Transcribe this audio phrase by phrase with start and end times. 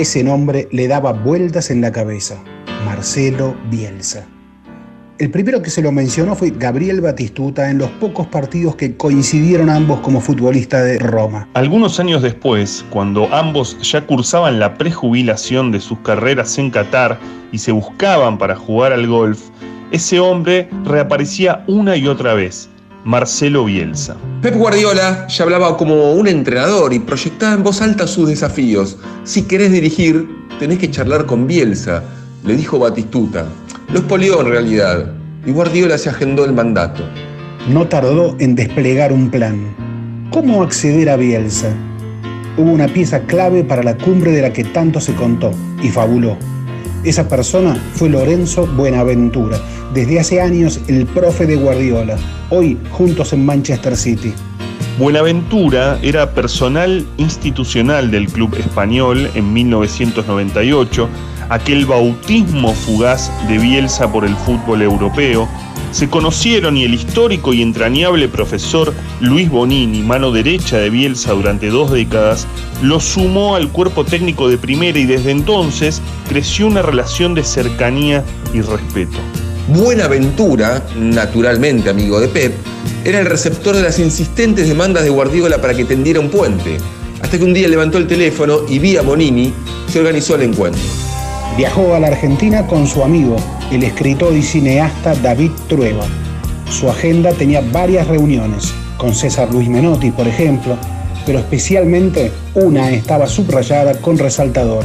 [0.00, 2.42] Ese nombre le daba vueltas en la cabeza.
[2.86, 4.26] Marcelo Bielsa.
[5.18, 9.68] El primero que se lo mencionó fue Gabriel Batistuta en los pocos partidos que coincidieron
[9.68, 11.46] ambos como futbolistas de Roma.
[11.52, 17.20] Algunos años después, cuando ambos ya cursaban la prejubilación de sus carreras en Qatar
[17.52, 19.50] y se buscaban para jugar al golf,
[19.90, 22.70] ese hombre reaparecía una y otra vez,
[23.04, 24.16] Marcelo Bielsa.
[24.42, 28.98] Pep Guardiola ya hablaba como un entrenador y proyectaba en voz alta sus desafíos.
[29.24, 32.02] Si querés dirigir, tenés que charlar con Bielsa,
[32.44, 33.46] le dijo Batistuta.
[33.92, 35.12] Lo expolió en realidad
[35.46, 37.02] y Guardiola se agendó el mandato.
[37.68, 39.74] No tardó en desplegar un plan.
[40.30, 41.74] ¿Cómo acceder a Bielsa?
[42.56, 46.36] Hubo una pieza clave para la cumbre de la que tanto se contó y fabuló.
[47.02, 49.58] Esa persona fue Lorenzo Buenaventura,
[49.94, 52.18] desde hace años el profe de Guardiola,
[52.50, 54.34] hoy juntos en Manchester City.
[54.98, 61.08] Buenaventura era personal institucional del club español en 1998
[61.50, 65.48] aquel bautismo fugaz de Bielsa por el fútbol europeo,
[65.92, 71.68] se conocieron y el histórico y entrañable profesor Luis Bonini, mano derecha de Bielsa durante
[71.68, 72.46] dos décadas,
[72.80, 78.24] lo sumó al cuerpo técnico de primera y desde entonces creció una relación de cercanía
[78.54, 79.18] y respeto.
[79.68, 82.54] Buenaventura, naturalmente amigo de Pep,
[83.04, 86.78] era el receptor de las insistentes demandas de Guardiola para que tendiera un puente,
[87.20, 89.52] hasta que un día levantó el teléfono y vía Bonini
[89.88, 91.09] se organizó el encuentro.
[91.56, 93.36] Viajó a la Argentina con su amigo,
[93.70, 96.04] el escritor y cineasta David Trueba.
[96.70, 100.76] Su agenda tenía varias reuniones, con César Luis Menotti, por ejemplo,
[101.26, 104.84] pero especialmente una estaba subrayada con resaltador.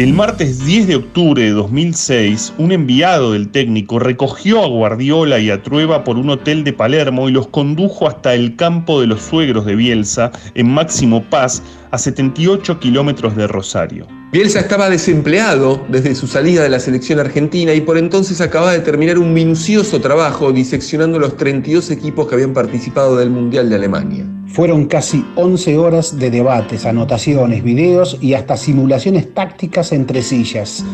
[0.00, 5.50] El martes 10 de octubre de 2006, un enviado del técnico recogió a Guardiola y
[5.50, 9.20] a Trueba por un hotel de Palermo y los condujo hasta el campo de los
[9.20, 14.06] suegros de Bielsa, en Máximo Paz, a 78 kilómetros de Rosario.
[14.32, 18.80] Bielsa estaba desempleado desde su salida de la selección argentina y por entonces acababa de
[18.80, 24.24] terminar un minucioso trabajo diseccionando los 32 equipos que habían participado del Mundial de Alemania.
[24.52, 30.84] Fueron casi 11 horas de debates, anotaciones, videos y hasta simulaciones tácticas entre sillas,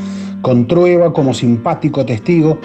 [0.42, 2.58] con Trueba como simpático testigo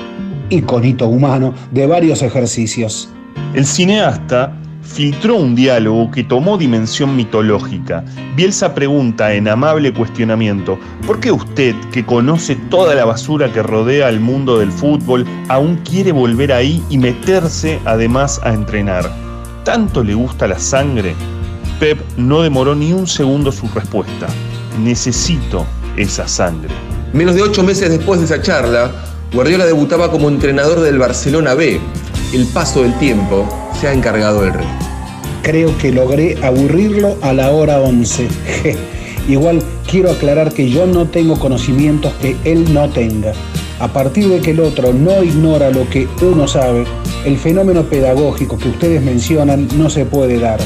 [0.50, 3.08] y con hito humano de varios ejercicios.
[3.54, 8.04] El cineasta filtró un diálogo que tomó dimensión mitológica.
[8.36, 14.10] Bielsa pregunta en amable cuestionamiento, ¿por qué usted, que conoce toda la basura que rodea
[14.10, 19.31] al mundo del fútbol, aún quiere volver ahí y meterse además a entrenar?
[19.64, 21.14] ¿Tanto le gusta la sangre?
[21.80, 24.28] Pep no demoró ni un segundo su respuesta.
[24.84, 25.68] Necesito
[25.98, 26.74] esa sangre.
[27.14, 28.92] Menos de ocho meses después de esa charla,
[29.32, 31.80] Guardiola debutaba como entrenador del Barcelona B.
[32.34, 33.48] El paso del tiempo
[33.80, 34.68] se ha encargado del rey.
[35.44, 38.28] Creo que logré aburrirlo a la hora 11.
[39.28, 43.34] Igual quiero aclarar que yo no tengo conocimientos que él no tenga.
[43.82, 46.86] A partir de que el otro no ignora lo que uno sabe,
[47.26, 50.60] el fenómeno pedagógico que ustedes mencionan no se puede dar.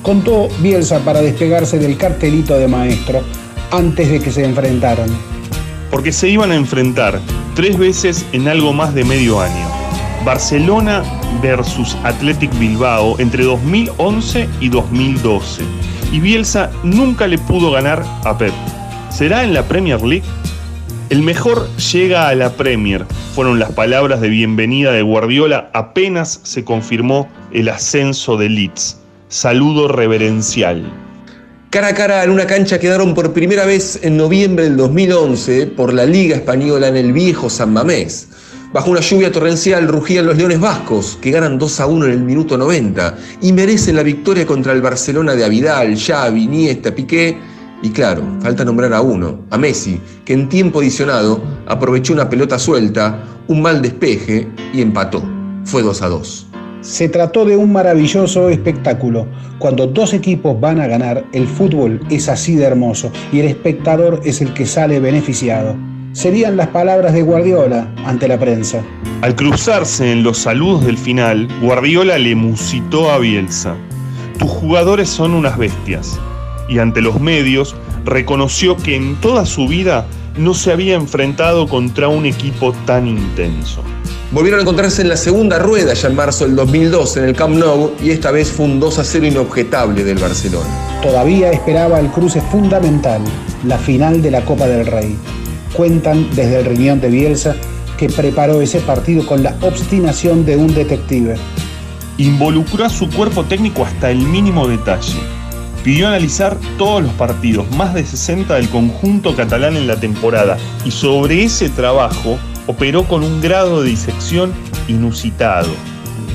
[0.00, 3.22] Contó Bielsa para despegarse del cartelito de maestro
[3.72, 5.10] antes de que se enfrentaran.
[5.90, 7.18] Porque se iban a enfrentar
[7.56, 9.66] tres veces en algo más de medio año.
[10.24, 11.02] Barcelona
[11.42, 15.64] versus Athletic Bilbao entre 2011 y 2012.
[16.12, 18.52] Y Bielsa nunca le pudo ganar a Pep.
[19.10, 20.22] ¿Será en la Premier League?
[21.12, 26.64] El mejor llega a la Premier, fueron las palabras de bienvenida de Guardiola apenas se
[26.64, 28.96] confirmó el ascenso de Leeds.
[29.28, 30.90] Saludo reverencial.
[31.68, 35.92] Cara a cara en una cancha quedaron por primera vez en noviembre del 2011 por
[35.92, 38.28] la Liga Española en el viejo San Mamés.
[38.72, 42.22] Bajo una lluvia torrencial rugían los Leones Vascos, que ganan 2 a 1 en el
[42.22, 47.51] minuto 90 y merecen la victoria contra el Barcelona de Avidal, Xavi, Iniesta, Piqué
[47.82, 52.58] y claro, falta nombrar a uno, a Messi, que en tiempo adicionado aprovechó una pelota
[52.58, 55.22] suelta, un mal despeje y empató.
[55.64, 56.46] Fue 2 a 2.
[56.80, 59.26] Se trató de un maravilloso espectáculo.
[59.58, 64.20] Cuando dos equipos van a ganar, el fútbol es así de hermoso y el espectador
[64.24, 65.76] es el que sale beneficiado
[66.12, 68.82] serían las palabras de Guardiola ante la prensa.
[69.22, 73.76] Al cruzarse en los saludos del final, Guardiola le musitó a Bielsa.
[74.38, 76.18] Tus jugadores son unas bestias.
[76.72, 77.74] Y ante los medios
[78.06, 80.06] reconoció que en toda su vida
[80.38, 83.82] no se había enfrentado contra un equipo tan intenso.
[84.30, 87.56] Volvieron a encontrarse en la segunda rueda ya en marzo del 2002 en el Camp
[87.56, 90.70] Nou y esta vez fue un 2 a 0 inobjetable del Barcelona.
[91.02, 93.20] Todavía esperaba el cruce fundamental,
[93.64, 95.14] la final de la Copa del Rey.
[95.74, 97.54] Cuentan desde el riñón de Bielsa
[97.98, 101.36] que preparó ese partido con la obstinación de un detective.
[102.16, 105.41] Involucró a su cuerpo técnico hasta el mínimo detalle.
[105.84, 110.90] Pidió analizar todos los partidos, más de 60 del conjunto catalán en la temporada, y
[110.90, 114.52] sobre ese trabajo operó con un grado de disección
[114.88, 115.70] inusitado.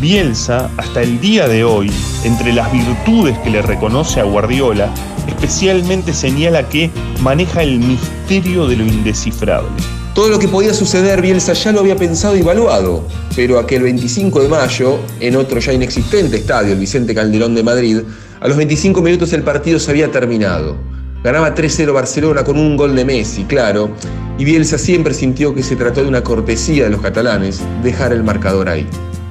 [0.01, 1.91] Bielsa, hasta el día de hoy,
[2.23, 4.94] entre las virtudes que le reconoce a Guardiola,
[5.27, 6.91] especialmente señala que
[7.21, 9.69] maneja el misterio de lo indescifrable.
[10.13, 14.41] Todo lo que podía suceder Bielsa ya lo había pensado y evaluado, pero aquel 25
[14.41, 17.99] de mayo, en otro ya inexistente estadio, el Vicente Calderón de Madrid,
[18.39, 20.77] a los 25 minutos el partido se había terminado.
[21.23, 23.89] Ganaba 3-0 Barcelona con un gol de Messi, claro,
[24.37, 28.23] y Bielsa siempre sintió que se trató de una cortesía de los catalanes dejar el
[28.23, 28.85] marcador ahí.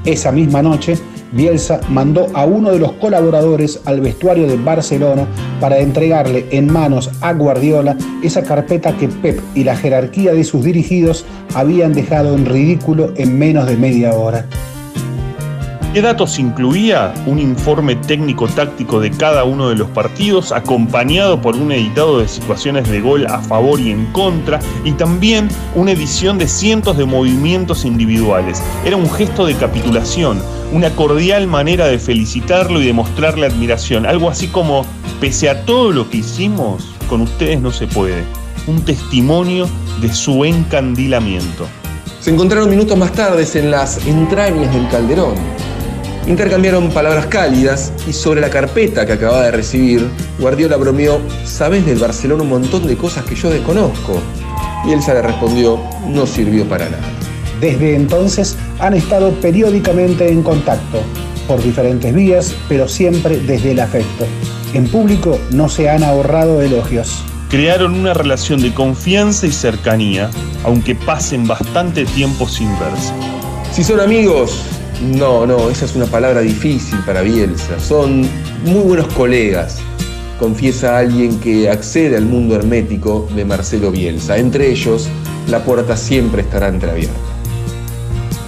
[0.04, 0.98] Esa misma noche,
[1.32, 5.26] Bielsa mandó a uno de los colaboradores al vestuario de Barcelona
[5.60, 10.64] para entregarle en manos a Guardiola esa carpeta que Pep y la jerarquía de sus
[10.64, 11.24] dirigidos
[11.54, 14.46] habían dejado en ridículo en menos de media hora.
[15.96, 17.14] ¿Qué datos incluía?
[17.24, 22.86] Un informe técnico-táctico de cada uno de los partidos, acompañado por un editado de situaciones
[22.90, 27.86] de gol a favor y en contra, y también una edición de cientos de movimientos
[27.86, 28.62] individuales.
[28.84, 30.38] Era un gesto de capitulación,
[30.70, 34.84] una cordial manera de felicitarlo y de mostrarle admiración, algo así como,
[35.18, 38.22] pese a todo lo que hicimos, con ustedes no se puede.
[38.66, 39.66] Un testimonio
[40.02, 41.66] de su encandilamiento.
[42.20, 45.36] Se encontraron minutos más tarde en las entrañas del Calderón.
[46.26, 50.08] Intercambiaron palabras cálidas y sobre la carpeta que acababa de recibir,
[50.40, 54.20] Guardiola bromeó, sabes del Barcelona un montón de cosas que yo desconozco.
[54.84, 57.04] Y Elsa le respondió, no sirvió para nada.
[57.60, 61.00] Desde entonces han estado periódicamente en contacto,
[61.46, 64.26] por diferentes vías, pero siempre desde el afecto.
[64.74, 67.22] En público no se han ahorrado elogios.
[67.50, 70.28] Crearon una relación de confianza y cercanía,
[70.64, 73.12] aunque pasen bastante tiempo sin verse.
[73.72, 74.60] Si son amigos,
[75.02, 77.78] no, no, esa es una palabra difícil para Bielsa.
[77.78, 78.22] Son
[78.64, 79.78] muy buenos colegas,
[80.38, 84.38] confiesa alguien que accede al mundo hermético de Marcelo Bielsa.
[84.38, 85.08] Entre ellos,
[85.48, 87.14] la puerta siempre estará entreabierta.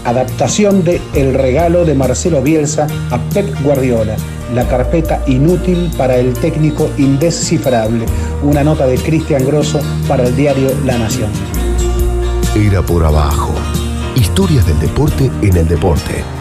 [0.04, 4.16] Adaptación de El regalo de Marcelo Bielsa a Pep Guardiola,
[4.54, 8.06] la carpeta inútil para el técnico indescifrable.
[8.42, 11.30] Una nota de Cristian Grosso para el diario La Nación.
[12.56, 13.52] Era por abajo.
[14.16, 16.37] Historias del deporte en el deporte.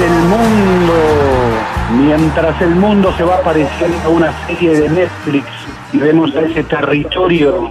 [0.00, 0.94] El mundo,
[1.92, 5.44] mientras el mundo se va pareciendo a una serie de Netflix
[5.92, 7.68] y vemos a ese territorio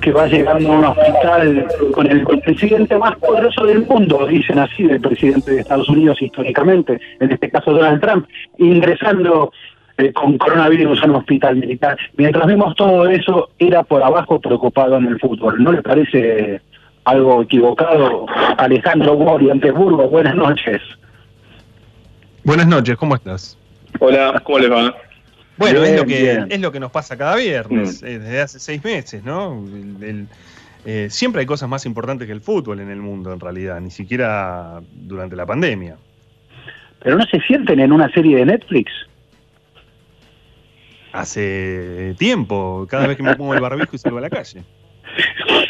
[0.00, 4.82] que va llegando a un hospital con el, presidente más poderoso del mundo, dicen así,
[4.82, 8.26] del presidente de Estados Unidos históricamente, en este caso Donald Trump,
[8.58, 9.52] ingresando
[9.96, 11.96] eh, con coronavirus a un hospital militar.
[12.16, 15.62] Mientras vemos todo eso, era por abajo preocupado en el fútbol.
[15.62, 16.62] ¿No le parece
[17.04, 18.26] algo equivocado?
[18.58, 20.82] Alejandro Mori, Antesburgo, buenas noches.
[22.50, 23.56] Buenas noches, ¿cómo estás?
[24.00, 24.92] Hola, ¿cómo les va?
[25.56, 28.06] Bueno, es, lo que, es lo que nos pasa cada viernes, mm.
[28.06, 29.64] eh, desde hace seis meses, ¿no?
[30.84, 33.92] Eh, siempre hay cosas más importantes que el fútbol en el mundo, en realidad, ni
[33.92, 35.96] siquiera durante la pandemia.
[36.98, 38.90] ¿Pero no se sienten en una serie de Netflix?
[41.12, 44.64] Hace tiempo, cada vez que me pongo el barbijo y salgo a la calle.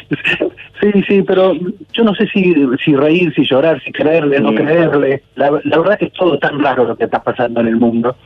[0.80, 1.52] Sí, sí, pero
[1.92, 5.22] yo no sé si, si reír, si llorar, si creerle, no creerle.
[5.36, 8.16] La, la verdad que es todo tan raro lo que está pasando en el mundo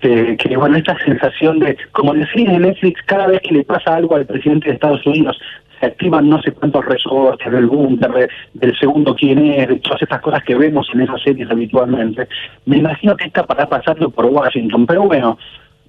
[0.00, 4.16] que, bueno, esta sensación de, como decía en Netflix, cada vez que le pasa algo
[4.16, 5.38] al presidente de Estados Unidos,
[5.78, 10.20] se activan no sé cuántos resortes del búnker, del segundo quién es, de todas estas
[10.20, 12.28] cosas que vemos en esas series habitualmente.
[12.66, 15.38] Me imagino que está para pasando por Washington, pero bueno,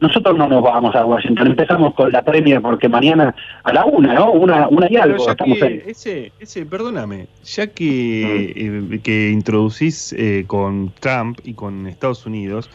[0.01, 4.13] nosotros no nos vamos a Washington, empezamos con la premia porque mañana a la una,
[4.13, 4.31] ¿no?
[4.31, 5.29] Una, una y algo.
[5.29, 8.93] Estamos que ese, ese, perdóname, ya que, mm.
[8.93, 12.69] eh, que introducís eh, con Trump y con Estados Unidos,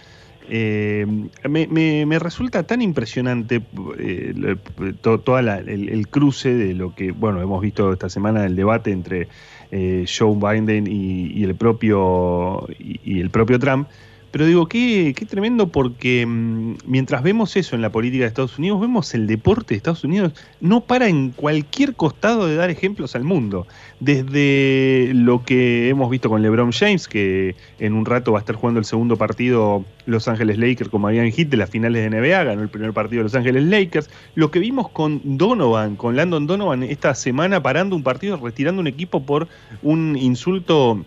[0.48, 1.06] eh,
[1.48, 3.62] me, resulta tan impresionante
[3.98, 4.56] eh,
[5.00, 9.28] todo, el, cruce de lo que, bueno, hemos visto esta semana el debate entre
[9.72, 13.88] eh, Joe Biden y, el propio, y, el propio Trump,
[14.36, 18.82] pero digo, qué, tremendo porque mm, mientras vemos eso en la política de Estados Unidos,
[18.82, 23.24] vemos el deporte de Estados Unidos no para en cualquier costado de dar ejemplos al
[23.24, 23.66] mundo.
[23.98, 28.56] Desde lo que hemos visto con LeBron James, que en un rato va a estar
[28.56, 32.44] jugando el segundo partido Los Ángeles Lakers como habían hit de las finales de NBA,
[32.44, 34.10] ganó el primer partido Los Ángeles Lakers.
[34.34, 38.86] Lo que vimos con Donovan, con Landon Donovan esta semana parando un partido, retirando un
[38.86, 39.48] equipo por
[39.82, 41.06] un insulto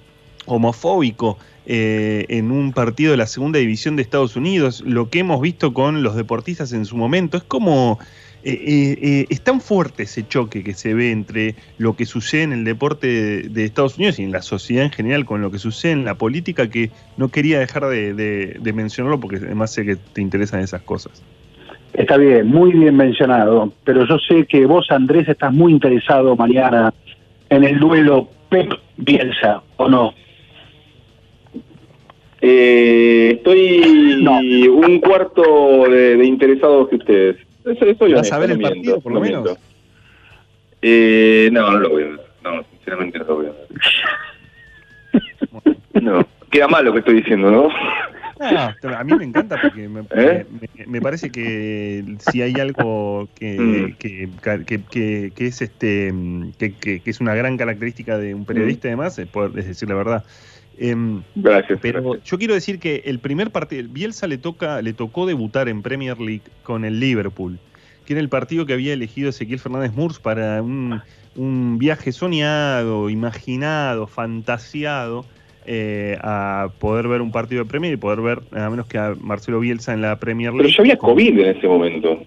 [0.49, 5.39] homofóbico eh, en un partido de la segunda división de Estados Unidos, lo que hemos
[5.41, 7.99] visto con los deportistas en su momento, es como
[8.43, 12.53] eh, eh, es tan fuerte ese choque que se ve entre lo que sucede en
[12.53, 15.91] el deporte de, Estados Unidos y en la sociedad en general con lo que sucede
[15.91, 20.61] en la política que no quería dejar de, mencionarlo porque además sé que te interesan
[20.61, 21.21] esas cosas.
[21.93, 26.93] Está bien, muy bien mencionado, pero yo sé que vos, Andrés, estás muy interesado mañana
[27.49, 30.13] en el duelo Pep Bielsa, ¿o no?
[32.41, 33.81] Eh, estoy
[34.67, 37.37] un cuarto de, de interesados que ustedes.
[37.65, 39.57] Eso, eso ¿Vas a ver el partido, por lo menos?
[40.81, 42.21] Eh, no, no lo voy a ver.
[42.43, 43.67] No, sinceramente no lo voy a ver.
[46.01, 47.67] no, queda mal lo que estoy diciendo, ¿no?
[48.41, 50.45] Ah, a mí me encanta porque me, ¿Eh?
[50.87, 53.95] me, parece que si hay algo que, mm.
[53.97, 54.29] que,
[54.65, 56.13] que, que, es este
[56.57, 58.91] que, es una gran característica de un periodista mm.
[58.91, 60.23] además es poder decir la verdad
[60.79, 61.77] Em, gracias.
[61.81, 65.81] Pero yo quiero decir que el primer partido, Bielsa le toca, le tocó debutar en
[65.81, 67.59] Premier League con el Liverpool,
[68.05, 71.01] que era el partido que había elegido Ezequiel Fernández Murs para un,
[71.77, 75.25] viaje soñado, imaginado, fantasiado.
[75.71, 79.13] Eh, a poder ver un partido de Premier y poder ver nada menos que a
[79.19, 80.63] Marcelo Bielsa en la Premier League.
[80.63, 82.25] Pero yo había COVID en ese momento.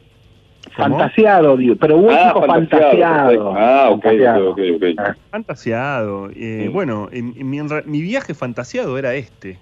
[0.76, 3.54] Fantasiado, digo, pero vos ah, fantasiado.
[3.56, 4.06] Ah, ok,
[4.50, 4.84] ok, ok.
[4.98, 5.14] Ah.
[5.30, 6.30] Fantasiado.
[6.34, 9.58] Eh, bueno, mi, viaje fantasiado era este.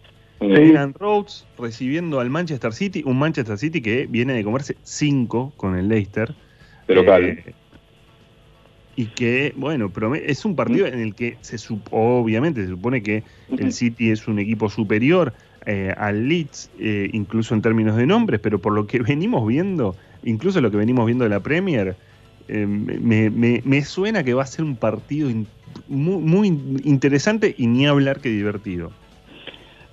[0.98, 5.88] Rhodes recibiendo al Manchester City, un Manchester City que viene de comerse 5 con el
[5.88, 6.32] Leicester.
[6.86, 7.54] Pero eh,
[8.96, 11.56] y que, bueno, es un partido en el que se
[11.90, 13.22] obviamente se supone que
[13.56, 15.32] el City es un equipo superior
[15.66, 19.94] eh, al Leeds, eh, incluso en términos de nombres, pero por lo que venimos viendo,
[20.24, 21.94] incluso lo que venimos viendo de la Premier,
[22.48, 25.30] eh, me, suena que va a ser un partido
[25.88, 26.48] muy,
[26.84, 28.90] interesante y ni hablar que divertido.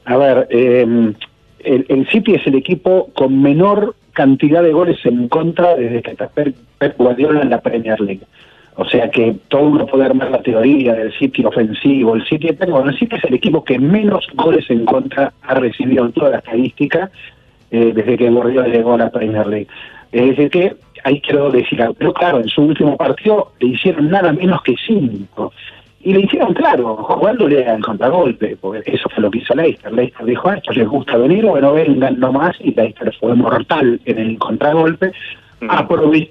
[0.05, 1.13] A ver, em,
[1.60, 6.29] el, City es el equipo con menor cantidad de goles en contra desde que está
[6.29, 8.24] Pep Guardiola en la Premier League.
[8.79, 12.89] O sea que todo uno puede armar la teoría del City ofensivo, el City bueno,
[12.89, 16.38] el City es el equipo que menos goles en contra ha recibido en toda la
[16.38, 17.10] estadística
[17.72, 19.67] eh, desde que Guardiola llegó a la Premier League.
[20.11, 24.31] Es decir que ahí quiero decir pero claro, en su último partido le hicieron nada
[24.33, 25.53] menos que cinco.
[25.99, 29.91] Y le hicieron claro, jugándole al contragolpe, porque eso fue lo que hizo Leicester.
[29.91, 33.99] Leicester dijo, a ah, esto les gusta venir, bueno, vengan nomás, y Leicester fue mortal
[34.05, 35.11] en el contragolpe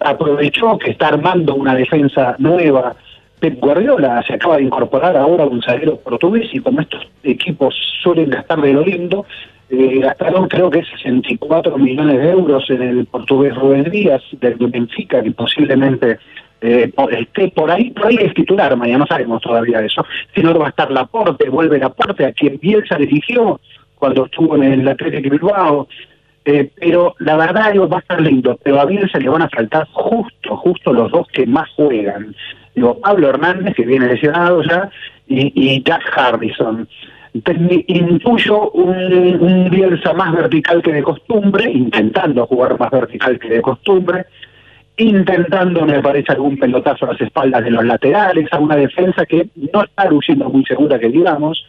[0.00, 2.94] aprovechó que está armando una defensa nueva.
[3.40, 8.30] Pep Guardiola se acaba de incorporar ahora un zaguero portugués y como estos equipos suelen
[8.30, 9.26] gastar de lo lindo,
[9.68, 15.22] eh, gastaron creo que 64 millones de euros en el portugués Rubén Díaz del Benfica,
[15.22, 16.18] que posiblemente
[16.60, 20.04] eh, esté por ahí, por ahí es titular, mañana no sabemos todavía eso.
[20.34, 23.60] Si no va a estar Laporte, vuelve Laporte, a quien Bielsa dirigió
[23.96, 25.88] cuando estuvo en el Atlético Bilbao,
[26.44, 29.48] eh, pero la verdad digo, va a estar lindo, pero a Bielsa le van a
[29.48, 32.36] faltar justo, justo los dos que más juegan.
[32.74, 34.90] Digo, Pablo Hernández, que viene lesionado ya,
[35.26, 36.88] y, Jack Hardison.
[37.86, 43.62] Intuyo un, un Bielsa más vertical que de costumbre, intentando jugar más vertical que de
[43.62, 44.26] costumbre,
[44.96, 49.48] intentando, me parece, algún pelotazo a las espaldas de los laterales, a una defensa que
[49.72, 51.66] no está luciendo muy segura que digamos,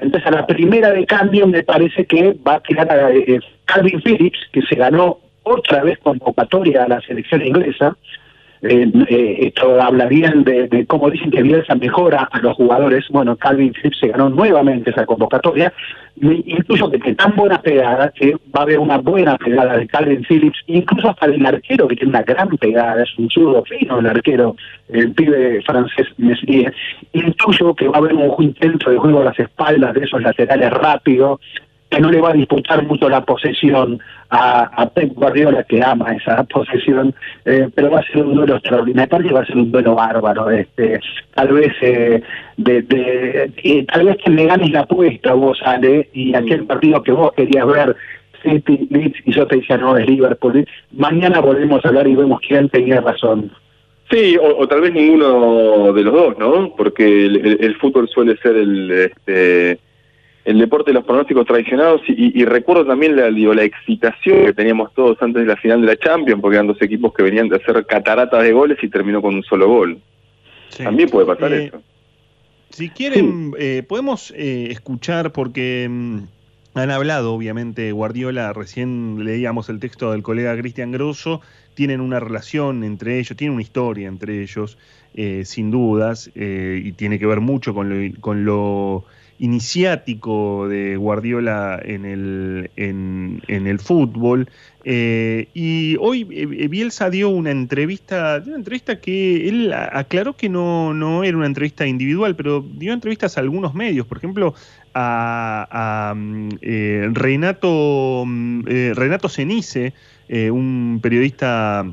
[0.00, 4.00] entonces, a la primera de cambio me parece que va a tirar a eh, Calvin
[4.02, 7.96] Phillips, que se ganó otra vez convocatoria a la selección inglesa,
[8.62, 13.04] eh, eh, esto habla bien de, cómo dicen que Bielsa mejora a los jugadores.
[13.10, 15.72] Bueno, Calvin Phillips se ganó nuevamente esa convocatoria.
[16.20, 20.24] Incluso que, que tan buena pegada que va a haber una buena pegada de Calvin
[20.28, 24.06] Phillips, incluso hasta el arquero que tiene una gran pegada, es un zurdo fino el
[24.06, 24.56] arquero,
[24.88, 26.74] el pibe francés Meslier.
[27.12, 30.70] Intuyo que va a haber un intento de juego a las espaldas de esos laterales
[30.70, 31.40] rápidos
[31.88, 34.00] que no le va a disputar mucho la posesión
[34.30, 38.56] a, a Pep Guardiola, que ama esa posesión, eh, pero va a ser un duelo
[38.56, 40.50] extraordinario y va a ser un duelo bárbaro.
[40.50, 41.00] Este,
[41.34, 42.22] tal vez eh,
[42.56, 47.12] de, de tal vez que le ganes la apuesta vos, Ale, y aquel partido que
[47.12, 47.96] vos querías ver,
[48.42, 50.66] City, Leeds, y yo te decía, no, es Liverpool.
[50.92, 53.50] Mañana volvemos a hablar y vemos quién tenía razón.
[54.10, 56.74] Sí, o, tal vez ninguno de los dos, ¿no?
[56.76, 58.90] Porque el, el fútbol suele ser el...
[58.90, 59.78] Este,
[60.48, 64.94] el deporte de los pronósticos traicionados y, recuerdo también la, digo, la excitación que teníamos
[64.94, 67.56] todos antes de la final de la Champions, porque eran dos equipos que venían de
[67.56, 69.98] hacer cataratas de goles y terminó con un solo gol.
[70.82, 71.82] También puede pasar eh, eso.
[72.70, 76.18] Si quieren, eh, podemos eh, escuchar, porque mm,
[76.76, 81.42] han hablado, obviamente, Guardiola, recién leíamos el texto del colega Cristian Grosso,
[81.74, 84.78] tienen una relación entre ellos, tienen una historia entre ellos,
[85.44, 89.04] sin dudas, y tiene que ver mucho con lo, con lo
[89.38, 94.48] iniciático de Guardiola en el, en, el fútbol.
[94.84, 100.92] Eh, y hoy eh, Bielsa dio una entrevista, una entrevista que él aclaró que no,
[100.94, 104.54] no era una entrevista individual, pero dio entrevistas a algunos medios, por ejemplo,
[104.94, 106.48] a, mm,
[107.12, 108.64] Renato, mm,
[108.94, 109.94] Renato Cenice,
[110.28, 111.86] un periodista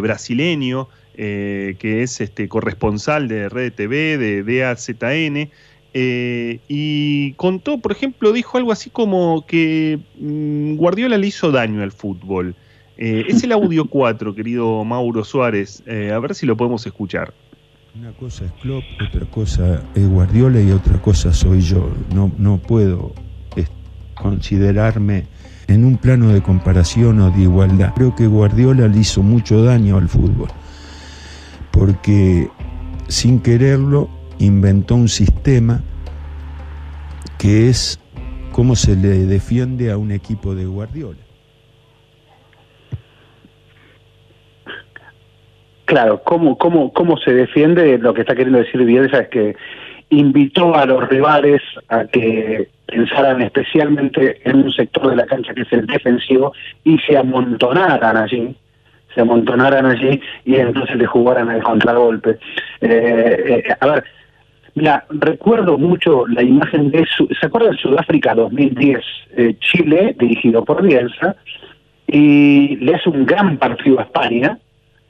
[0.00, 5.50] brasileño, que es este, corresponsal de Red TV, de DAZN,
[5.94, 11.82] eh, y contó, por ejemplo, dijo algo así como que mm, Guardiola le hizo daño
[11.82, 12.54] al fútbol.
[12.96, 15.82] Eh, es el audio 4, querido Mauro Suárez.
[15.86, 17.34] Eh, a ver si lo podemos escuchar.
[17.94, 21.90] Una cosa es Klopp, otra cosa es Guardiola y otra cosa soy yo.
[22.14, 23.12] No, no puedo
[24.14, 25.26] considerarme
[25.66, 27.92] en un plano de comparación o de igualdad.
[27.94, 30.48] Creo que Guardiola le hizo mucho daño al fútbol,
[31.70, 32.48] porque
[33.08, 34.08] sin quererlo
[34.38, 35.80] inventó un sistema
[37.38, 38.00] que es
[38.52, 41.18] cómo se le defiende a un equipo de Guardiola.
[45.84, 47.98] Claro, ¿cómo, cómo, cómo se defiende?
[47.98, 49.56] Lo que está queriendo decir Bielsa es que
[50.10, 55.62] invitó a los rivales a que pensaran especialmente en un sector de la cancha que
[55.62, 56.52] es el defensivo
[56.84, 58.56] y se amontonaran allí
[59.14, 62.38] se amontonaran allí y entonces le jugaran el contragolpe.
[62.80, 64.04] Eh, eh, a ver,
[64.74, 67.04] Mira, recuerdo mucho la imagen de,
[67.38, 69.00] ¿se acuerdan de Sudáfrica 2010?
[69.36, 71.36] Eh, Chile, dirigido por Bielsa,
[72.06, 74.58] y le hace un gran partido a España,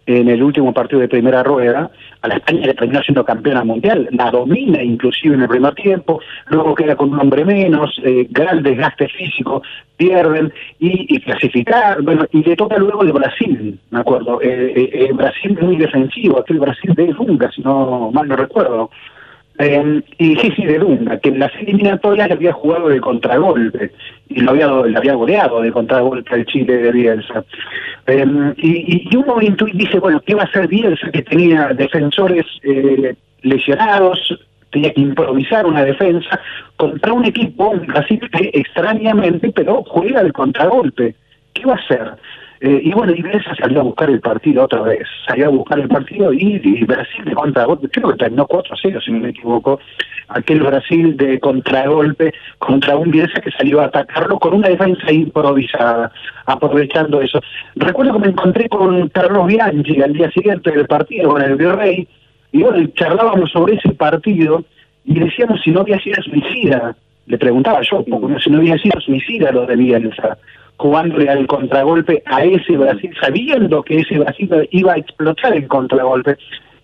[0.07, 1.91] en el último partido de primera rueda,
[2.23, 6.21] a la España que terminó siendo campeona mundial, la domina inclusive en el primer tiempo,
[6.47, 9.63] luego queda con un hombre menos, eh, gran desgaste físico,
[9.97, 15.57] pierden y, clasificar, bueno, y le toca luego de Brasil, me acuerdo, eh, eh, Brasil
[15.61, 18.91] muy defensivo, aquel Brasil de Lunga, si no mal no recuerdo,
[19.59, 23.93] eh, y sí, de Dunga, que en las eliminatorias le había jugado de contragolpe
[24.29, 27.45] y lo había, le había goleado de contragolpe al Chile de Bielsa.
[28.07, 29.37] Eh, y, y, uno
[29.73, 34.39] dice, bueno, ¿qué va a hacer Bielsa que tenía defensores eh, lesionados?
[34.71, 36.41] Tenía que improvisar una defensa
[36.77, 41.15] contra un equipo, un Brasil que extrañamente, pero juega de contragolpe.
[41.53, 42.13] ¿Qué va a hacer?
[42.65, 45.89] Eh, y bueno, Bielsa salió a buscar el partido otra vez, salió a buscar el
[45.89, 49.81] partido y, Brasil de contragolpe, creo que terminó 4 a 0, si no me equivoco,
[50.29, 56.13] aquel Brasil de contragolpe contra un Bielsa que salió a atacarlo con una defensa improvisada,
[56.47, 57.41] aprovechando eso.
[57.75, 62.07] Recuerdo que me encontré con Carlos Bianchi al día siguiente del partido con el Virrey,
[62.53, 64.65] y bueno, charlábamos sobre ese partido
[65.05, 66.95] y decíamos si no había sido suicida,
[67.27, 68.05] le preguntaba yo,
[68.39, 70.39] si no había sido suicida lo de Bielsa
[70.77, 76.37] jugándole al contragolpe a ese Brasil, sabiendo que ese Brasil iba a explotar el contragolpe.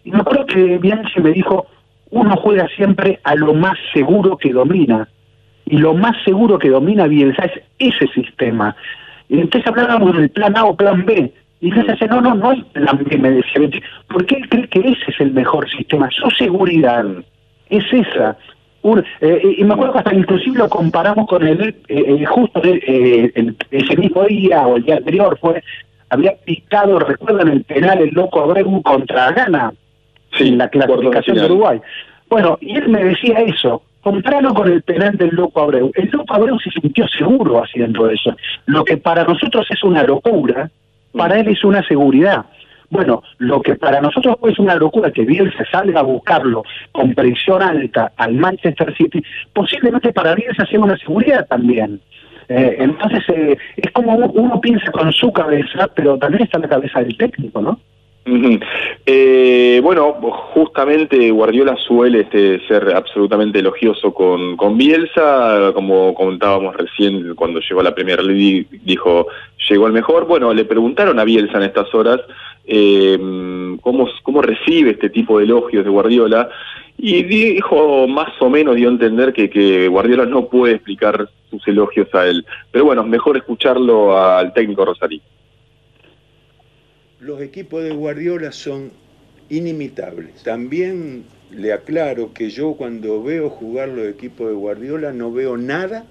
[0.05, 1.67] Y me acuerdo que Bianchi me dijo,
[2.11, 5.09] uno juega siempre a lo más seguro que domina.
[5.67, 8.75] Y lo más seguro que domina Bielsa es ese sistema.
[9.29, 11.33] Y entonces hablábamos del plan A o plan B.
[11.61, 13.69] Y Bielsa dice, no, no, no hay plan B, me decía
[14.09, 16.09] porque él cree que ese es el mejor sistema.
[16.11, 17.05] Su seguridad
[17.69, 18.39] es esa.
[19.21, 23.97] Eh, y me acuerdo que hasta inclusive lo comparamos con el, eh, eh, justo ese
[23.97, 25.63] mismo día o el día anterior fue,
[26.11, 29.73] había picado, recuerdan el penal el loco Abreu contra Ghana
[30.39, 31.81] en la clasificación de Uruguay.
[32.29, 35.91] Bueno, y él me decía eso, compararlo con el penal del loco Abreu.
[35.95, 38.35] El loco Abreu se sintió seguro haciendo eso.
[38.67, 40.71] Lo que para nosotros es una locura,
[41.13, 42.47] para él es una seguridad.
[42.91, 47.63] Bueno, lo que para nosotros es una locura que Bielsa salga a buscarlo con presión
[47.63, 49.23] alta al Manchester City,
[49.53, 52.01] posiblemente para Bielsa sea una seguridad también.
[52.49, 56.69] Eh, entonces, eh, es como uno, piensa con su cabeza, pero también está en la
[56.69, 57.79] cabeza del técnico, ¿no?
[59.07, 60.13] Eh, bueno,
[60.53, 67.81] justamente Guardiola suele este, ser absolutamente elogioso con, con Bielsa, como comentábamos recién cuando llegó
[67.81, 69.29] a la Premier League, dijo,
[69.69, 70.27] llegó el mejor.
[70.27, 72.21] Bueno, le preguntaron a Bielsa en estas horas
[72.71, 73.19] eh,
[73.81, 76.51] cómo, cómo recibe este tipo de elogios de Guardiola
[76.99, 81.67] y dijo más o menos dio a entender que, que Guardiola no puede explicar sus
[81.67, 82.45] elogios a él.
[82.71, 85.23] Pero bueno, mejor escucharlo al técnico Rosarí.
[87.21, 88.91] Los equipos de Guardiola son
[89.49, 90.43] inimitables.
[90.43, 96.05] También le aclaro que yo cuando veo jugar los equipos de Guardiola no veo nada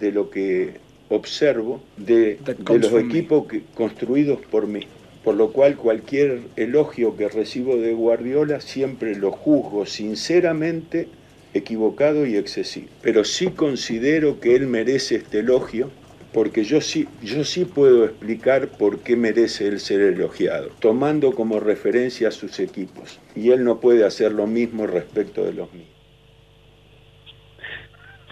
[0.00, 0.76] de lo que
[1.10, 4.86] observo de, de los equipos construidos por mí
[5.28, 11.06] por lo cual cualquier elogio que recibo de Guardiola siempre lo juzgo sinceramente
[11.52, 12.88] equivocado y excesivo.
[13.02, 15.90] Pero sí considero que él merece este elogio
[16.32, 21.60] porque yo sí, yo sí puedo explicar por qué merece él ser elogiado, tomando como
[21.60, 23.20] referencia a sus equipos.
[23.36, 25.88] Y él no puede hacer lo mismo respecto de los míos.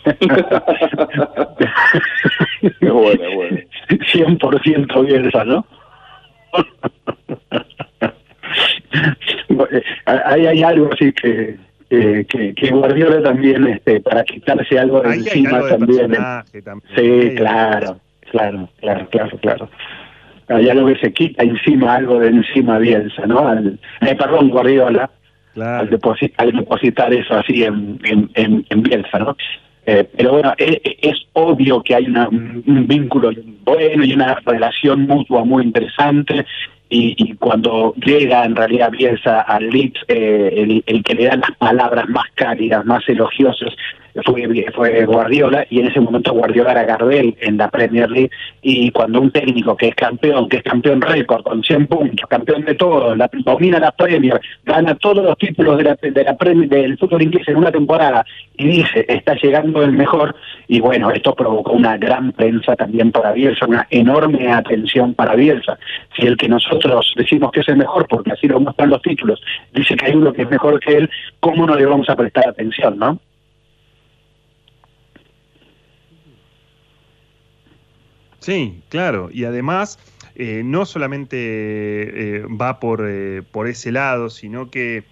[2.81, 3.59] bueno, bueno.
[3.91, 5.67] 100% Bielsa, ¿no?
[9.71, 11.57] Eh, ahí hay algo así que,
[11.89, 16.13] que, que, Guardiola también, este, para quitarse algo de encima también,
[16.95, 17.99] Sí, claro,
[18.31, 19.71] claro, claro, claro, claro.
[20.49, 23.49] Hay algo que se quita encima, algo de encima Bielsa, ¿no?
[23.49, 25.11] Al, eh, perdón, Guardiola,
[25.57, 29.37] al, depositar, al, depositar, eso así en, en, en, Bielsa, ¿no?
[29.89, 33.31] Eh, pero bueno, es, es, obvio que hay una, un vínculo
[33.65, 36.45] bueno y una relación mutua muy interesante
[36.89, 41.37] y, y, cuando llega en realidad Bielsa al Leeds, eh, el, el, que le da
[41.37, 43.75] las palabras más cálidas, más elogiosas,
[44.25, 48.31] fue, fue Guardiola y en ese momento Guardiola era Gardel en la Premier League
[48.63, 52.65] y cuando un técnico que es campeón, que es campeón récord con 100 puntos, campeón
[52.65, 57.49] de todo, la, domina la Premier, gana todos los títulos de la, del fútbol inglés
[57.49, 58.25] en una temporada
[58.57, 60.35] y dice está llegando el mejor
[60.69, 65.79] y bueno, esto provocó una gran prensa también para Bielsa, una enorme atención para Bielsa.
[66.17, 69.41] Si el que nosotros decimos que es el mejor, porque así lo muestran los títulos,
[69.73, 72.49] dice que hay uno que es mejor que él, ¿cómo no le vamos a prestar
[72.49, 73.19] atención, no?
[78.47, 79.29] Sí, claro.
[79.33, 79.99] Y además,
[80.37, 85.03] eh, no solamente eh, va por, eh, por, ese lado, sino que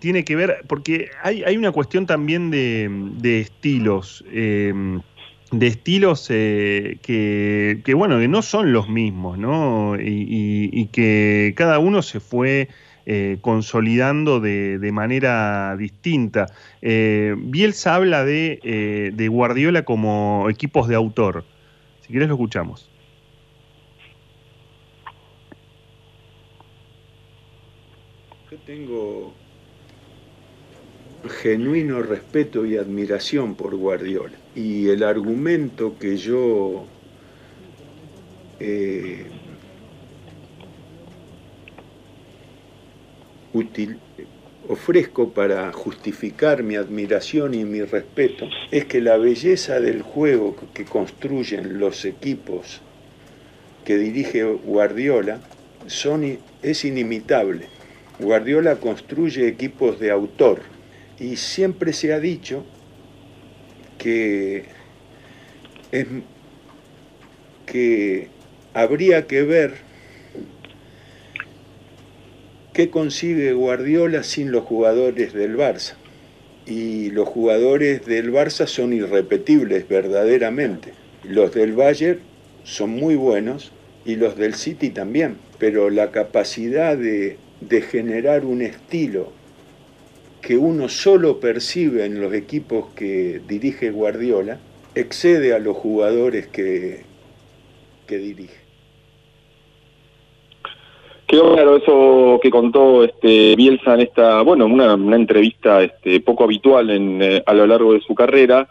[0.00, 5.02] tiene que ver, porque hay, hay una cuestión también de, de estilos, de
[5.52, 6.98] estilos que,
[7.84, 9.96] que, bueno, que no son los mismos, ¿no?
[9.98, 12.68] Y, que cada uno se fue
[13.40, 16.46] consolidando de, de, manera distinta.
[16.82, 21.44] Bielsa habla de, de Guardiola como equipos de autor.
[22.12, 22.90] Si quieres lo escuchamos.
[28.50, 29.32] Yo tengo
[31.40, 34.36] genuino respeto y admiración por Guardiola.
[34.54, 36.84] Y el argumento que yo
[38.60, 39.24] eh,
[44.72, 50.84] ofrezco para justificar mi admiración y mi respeto es que la belleza del juego que
[50.84, 52.80] construyen los equipos
[53.84, 55.40] que dirige Guardiola
[56.62, 57.66] es inimitable.
[58.18, 60.62] Guardiola construye equipos de autor
[61.18, 62.64] y siempre se ha dicho
[63.98, 64.64] que,
[65.90, 66.06] es,
[67.66, 68.28] que
[68.74, 69.91] habría que ver
[72.72, 75.92] ¿Qué consigue Guardiola sin los jugadores del Barça?
[76.64, 80.94] Y los jugadores del Barça son irrepetibles verdaderamente.
[81.22, 82.20] Los del Bayern
[82.64, 83.72] son muy buenos
[84.06, 89.30] y los del City también, pero la capacidad de, de generar un estilo
[90.40, 94.58] que uno solo percibe en los equipos que dirige Guardiola
[94.94, 97.02] excede a los jugadores que,
[98.06, 98.61] que dirige.
[101.32, 106.44] Quedó claro eso que contó este Bielsa en esta, bueno, una, una entrevista este, poco
[106.44, 108.68] habitual en, eh, a lo largo de su carrera.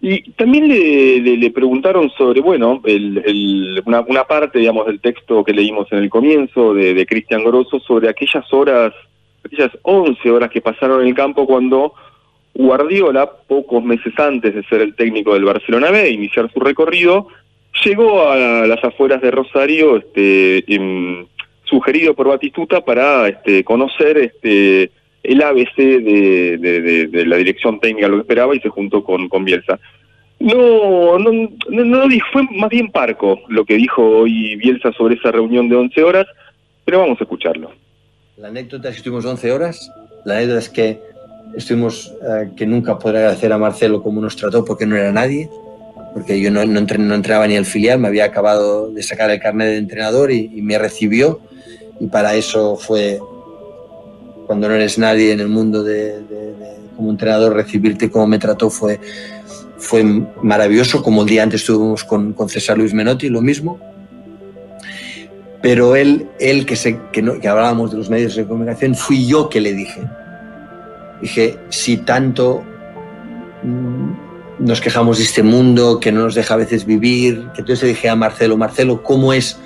[0.00, 5.44] Y también le, le, preguntaron sobre, bueno, el, el, una, una, parte, digamos, del texto
[5.44, 8.94] que leímos en el comienzo de, de Cristian Grosso sobre aquellas horas,
[9.44, 11.92] aquellas 11 horas que pasaron en el campo cuando
[12.54, 17.28] Guardiola, pocos meses antes de ser el técnico del Barcelona B, iniciar su recorrido,
[17.84, 21.26] llegó a las afueras de Rosario, este, en,
[21.72, 24.90] sugerido por Batistuta para este, conocer este,
[25.22, 29.80] el ABC de, la dirección técnica, lo que esperaba, y se juntó con, Bielsa.
[30.38, 31.32] No, no,
[31.70, 36.02] no, fue más bien parco lo que dijo hoy Bielsa sobre esa reunión de 11
[36.02, 36.26] horas,
[36.84, 37.70] pero vamos a escucharlo.
[38.36, 39.90] La anécdota es que estuvimos 11 horas,
[40.26, 40.98] la anécdota es que
[41.56, 45.48] estuvimos, eh, que nunca podré agradecer a Marcelo como nos trató porque no era nadie,
[46.12, 46.80] porque yo no, no,
[47.14, 50.76] entraba ni al filial, me había acabado de sacar el carnet de entrenador y me
[50.76, 51.40] recibió
[52.02, 53.20] y para eso fue,
[54.48, 58.40] cuando no eres nadie en el mundo de, de, de, como entrenador, recibirte como me
[58.40, 58.98] trató fue,
[59.78, 60.02] fue
[60.42, 63.78] maravilloso, como el día antes estuvimos con, con César Luis Menotti, lo mismo.
[65.62, 69.24] Pero él, él que, se, que, no, que hablábamos de los medios de comunicación, fui
[69.28, 70.00] yo que le dije.
[71.20, 72.64] Dije, si tanto
[74.58, 77.88] nos quejamos de este mundo que no nos deja a veces vivir, que entonces le
[77.90, 79.56] dije a Marcelo, Marcelo, ¿cómo es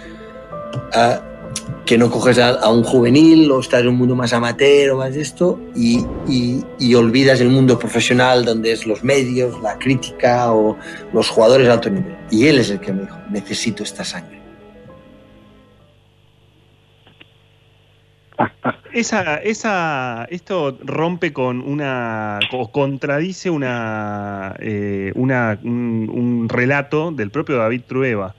[1.85, 5.15] que no coges a, un juvenil o estás en un mundo más amateur o más
[5.15, 10.53] de esto y, y, y, olvidas el mundo profesional donde es los medios, la crítica
[10.53, 10.77] o
[11.13, 12.17] los jugadores de alto nivel.
[12.31, 14.41] Y él es el que me dijo, necesito esta sangre.
[18.93, 27.57] esa, esa, esto rompe con una, o contradice una, eh, una un, relato del propio
[27.57, 28.35] David Trueba.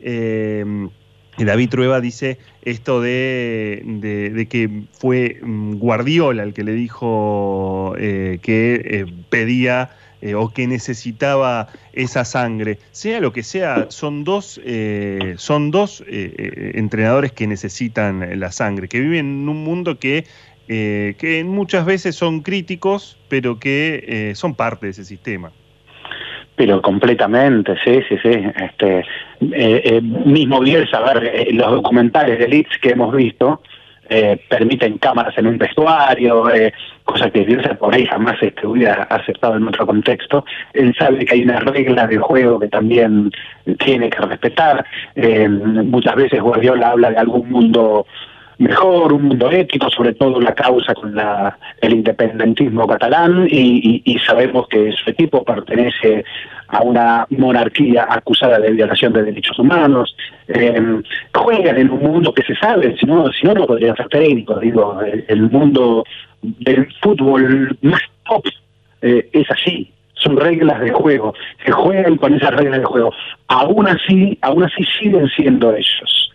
[0.00, 0.88] Eh,
[1.38, 8.38] David Trueba dice esto de, de, que fue mm, Guardiola el que le dijo eh,
[8.42, 9.90] que pedía
[10.22, 12.78] eh, o que necesitaba esa sangre.
[12.92, 18.86] Sea lo que sea, son dos, eh, son dos eh, entrenadores que necesitan la sangre,
[18.86, 20.24] que viven en un mundo que,
[20.68, 25.50] que muchas veces son críticos, pero que son parte de ese sistema.
[26.54, 28.44] Pero completamente, sí, sí, sí.
[28.56, 29.04] Este,
[29.40, 33.62] mismo Bielsa, a ver, los documentales de Leeds que hemos visto,
[34.14, 39.04] eh, permiten cámaras en un vestuario, eh, cosa que Bielsa por ahí jamás este, hubiera
[39.04, 40.44] aceptado en otro contexto.
[40.74, 43.30] Él sabe que hay una regla de juego que también
[43.78, 44.84] tiene que respetar.
[45.14, 48.06] Eh, muchas veces Guardiola habla de algún mundo
[48.58, 54.18] mejor, un mundo ético, sobre todo la causa con la, el independentismo catalán y, y,
[54.20, 56.24] sabemos que su equipo pertenece
[56.68, 60.16] a una monarquía acusada de violación de derechos humanos,
[60.48, 61.02] eh,
[61.34, 64.60] juegan en un mundo que se sabe, si no, si no, no podrían ser técnicos,
[64.60, 66.04] digo, el, mundo
[66.40, 68.44] del fútbol más top
[69.02, 71.34] eh, es así, son reglas de juego,
[71.64, 73.12] se juegan con esas reglas de juego,
[73.48, 76.32] aún así, aún así siguen siendo ellos.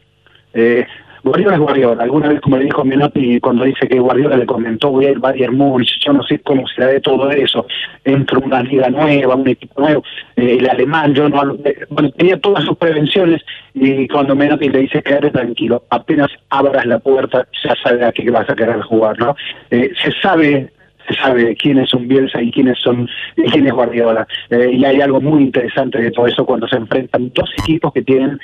[0.53, 0.85] Eh,
[1.23, 2.03] Guardiola es Guardiola.
[2.03, 5.19] Alguna vez, como le dijo Menotti, cuando dice que Guardiola le comentó, voy a ir
[5.19, 7.65] Bayern Múnich, yo no sé cómo será de todo eso.
[8.03, 10.03] Entro una liga nueva, un equipo nuevo.
[10.35, 11.55] Eh, el alemán, yo no.
[11.65, 11.85] Eh,
[12.17, 13.41] tenía todas sus prevenciones
[13.73, 18.29] y cuando Menotti le dice, quédate tranquilo, apenas abras la puerta, ya sabe a qué
[18.29, 19.35] vas a querer jugar, ¿no?
[19.71, 20.71] Eh, se sabe
[21.07, 24.27] se sabe quiénes son Bielsa y quiénes son quién es Guardiola.
[24.49, 28.37] y hay algo muy interesante de todo eso cuando se enfrentan dos equipos que tienen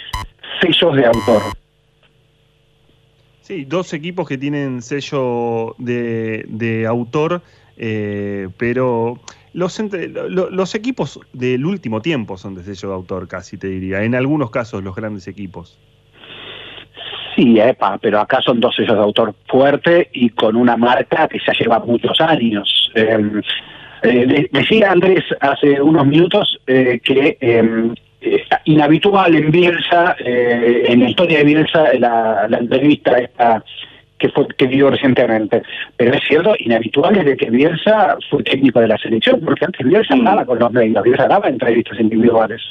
[0.62, 1.41] sellos de autor.
[3.43, 7.41] Sí, dos equipos que tienen sello de, autor,
[7.75, 9.19] eh, pero
[9.51, 9.84] los,
[10.29, 14.01] los equipos del último tiempo son de sello de autor, casi te diría.
[14.03, 15.77] En algunos casos, los grandes equipos.
[17.36, 21.39] Sí, epa, pero acá son dos sellos de autor fuerte y con una marca que
[21.45, 22.91] ya lleva muchos años.
[22.95, 23.41] Em,
[24.03, 31.01] eh, decía Andrés hace unos minutos eh, que em, eh, inhabitual en Bielsa, eh, en
[31.01, 33.63] la historia de Bielsa, la, entrevista esta
[34.17, 35.63] que fue que dio recientemente.
[35.97, 40.13] Pero es cierto, inhabitual desde que Bielsa fue técnico de la selección, porque antes Bielsa
[40.13, 42.62] hablaba con los medios, Bielsa daba entrevistas individuales.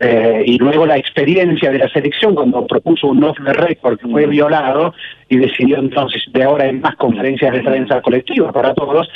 [0.00, 4.08] Eh, y luego la experiencia de la selección cuando propuso un off the record que
[4.08, 4.92] fue violado
[5.28, 9.08] y decidió entonces de ahora en más conferencias de prensa colectiva para todos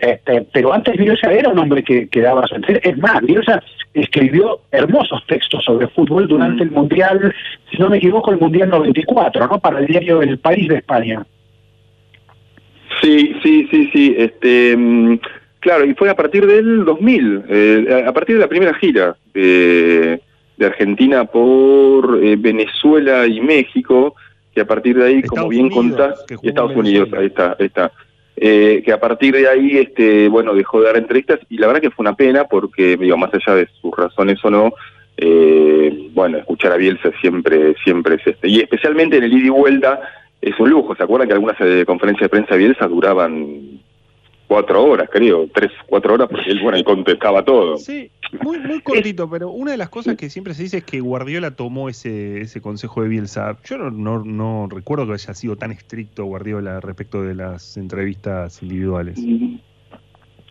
[0.00, 3.62] este, pero antes Bielsa era un hombre que, que daba su Es más, Bielsa
[3.94, 7.34] escribió hermosos textos sobre fútbol durante el Mundial,
[7.70, 9.58] si no me equivoco, el Mundial 94, ¿no?
[9.58, 11.26] Para el diario El País de España.
[13.00, 14.14] Sí, sí, sí, sí.
[14.18, 15.18] Este, mm,
[15.60, 20.20] claro, y fue a partir del 2000, eh, a partir de la primera gira de,
[20.60, 24.14] Argentina por eh, Venezuela y México,
[24.54, 27.92] que a partir de ahí, como bien contás, y Estados Unidos, ahí está, ahí está.
[28.38, 31.80] Eh, que a partir de ahí, este, bueno, dejó de dar entrevistas y la verdad
[31.80, 34.74] que fue una pena porque, digo, más allá de sus razones o no,
[35.16, 38.48] eh, bueno, escuchar a Bielsa siempre, siempre es este.
[38.48, 40.00] Y especialmente en el ida y vuelta
[40.42, 40.94] es un lujo.
[40.94, 43.80] ¿Se acuerdan que algunas eh, conferencias de prensa de Bielsa duraban
[44.46, 47.76] cuatro horas, creo, tres, cuatro horas, porque él, bueno, y contestaba todo.
[47.76, 48.10] Sí,
[48.42, 51.52] muy, muy cortito, pero una de las cosas que siempre se dice es que Guardiola
[51.52, 53.56] tomó ese, ese consejo de Bielsa.
[53.64, 58.62] Yo no, no, no recuerdo que haya sido tan estricto Guardiola respecto de las entrevistas
[58.62, 59.18] individuales.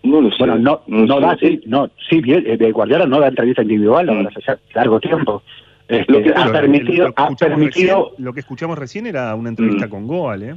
[0.04, 0.36] No lo sé.
[0.40, 4.28] Bueno, no, no, da, sí, no, sí, eh, Guardiola no da entrevista individual mm.
[4.28, 5.42] hace largo tiempo.
[5.88, 8.12] Este, lo que, ha permitido, ha permitido...
[8.18, 9.90] lo que escuchamos recién era una entrevista mm.
[9.90, 10.56] con Goal, ¿eh?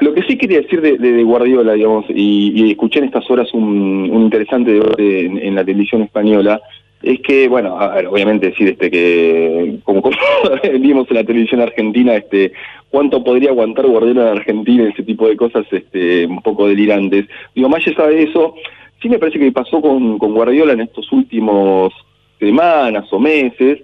[0.00, 4.72] Lo que sí quería decir de, Guardiola, digamos, y, escuché en estas horas un, interesante
[4.72, 6.60] debate en, la televisión española,
[7.02, 7.76] es que, bueno,
[8.08, 10.02] obviamente decir este que, como,
[10.80, 12.52] vimos en la televisión argentina, este
[12.90, 17.26] cuánto podría aguantar Guardiola en Argentina, ese tipo de cosas este, un poco delirantes.
[17.54, 18.54] Digo, allá de eso,
[19.02, 21.92] sí me parece que pasó con, con Guardiola en estos últimos
[22.38, 23.80] semanas o meses,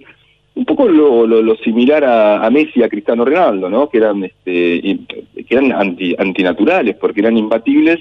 [0.55, 3.89] un poco lo, lo, similar a, a, Messi a Cristiano Ronaldo, ¿no?
[3.89, 4.99] Que eran, este,
[5.47, 8.01] que eran anti, antinaturales, porque eran imbatibles,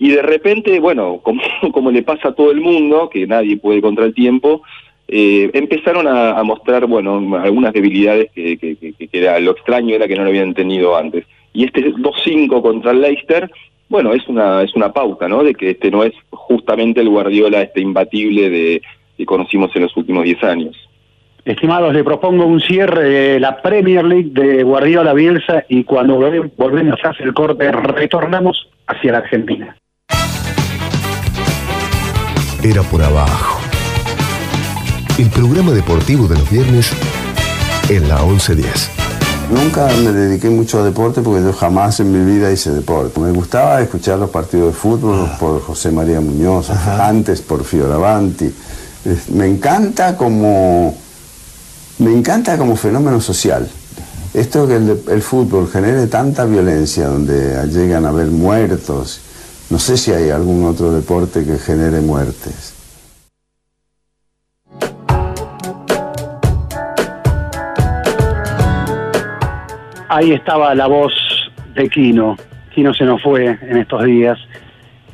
[0.00, 3.80] y de repente, bueno, como, como le pasa a todo el mundo, que nadie puede
[3.80, 4.62] contra el tiempo,
[5.06, 10.16] eh, empezaron a, mostrar, bueno, algunas debilidades que, que, que, era, lo extraño era que
[10.16, 11.26] no lo habían tenido antes.
[11.52, 13.50] Y este 2-5 contra el Leicester,
[13.88, 15.42] bueno, es una, es una pauta, ¿no?
[15.42, 18.82] De que este no es justamente el Guardiola este imbatible de,
[19.18, 20.89] que conocimos en los últimos 10 años.
[21.44, 26.16] Estimados, le propongo un cierre de la Premier League de Guardiola Bielsa y cuando
[26.56, 29.76] volvemos a hacer el corte retornamos hacia la Argentina.
[32.62, 33.58] Era por abajo.
[35.18, 36.92] El programa deportivo de los viernes
[37.88, 38.90] en la 1110.
[39.50, 43.18] Nunca me dediqué mucho a deporte porque yo jamás en mi vida hice deporte.
[43.18, 45.36] Me gustaba escuchar los partidos de fútbol ah.
[45.40, 48.54] por José María Muñoz, antes por Fioravanti.
[49.32, 50.94] Me encanta como
[52.00, 53.68] me encanta como fenómeno social.
[54.34, 59.20] Esto que el, fútbol genere tanta violencia donde llegan a haber muertos.
[59.70, 62.74] No sé si hay algún otro deporte que genere muertes.
[70.10, 71.12] ahí estaba la voz
[71.74, 72.36] de Quino.
[72.74, 74.38] Quino se nos fue en estos días.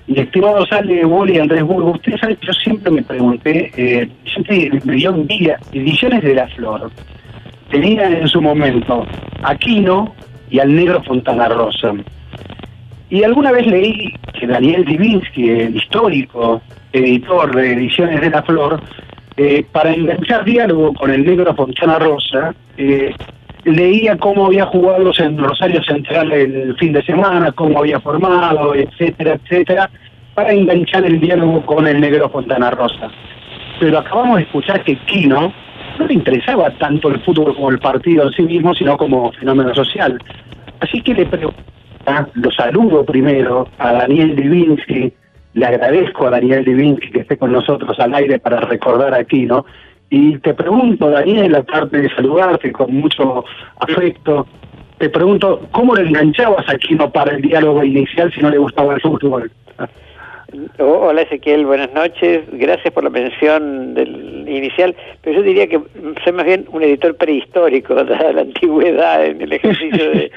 [0.09, 4.71] Y estimado Sale, Wally, Andrés Burgo, ustedes saben que yo siempre me pregunté, eh, siempre
[4.85, 5.15] me dio
[5.73, 6.91] ediciones de la flor.
[7.71, 9.05] Tenía en su momento
[9.43, 10.15] a Quino
[10.49, 11.93] y al negro Fontana Rosa.
[13.11, 18.81] Y alguna vez leí que Daniel Divinsky, el histórico editor de Ediciones de la Flor,
[19.37, 23.13] eh, para enganchar diálogo con el negro Fontana Rosa, eh,
[23.67, 29.39] leía cómo había jugado en Rosario Central el fin de semana, cómo había formado, etcétera,
[29.43, 29.91] etcétera,
[30.35, 33.11] para enganchar el diálogo con el negro Fontana Rosa.
[33.81, 35.53] Pero acabamos de escuchar que Kino
[35.99, 39.75] no le interesaba tanto el fútbol como el partido en sí mismo, sino como fenómeno
[39.75, 40.19] social.
[40.81, 41.61] Así que le pregunto,
[42.35, 45.13] lo saludo primero a Daniel Divinsky,
[45.55, 49.67] le agradezco a Daniel Divinsky que esté con nosotros al aire para recordar a Kino,
[50.11, 53.45] y te pregunto, Daniel, aparte de saludarte con mucho
[53.81, 54.47] afecto,
[54.99, 58.95] te pregunto, ¿cómo le enganchabas a Kino para el diálogo inicial si no le gustaba
[58.95, 59.51] el fútbol?
[60.79, 62.45] Hola Ezequiel, buenas noches.
[62.53, 65.81] Gracias por la mención del inicial, pero yo diría que
[66.23, 70.31] soy más bien un editor prehistórico, dada la antigüedad en el ejercicio de,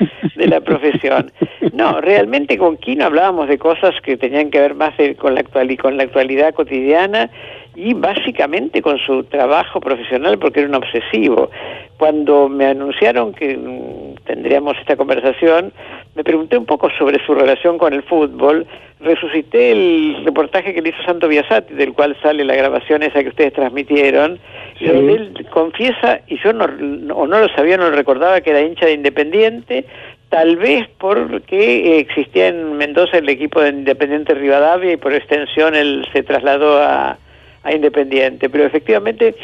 [0.48, 1.32] la profesión.
[1.74, 5.78] No, realmente con Kino hablábamos de cosas que tenían que ver más con, la actual,
[5.78, 7.30] con la actualidad cotidiana
[7.76, 11.50] y básicamente con su trabajo profesional porque era un obsesivo.
[11.98, 15.72] Cuando me anunciaron que mm, tendríamos esta conversación,
[16.16, 18.66] me pregunté un poco sobre su relación con el fútbol,
[19.00, 23.30] resucité el reportaje que le hizo Santo Biasati, del cual sale la grabación esa que
[23.30, 24.40] ustedes transmitieron,
[24.80, 28.50] y donde él confiesa, y yo no, o no lo sabía, no lo recordaba, que
[28.50, 29.86] era hincha de Independiente,
[30.30, 36.06] tal vez porque existía en Mendoza el equipo de Independiente Rivadavia y por extensión él
[36.14, 37.18] se trasladó a
[37.64, 39.36] a Independiente, pero efectivamente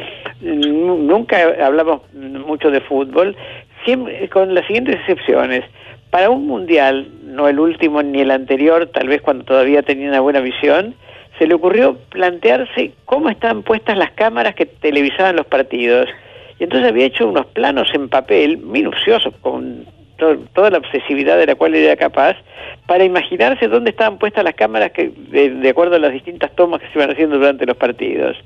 [0.42, 3.36] nunca hablamos mucho de fútbol,
[3.84, 5.64] siempre, con las siguientes excepciones.
[6.10, 10.22] Para un mundial, no el último ni el anterior, tal vez cuando todavía tenía una
[10.22, 10.96] buena visión,
[11.38, 16.08] se le ocurrió plantearse cómo estaban puestas las cámaras que televisaban los partidos.
[16.58, 19.86] Y entonces había hecho unos planos en papel minuciosos, con
[20.18, 22.36] toda la obsesividad de la cual era capaz,
[22.88, 26.88] para imaginarse dónde estaban puestas las cámaras que, de, acuerdo a las distintas tomas que
[26.88, 28.38] se iban haciendo durante los partidos.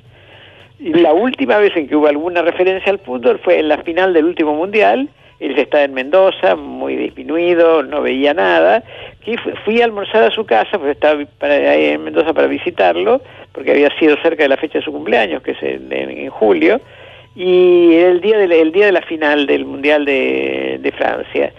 [0.80, 4.14] Y la última vez en que hubo alguna referencia al fútbol fue en la final
[4.14, 5.10] del último mundial.
[5.40, 8.84] Él estaba en Mendoza, muy disminuido, no veía nada.
[9.24, 13.72] Que fui a almorzar a su casa, pues estaba para, en Mendoza para visitarlo, porque
[13.72, 16.80] había sido cerca de la fecha de su cumpleaños, que es en julio
[17.36, 21.54] y el día de la, el día de la final del Mundial de, Francia.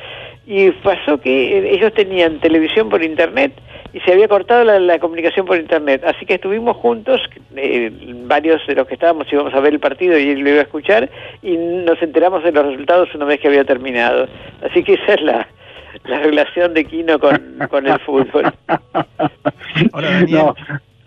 [0.46, 3.52] Y pasó que ellos tenían televisión por internet
[3.92, 6.02] y se había cortado la, comunicación por internet.
[6.04, 7.20] Así que estuvimos juntos,
[7.56, 7.90] eh,
[8.24, 10.64] varios de los que estábamos íbamos a ver el partido y él lo iba a
[10.64, 11.08] escuchar,
[11.42, 14.28] y nos enteramos de los resultados una vez que había terminado.
[14.62, 15.48] Así que esa es la,
[16.04, 18.52] relación de Kino con, con el fútbol.
[19.92, 20.54] Hola, Daniel.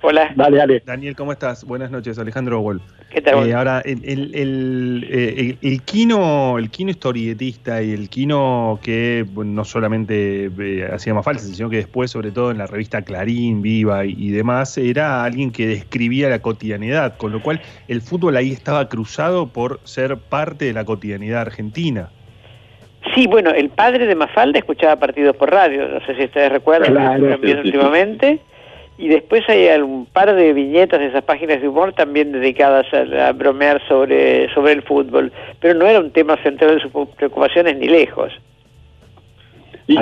[0.06, 0.34] Hola.
[0.36, 0.84] Dale, dale.
[0.86, 1.64] Daniel, ¿cómo estás?
[1.64, 2.84] Buenas noches, Alejandro Wolf.
[3.10, 3.48] ¿Qué tal?
[3.48, 9.26] Eh, ahora, el, el, el, eh, el, Kino, el Kino historietista y el Kino que
[9.34, 13.62] no solamente eh, hacía más falsa, sino que después, sobre todo en la revista Clarín,
[13.62, 18.52] Viva y, demás, era alguien que describía la cotidianidad, con lo cual el fútbol ahí
[18.52, 22.10] estaba cruzado por ser parte de la cotidianidad argentina.
[23.16, 26.92] Sí, bueno, el padre de Mafalda escuchaba partidos por radio, no sé si ustedes recuerdan,
[26.92, 28.42] claro, últimamente.
[28.98, 33.32] Y después hay un par de viñetas de esas páginas de humor también dedicadas a,
[33.32, 37.88] bromear sobre, sobre el fútbol, pero no era un tema central de sus preocupaciones ni
[37.88, 38.32] lejos.
[39.86, 39.98] Y,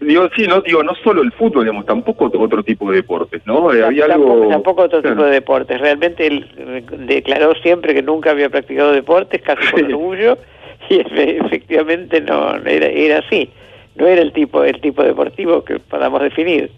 [0.00, 3.72] digo, sí, no, digo, no solo el fútbol, digamos, tampoco otro, tipo de deportes, ¿no?
[3.72, 4.48] Eh, había tampoco, algo...
[4.48, 5.80] tampoco otro tipo de deportes.
[5.80, 10.38] Realmente él eh, declaró siempre que nunca había practicado deportes, casi por orgullo,
[10.88, 13.48] y efectivamente no era, era así.
[13.94, 16.70] No era el tipo, el tipo deportivo que podamos definir.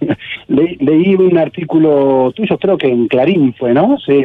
[0.48, 3.96] leí un artículo tuyo, creo que en Clarín fue, ¿no?
[4.04, 4.24] Sí.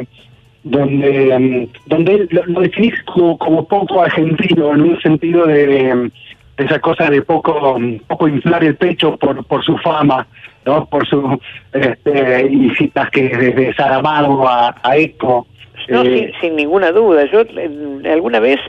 [0.64, 6.12] donde, mm, donde lo, lo definís como, como poco argentino, en un sentido de,
[6.58, 10.28] de esa cosa de poco, mm, poco inflar el pecho por, por su fama,
[10.66, 10.86] ¿no?
[10.86, 11.40] por su
[11.74, 15.48] este, y citas que desde Saramago a, a Eco.
[15.90, 17.26] No, eh, sin, sin ninguna duda.
[17.32, 18.60] Yo eh, alguna vez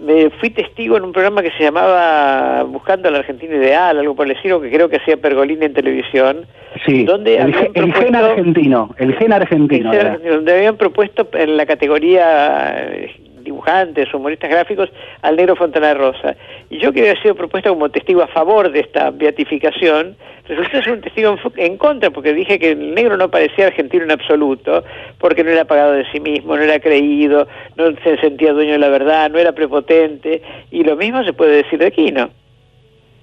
[0.00, 4.26] me fui testigo en un programa que se llamaba Buscando al Argentino Ideal, algo por
[4.26, 6.46] el estilo, que creo que hacía Pergolini en televisión.
[6.84, 9.90] sí, donde el, ge- el gen argentino, el gen argentino.
[9.92, 14.90] Donde habían propuesto en la categoría eh, dibujantes, humoristas gráficos,
[15.22, 16.36] al negro Fontana Rosa.
[16.68, 20.16] Y yo que había sido propuesto como testigo a favor de esta beatificación,
[20.48, 24.04] resulté ser un testigo en, en contra, porque dije que el negro no parecía argentino
[24.04, 24.84] en absoluto,
[25.18, 27.46] porque no era pagado de sí mismo, no era creído,
[27.76, 31.62] no se sentía dueño de la verdad, no era prepotente, y lo mismo se puede
[31.62, 32.30] decir de Aquino.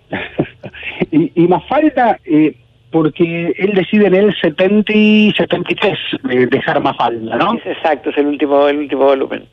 [1.11, 2.55] y, y Mafalda, eh,
[2.91, 5.97] porque él decide en el 70 y 73
[6.29, 7.55] eh, dejar Mafalda, ¿no?
[7.55, 9.43] Es exacto, es el último, el último volumen.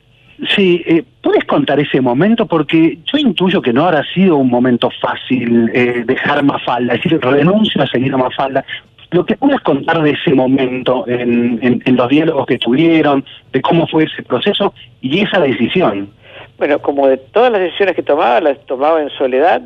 [0.55, 2.45] Sí, eh, ¿puedes contar ese momento?
[2.47, 7.19] Porque yo intuyo que no habrá sido un momento fácil eh, dejar Mafalda, es decir,
[7.21, 8.65] renuncio a seguir a Mafalda.
[9.11, 13.61] Lo que puedes contar de ese momento en, en- en los diálogos que tuvieron, de
[13.61, 16.09] cómo fue ese proceso y esa decisión.
[16.57, 19.61] Bueno, como de todas las decisiones que tomaba, las tomaba en soledad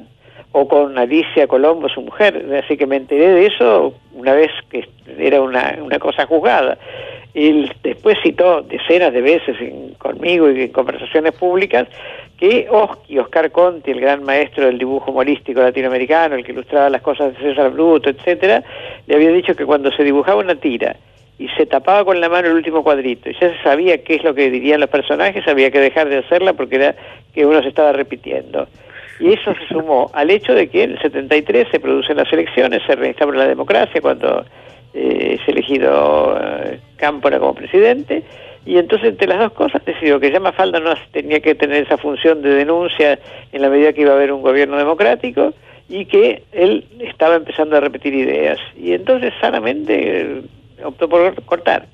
[0.58, 2.45] o con Alicia Colombo, su mujer.
[2.64, 4.88] Así que me enteré de eso una vez que
[5.20, 6.78] era una, una cosa juzgada.
[7.34, 11.88] Él después citó decenas de veces en- conmigo y en conversaciones públicas
[12.38, 17.01] que Oski, Oscar Conti, el gran maestro del dibujo humorístico latinoamericano, el que ilustraba las
[17.01, 18.64] cosas de César Bruto, etcétera,
[19.08, 20.95] le había dicho que cuando se dibujaba una tira
[21.38, 24.24] y se tapaba con la mano el último cuadrito y ya se sabía qué es
[24.24, 26.95] lo que dirían los personajes, había que dejar de hacerla porque era
[27.34, 28.68] que uno se estaba repitiendo.
[29.20, 32.82] Y eso se sumó al hecho de que en el 73 se producen las elecciones,
[32.86, 34.45] se reinstaura la democracia cuando
[34.93, 38.24] eh, es elegido eh, Cámpora como presidente,
[38.66, 41.97] y entonces entre las dos cosas decidió que ya Mafalda no tenía que tener esa
[41.97, 43.20] función de denuncia
[43.51, 45.53] en la medida que iba a haber un gobierno democrático,
[45.88, 48.59] y que él estaba empezando a repetir ideas.
[48.76, 50.41] Y entonces sanamente eh,
[50.84, 51.88] optó por cortar.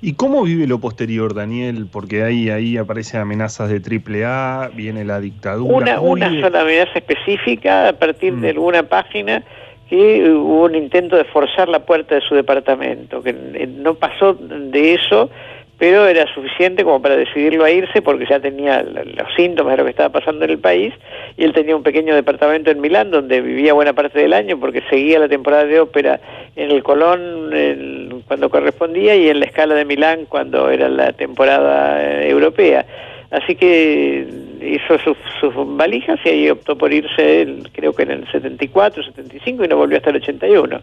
[0.00, 1.86] ¿Y cómo vive lo posterior, Daniel?
[1.90, 5.76] Porque ahí, ahí aparecen amenazas de triple A, viene la dictadura.
[5.76, 6.42] Una, ¿Cómo una vive?
[6.42, 8.40] sola amenaza específica a partir Mm.
[8.40, 9.42] de alguna página
[9.88, 14.32] que hubo un intento de forzar la puerta de su departamento, que eh, no pasó
[14.34, 15.28] de eso,
[15.82, 19.84] pero era suficiente como para decidirlo a irse porque ya tenía los síntomas de lo
[19.84, 20.94] que estaba pasando en el país
[21.36, 24.80] y él tenía un pequeño departamento en Milán donde vivía buena parte del año porque
[24.88, 26.20] seguía la temporada de ópera
[26.54, 31.12] en el Colón el- cuando correspondía y en la escala de Milán cuando era la
[31.14, 32.86] temporada eh, europea.
[33.32, 34.24] Así que
[34.62, 39.64] hizo sus, sus valijas y ahí optó por irse, creo que en el 74, 75
[39.64, 40.80] y no volvió hasta el 81.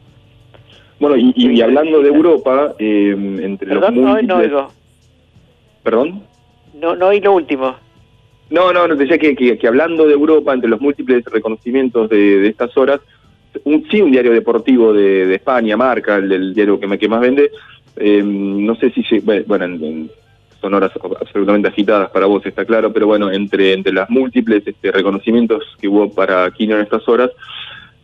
[0.99, 4.73] Bueno, y, y- y hablando de Europa, eh, entre los Perdón, no, no oigo.
[5.89, 6.21] ¿Perdón?
[6.75, 7.75] No, no oí lo último.
[8.51, 12.41] No, no, no, decía que, que, que hablando de Europa, entre los múltiples reconocimientos de,
[12.41, 12.99] de estas horas,
[13.63, 17.07] un, sí un diario deportivo de, de España, Marca, el, el diario que, me, que
[17.09, 17.49] más vende,
[17.95, 20.11] eh, no sé si, bueno, en- en-
[20.61, 24.91] son horas absolutamente agitadas para vos, está claro, pero bueno, entre, entre las múltiples este,
[24.91, 27.31] reconocimientos que hubo para Aquino en estas horas,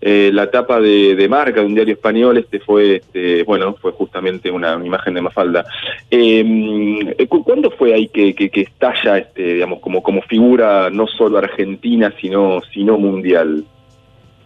[0.08, 4.52] eh, la tapa de, marca de un diario español este fue este, bueno fue justamente
[4.52, 5.66] una, imagen de Mafalda.
[6.12, 12.62] Eh, ¿cu- ¿cuándo fue ahí que, estalla este digamos como figura no solo argentina sino
[12.72, 13.64] sino mundial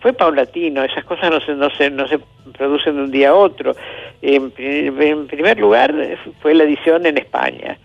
[0.01, 2.19] Fue paulatino, esas cosas no se, no se, no se
[2.57, 3.75] producen de un día a otro.
[4.21, 5.93] En, pri- en primer lugar,
[6.41, 7.77] fue la edición en España,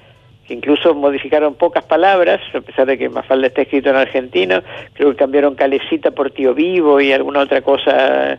[0.49, 5.17] incluso modificaron pocas palabras, a pesar de que Mafalda está escrito en argentino, creo que
[5.17, 8.37] cambiaron calecita por tío vivo y alguna otra cosa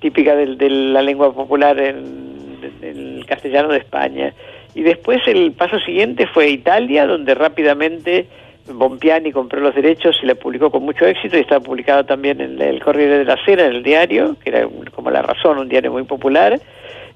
[0.00, 4.32] típica del- de, la lengua popular en, el castellano de España.
[4.74, 8.26] Y después el paso siguiente fue Italia, donde rápidamente
[8.68, 12.60] Bompiani compró los derechos y la publicó con mucho éxito y estaba publicado también en
[12.60, 15.92] el Corriere de la Sera, en el diario, que era como La Razón, un diario
[15.92, 16.60] muy popular,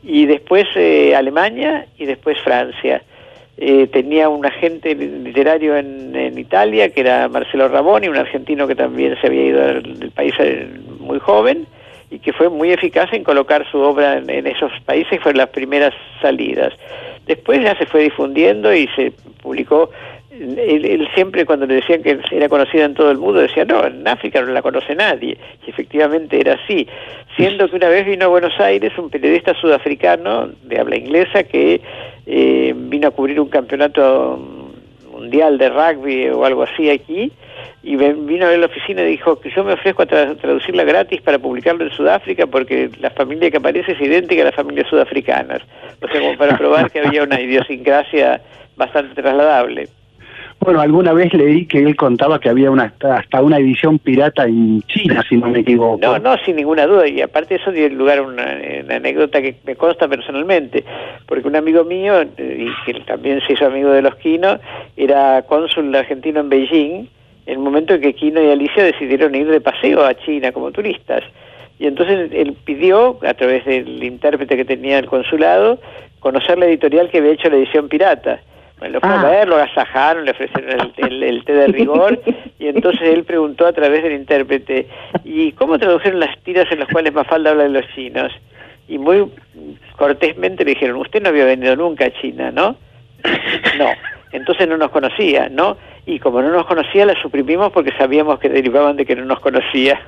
[0.03, 3.03] y después eh, Alemania y después Francia.
[3.63, 9.15] Eh, tenía un agente literario en, Italia, que era Marcelo Raboni, un argentino que también
[9.21, 10.67] se había ido del, país eh,
[10.99, 11.67] muy joven
[12.11, 15.51] y que fue muy eficaz en colocar su obra en, en esos países, fueron las
[15.51, 15.93] primeras
[16.23, 16.73] salidas.
[17.27, 19.91] Después ya se fue difundiendo y se publicó
[20.41, 23.85] él, él siempre cuando le decían que era conocida en todo el mundo decía no,
[23.85, 25.37] en África no la conoce nadie
[25.67, 26.89] y efectivamente era así
[27.37, 31.81] siendo que una vez vino a Buenos Aires un periodista sudafricano de habla inglesa que
[32.33, 34.39] eh, vino a cubrir un campeonato
[35.11, 37.33] mundial de rugby o algo así aquí
[37.83, 41.21] y vino a ver la oficina y dijo que yo me ofrezco a traducirla gratis
[41.23, 45.63] para publicarlo en Sudáfrica porque la familia que aparece es idéntica a las familias sudafricanas.
[46.01, 48.41] O sea, como para probar que había una idiosincrasia
[48.77, 49.89] bastante trasladable.
[50.63, 54.83] Bueno, alguna vez leí que él contaba que había una hasta una edición pirata en
[54.83, 55.99] China, si no me equivoco.
[56.03, 57.09] No, no, sin ninguna duda.
[57.09, 58.59] Y aparte eso dio lugar a una,
[58.95, 60.85] anécdota que me consta personalmente,
[61.27, 64.61] porque un amigo mío, eh, y que también se hizo amigo de los Quino,
[64.99, 67.09] era cónsul argentino en Beijing,
[67.47, 70.73] en el momento en que Quino y Alicia decidieron ir de paseo a China como
[70.73, 71.25] turistas.
[71.79, 75.79] Y entonces él pidió, a través del intérprete que tenía el consulado,
[76.19, 78.43] conocer la editorial que había hecho la edición pirata
[78.89, 79.31] lo fue a ah.
[79.31, 82.21] ver, lo agasajaron, le ofrecieron el, té de rigor
[82.59, 84.87] y entonces él preguntó a través del intérprete,
[85.25, 88.33] ¿y cómo tradujeron las tiras en las cuales Mafalda habla de los chinos?
[88.89, 89.31] Y muy
[89.97, 92.77] cortésmente le dijeron, usted no había venido nunca a China, ¿no?
[93.79, 93.91] No,
[94.33, 95.77] entonces no nos conocía, ¿no?
[96.07, 99.41] Y como no nos conocía, la suprimimos porque sabíamos que derivaban de que no nos
[99.41, 100.01] conocía.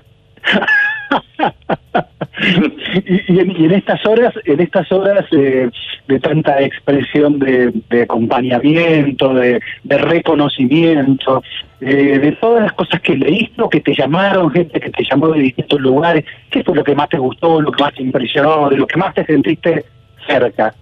[3.28, 11.42] y, en, estas horas, en estas horas de tanta expresión de, acompañamiento, de, reconocimiento,
[11.80, 15.40] eh, de todas las cosas que leíste que te llamaron, gente que te llamó de
[15.40, 18.76] distintos lugares, ¿qué fue lo que más te gustó, lo que más te impresionó, de
[18.76, 19.84] lo que más te sentiste
[20.26, 20.74] cerca?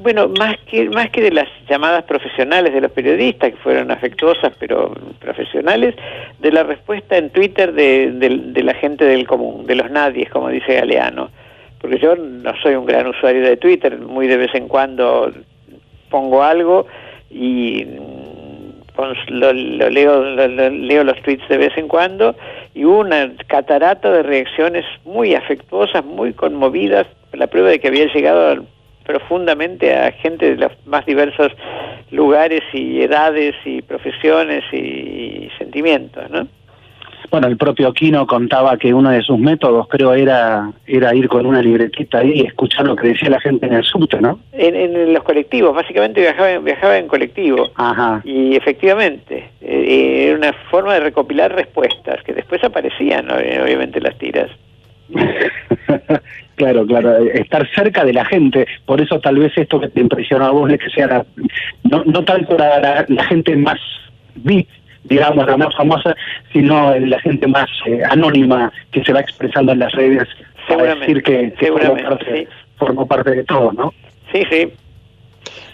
[0.00, 4.52] Bueno, más que, más que de las llamadas profesionales de los periodistas, que fueron afectuosas
[4.60, 5.96] pero profesionales,
[6.38, 10.50] de la respuesta en Twitter de, de, la gente del común, de los nadies, como
[10.50, 11.30] dice Galeano.
[11.80, 15.32] Porque yo no soy un gran usuario de Twitter, muy de vez en cuando
[16.10, 16.86] pongo algo
[17.28, 22.36] y mm, lo, leo, leo los tweets de vez en cuando
[22.72, 28.06] y hubo una catarata de reacciones muy afectuosas, muy conmovidas, la prueba de que había
[28.12, 28.77] llegado al
[29.08, 31.50] profundamente a gente de los más diversos
[32.10, 36.46] lugares y edades y profesiones y sentimientos, ¿no?
[37.30, 41.46] Bueno, el propio Quino contaba que uno de sus métodos, creo, era era ir con
[41.46, 44.40] una libretita ahí y escuchar lo que decía la gente en el subte, ¿no?
[44.52, 47.70] En, los colectivos, básicamente viajaba, viajaba en colectivo.
[47.76, 48.20] Ajá.
[48.24, 54.50] Y efectivamente, eh, era una forma de recopilar respuestas que después aparecían, obviamente, las tiras.
[56.58, 60.44] claro, claro, estar cerca de la gente, por eso tal vez esto que te impresionó
[60.44, 61.24] a vos es que sea
[61.84, 63.78] no, no tanto la, la, gente más
[64.36, 64.68] VIP,
[65.04, 66.14] digamos, la más famosa,
[66.52, 70.28] sino la gente más eh, anónima que se va expresando en las redes
[70.68, 71.68] para decir que, que
[72.76, 73.94] formó, parte, de todo, ¿no?
[74.32, 74.70] Sí, sí.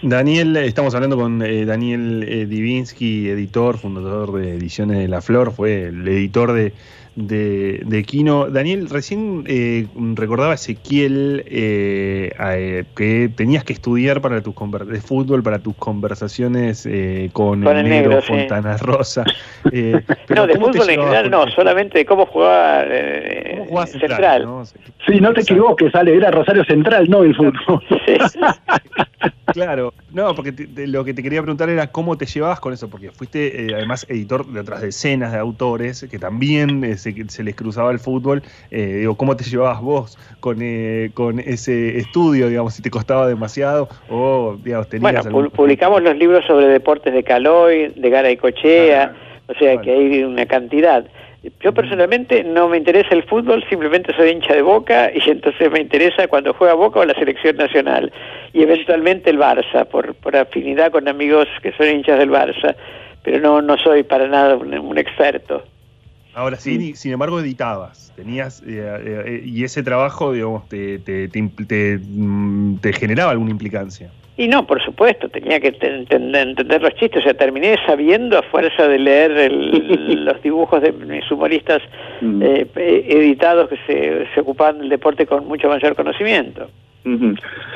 [0.01, 5.51] Daniel, estamos hablando con eh, Daniel eh, Divinsky, editor, fundador de Ediciones de la Flor,
[5.51, 6.71] fue el editor de
[7.15, 8.49] de, de Kino.
[8.49, 14.55] Daniel, recién eh, recordaba Ezequiel eh, eh, que tenías que estudiar para tus
[14.87, 16.87] de fútbol para tus conversaciones
[17.31, 19.23] con, el, negro, Fontana Rosa.
[19.63, 22.83] no, de fútbol en general no, solamente de cómo jugaba
[23.87, 24.47] central.
[25.05, 27.81] Sí, no te equivoques, Ale, era Rosario Central, no el fútbol.
[29.53, 33.11] claro, no, porque lo que te quería preguntar era cómo te llevabas con eso, porque
[33.11, 36.83] fuiste además editor de otras decenas de autores que también
[37.27, 41.97] se, les cruzaba el fútbol, eh, digo, ¿cómo te llevabas vos con, eh, con ese
[41.97, 47.13] estudio, digamos, si te costaba demasiado o, digamos, tenías Bueno, publicamos los libros sobre deportes
[47.13, 49.15] de Caloy, de Gara y Cochea,
[49.47, 51.05] o sea que hay una cantidad.
[51.61, 55.79] Yo personalmente no me interesa el fútbol, simplemente soy hincha de Boca y entonces me
[55.79, 58.11] interesa cuando juega Boca o la selección nacional
[58.53, 62.75] y eventualmente el Barça, por, por afinidad con amigos que son hinchas del Barça,
[63.23, 65.63] pero no, no soy para nada un experto.
[66.35, 72.75] Ahora sí, sin embargo, editabas, tenías, eh, eh, y ese trabajo, digamos, te, te, mm,
[72.79, 74.11] te, generaba alguna implicancia.
[74.35, 78.85] Y no, por supuesto, tenía que entender, los chistes, o sea, terminé sabiendo a fuerza
[78.85, 81.81] de leer los dibujos de mis humoristas
[82.19, 82.41] mm.
[82.43, 82.67] eh,
[83.07, 86.67] editados que se, se ocupaban del deporte con mucho mayor conocimiento.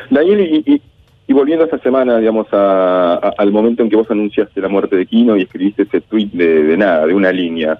[0.09, 0.81] Daniel, y,
[1.27, 5.05] y, volviendo a esta semana, digamos, al momento en que vos anunciaste la muerte de
[5.05, 7.79] Kino y escribiste ese tweet de, de nada, de una línea,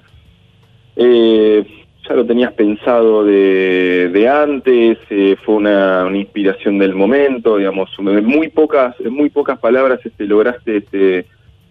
[1.01, 1.63] eh,
[2.07, 8.49] ya lo tenías pensado de, antes, eh, fue una, inspiración del momento, digamos, en muy
[8.49, 11.25] pocas, en muy pocas palabras este, lograste este,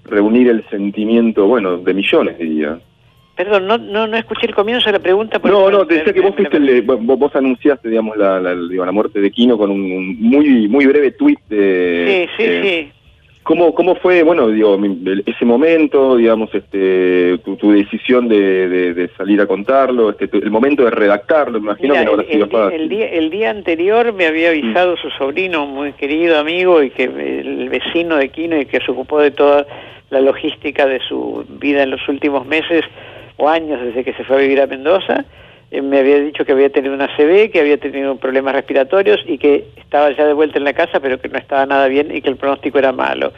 [0.05, 2.79] reunir el sentimiento, bueno, de millones diría.
[3.37, 5.39] Perdón, no, no, no escuché el comienzo de la pregunta.
[5.45, 9.71] No, no, decía que vos, vos, anunciaste, digamos, la, la, la, muerte de Kino con
[9.71, 12.29] un, muy muy breve tweet de...
[12.37, 12.93] Sí, sí, sí
[13.49, 14.79] ¿Cómo, ¿Cómo fue, bueno, digo,
[15.25, 20.37] ese momento, digamos, este, tu, tu decisión de, de- de salir a contarlo, este, tu-
[20.37, 22.81] el momento de redactarlo, me imagino Mira, que no habrá sido el fácil.
[22.83, 27.05] el día- el día anterior me había avisado su sobrino, muy querido amigo y que
[27.05, 29.67] el vecino de Quino y que se ocupó de toda
[30.11, 32.85] la logística de su vida en los últimos meses
[33.39, 35.25] o años desde que se fue a vivir a Mendoza.
[35.71, 39.39] Eh, me había dicho que había tenido una CB, que había tenido problemas respiratorios y
[39.39, 42.23] que estaba ya de vuelta en la casa, pero que no estaba nada bien y
[42.23, 43.33] que el pronóstico era malo.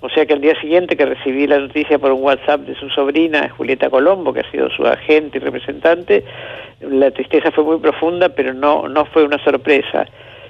[0.00, 2.88] O sea que al día siguiente que recibí la noticia por un WhatsApp de su
[2.90, 6.24] sobrina, Julieta Colombo, que ha sido su agente y representante,
[6.80, 10.06] la tristeza fue muy profunda, pero no, no fue una sorpresa.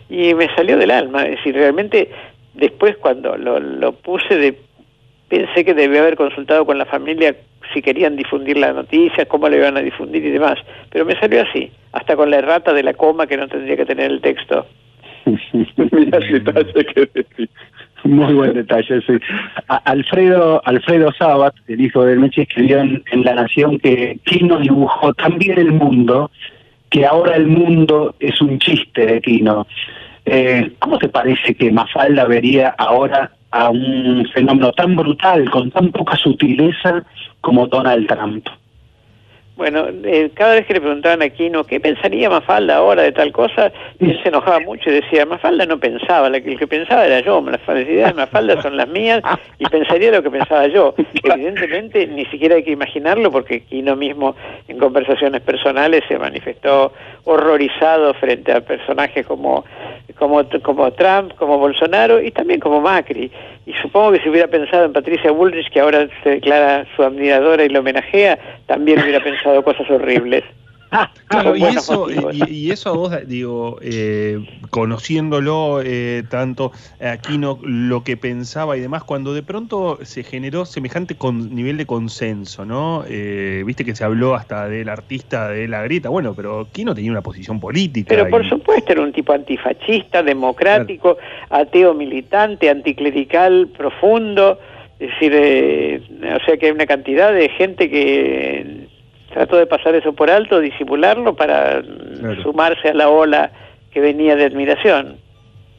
[0.09, 2.11] Y me salió del alma, es decir, realmente
[2.55, 4.59] después cuando lo, lo puse, de,
[5.29, 7.35] pensé que debía haber consultado con la familia
[7.75, 10.59] si querían difundir la noticia, cómo la iban a difundir y demás,
[10.91, 13.87] pero me salió así, hasta con la errata de la coma que no tendría que
[13.87, 14.67] tener el texto.
[15.27, 17.49] Mirá el detalle que decís.
[18.05, 19.15] Muy buen detalle, sí.
[19.67, 24.59] A- Alfredo, Alfredo Sabat, el hijo de Mechi, escribió en, en La Nación que Quino
[24.61, 26.31] dibujó también el mundo,
[26.89, 29.67] que ahora el mundo es un chiste de Quino.
[30.25, 35.91] Eh, ¿Cómo te parece que Mafalda vería ahora a un fenómeno tan brutal, con tan
[35.93, 37.05] poca sutileza
[37.41, 38.47] como Donald Trump?
[39.57, 43.33] Bueno, eh, cada vez que le preguntaban a Quino qué pensaría Mafalda ahora de tal
[43.33, 47.07] cosa, él se enojaba mucho y decía, Mafalda no pensaba, la que- el que pensaba
[47.07, 49.23] era yo, las ideas de Mafalda son las mías
[49.59, 50.95] y pensaría lo que pensaba yo.
[51.37, 54.37] Evidentemente ni siquiera hay que imaginarlo porque Quino mismo
[54.69, 56.93] en conversaciones personales se manifestó
[57.25, 59.65] horrorizado frente a personajes como,
[60.19, 63.31] como, como Trump, como Bolsonaro y también como Macri.
[63.67, 67.65] Y supongo que si hubiera pensado en Patricia Bullrich, que ahora se declara su admiradora
[67.65, 70.45] y lo homenajea, también hubiera pensado cosas horribles.
[71.29, 74.39] Claro, y eso, y, y eso a vos, digo, eh,
[74.71, 80.65] conociéndolo eh, tanto, aquí no lo que pensaba y demás, cuando de pronto se generó
[80.65, 83.05] semejante con, nivel de consenso, ¿no?
[83.09, 87.11] Eh, Viste que se habló hasta del artista de la grieta, bueno, pero Kino tenía
[87.11, 88.09] una posición política.
[88.09, 91.19] Pero por supuesto era un tipo antifascista, democrático,
[91.51, 94.59] ateo militante, anticlerical, profundo.
[94.99, 96.01] Es decir, eh,
[96.41, 98.89] o sea que hay una cantidad de gente que
[99.37, 101.83] trató de pasar eso por alto, disimularlo para
[102.43, 103.51] sumarse a la ola
[103.91, 105.19] que venía de admiración.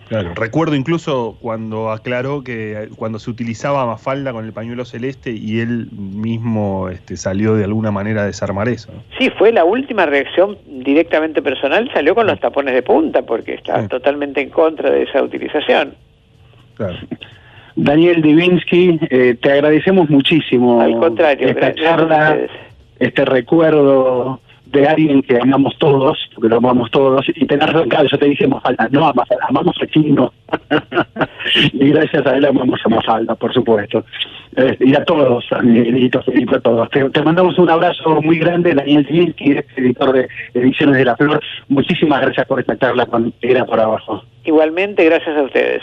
[0.10, 5.32] Claro, recuerdo incluso cuando aclaró que eh, cuando se utilizaba Mafalda con el pañuelo celeste
[5.32, 8.92] y él mismo este, salió de alguna manera a desarmar eso.
[8.94, 9.02] ¿no?
[9.18, 13.88] Sí, fue la última reacción directamente personal, salió con los tapones de punta porque está
[13.88, 15.96] totalmente en contra de esa utilización.
[16.76, 16.96] Claro.
[17.76, 22.67] Daniel Divinsky, eh, te agradecemos muchísimo Al contrario, esta gracias a charla, ustedes.
[23.00, 28.18] Este recuerdo de alguien que amamos todos, porque lo amamos todos, y tener claro, yo
[28.20, 30.34] te dije Mafalda, no, amas- amamos a Chino.
[31.74, 34.04] y gracias a él amamos a Mafalda, por supuesto.
[34.58, 36.90] Eh, y a todos, a Miguelito, Felipe, a todos.
[36.90, 41.40] Te, te mandamos un abrazo muy grande, Daniel Divinsky, editor de Ediciones de la Flor.
[41.70, 44.24] Muchísimas gracias por esta charla con Era por Abajo.
[44.44, 45.82] Igualmente, gracias a ustedes.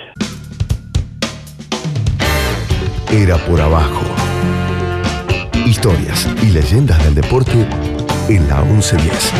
[3.11, 4.03] Era por abajo.
[5.75, 7.66] Historias y leyendas del deporte
[8.29, 9.33] en la 1110.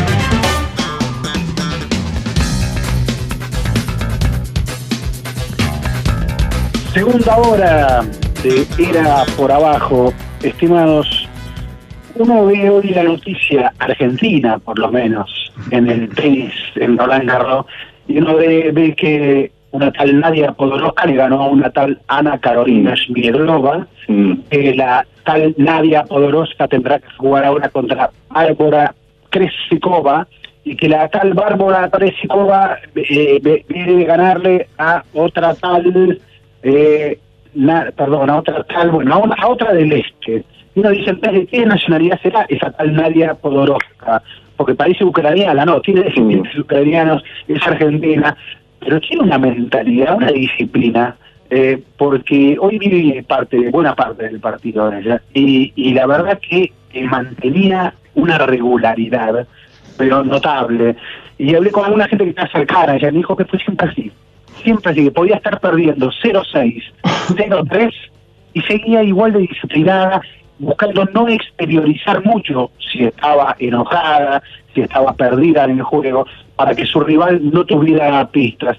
[6.93, 8.03] Segunda hora
[8.43, 10.13] de Era por Abajo,
[10.43, 11.07] estimados.
[12.15, 17.65] Uno ve hoy la noticia argentina, por lo menos, en el tenis, en Roland Garros,
[18.09, 22.37] y uno ve, ve que una tal Nadia Podoroska le ganó a una tal Ana
[22.39, 23.87] Carolina Shmierlova,
[24.49, 28.93] que la tal Nadia Podoroska tendrá que jugar ahora contra Bárbara
[29.29, 30.27] Kresikova,
[30.63, 36.19] y que la tal Bárbara Kresikova eh, viene de ganarle a otra tal
[36.63, 37.19] eh,
[37.53, 40.43] na- perdón, a otra tal, bueno, a, una- a otra del este.
[40.73, 44.21] Y uno dice, ¿de qué nacionalidad será esa tal Nadia Podoroska?
[44.57, 48.35] Porque parece ucraniana, no, tiene descendientes ucranianos, es argentina,
[48.85, 51.17] pero tiene una mentalidad, una disciplina,
[51.49, 56.71] eh, porque hoy vive parte, buena parte del partido de ella, y, la verdad que
[57.09, 59.45] mantenía una regularidad,
[59.97, 60.95] pero notable.
[61.37, 64.11] Y hablé con alguna gente que está cercana, ella me dijo que fue siempre así
[64.63, 67.93] siempre así, que podía estar perdiendo 0-6, 0-3
[68.53, 70.21] y seguía igual de disciplinada,
[70.59, 74.41] buscando no exteriorizar mucho si estaba enojada,
[74.73, 76.25] si estaba perdida en el juego,
[76.55, 78.77] para que su rival no tuviera pistas.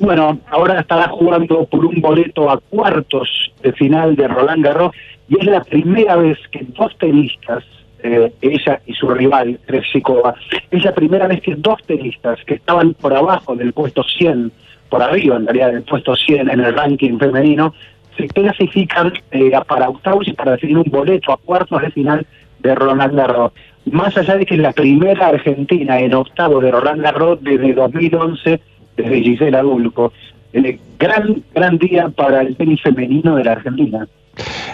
[0.00, 4.92] Bueno, ahora estará jugando por un boleto a cuartos de final de Roland Garros
[5.28, 7.64] y es la primera vez que dos tenistas,
[8.02, 10.34] eh, ella y su rival, Krejcikova,
[10.70, 14.52] es la primera vez que dos tenistas que estaban por abajo del puesto 100,
[14.90, 17.72] por arriba en realidad del puesto 100 en el ranking femenino,
[18.16, 22.26] se clasifican eh, para octavos y para definir un boleto a cuartos de final
[22.60, 23.52] de Roland Garros.
[23.90, 28.60] Más allá de que es la primera argentina en octavos de Roland Garros desde 2011,
[28.96, 30.12] desde Gisela Dulco.
[30.52, 34.08] Eh, gran, gran día para el tenis femenino de la Argentina.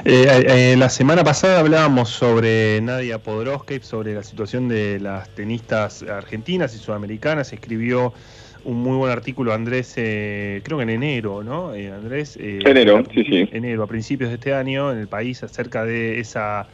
[0.05, 6.03] Eh, eh, la semana pasada hablábamos sobre Nadia Podoroska sobre la situación de las tenistas
[6.03, 7.53] argentinas y sudamericanas.
[7.53, 8.15] Escribió
[8.65, 11.71] un muy buen artículo Andrés, eh, creo que en enero, ¿no?
[11.71, 12.39] Andrés.
[12.41, 13.49] enero, sí, sí.
[13.53, 16.67] Enero, a principios de este año, en el país, acerca de esa,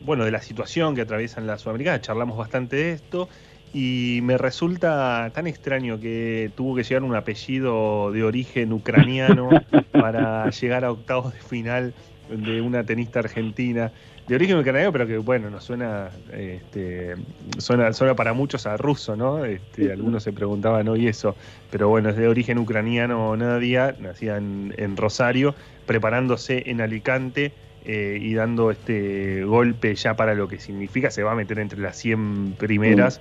[0.00, 2.02] bueno, de la situación que atraviesan las sudamericanas.
[2.02, 3.28] Charlamos bastante de esto.
[3.72, 9.48] Y me resulta tan extraño que tuvo que llegar un apellido de origen ucraniano
[9.92, 11.94] para llegar a octavos de final
[12.28, 13.92] de una tenista argentina
[14.30, 17.16] de origen ucraniano, pero que bueno, nos suena, este,
[17.58, 19.44] suena, suena para muchos a ruso, ¿no?
[19.44, 21.34] Este, algunos se preguntaban hoy eso,
[21.68, 27.52] pero bueno, es de origen ucraniano Nadia, nacida en, Rosario, preparándose en Alicante
[27.92, 31.80] eh, y dando este golpe ya para lo que significa, se va a meter entre
[31.80, 33.20] las 100 primeras.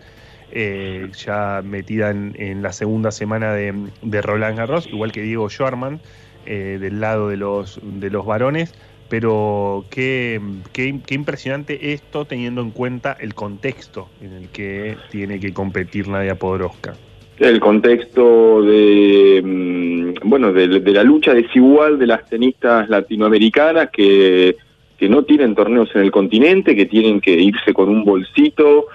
[0.51, 6.01] Eh, ya metida en, la segunda semana de, de Roland Garros, igual que Diego Schwarman,
[6.45, 8.76] eh, del lado de los, de los varones
[9.09, 10.39] pero qué,
[10.72, 16.36] qué, impresionante esto teniendo en cuenta el contexto en el que tiene que competir Nadia
[16.36, 16.93] Podoroska.
[17.39, 24.57] El contexto de mm, bueno de, la lucha desigual de las tenistas latinoamericanas que,
[24.97, 28.87] que no tienen torneos en el continente, que tienen que irse con un bolsito,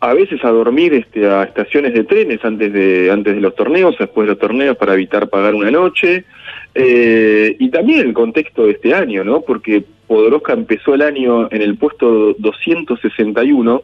[0.00, 3.96] a veces a dormir este, a estaciones de trenes antes de, antes de los torneos,
[3.98, 6.24] después de los torneos para evitar pagar una noche.
[6.74, 9.40] Eh, y también el contexto de este año, ¿no?
[9.40, 13.02] Porque Podoroska empezó el año en el puesto 261,
[13.72, 13.82] pero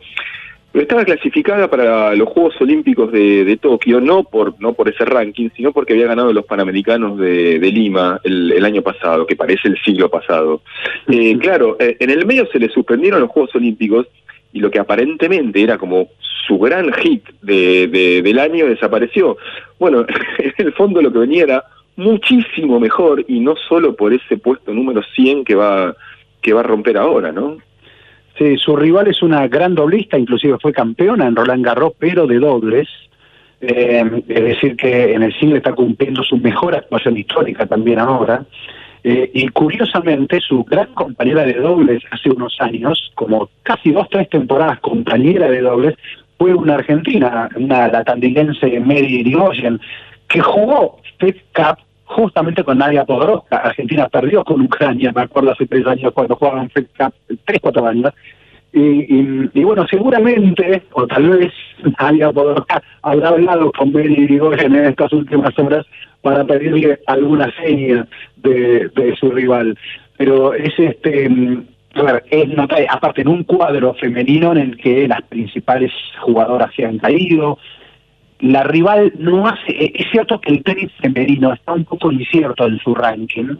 [0.82, 5.72] estaba clasificada para los Juegos Olímpicos de, Tokio, no por, no por ese ranking, sino
[5.72, 10.62] porque había ganado los Panamericanos de, Lima el, año pasado, que parece el siglo pasado.
[11.06, 14.06] Eh, claro, eh, en el medio se le suspendieron los Juegos Olímpicos
[14.54, 16.08] y lo que aparentemente era como
[16.46, 19.36] su gran hit de, del año desapareció.
[19.78, 20.06] Bueno,
[20.38, 21.64] en el fondo lo que venía era
[21.96, 25.94] muchísimo mejor y no solo por ese puesto número 100 que va,
[26.40, 27.58] que va a romper ahora, ¿no?
[28.38, 32.38] Sí, su rival es una gran doblista, inclusive fue campeona en Roland Garros, pero de
[32.38, 32.88] dobles.
[33.60, 38.44] Eh, es decir, que en el single está cumpliendo su mejor actuación histórica también ahora.
[39.04, 44.28] Eh, y curiosamente, su gran compañera de dobles hace unos años, como casi dos, tres
[44.28, 45.94] temporadas compañera de dobles,
[46.38, 49.80] fue una argentina, una latandilense Mary Irigoyen,
[50.28, 53.56] que jugó Fed Cup justamente con Nadia Podoroska.
[53.56, 58.12] Argentina perdió con Ucrania, me acuerdo hace tres años cuando jugaban tres, cuatro años.
[58.76, 61.52] Y, bueno, seguramente, o tal vez
[62.00, 65.86] Nadia Podoroska habrá hablado con Mary Irigoyen en estas últimas horas
[66.22, 69.78] para pedirle alguna seña de, su rival.
[70.16, 71.66] Pero es este mm,
[72.30, 72.48] es
[72.90, 77.58] aparte en un cuadro femenino en el que las principales jugadoras se han caído,
[78.44, 82.66] la rival no hace, eh, es cierto que el tenis femenino está un poco incierto
[82.66, 83.56] en su ranking,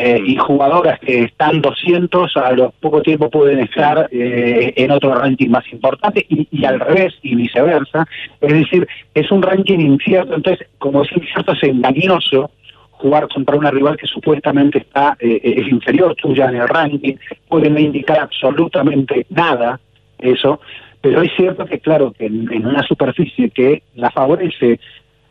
[0.00, 5.12] eh, y jugadoras que están 200 a los poco tiempo pueden estar eh, en otro
[5.12, 8.06] ranking más importante y, al revés y viceversa.
[8.40, 12.52] Es decir, es un ranking incierto, entonces como es incierto es engañoso
[12.92, 17.16] jugar contra una rival que supuestamente está eh, es inferior tuya en el ranking,
[17.48, 19.80] puede no indicar absolutamente nada
[20.18, 20.60] eso,
[21.00, 24.80] pero es cierto que claro que en, una superficie que la favorece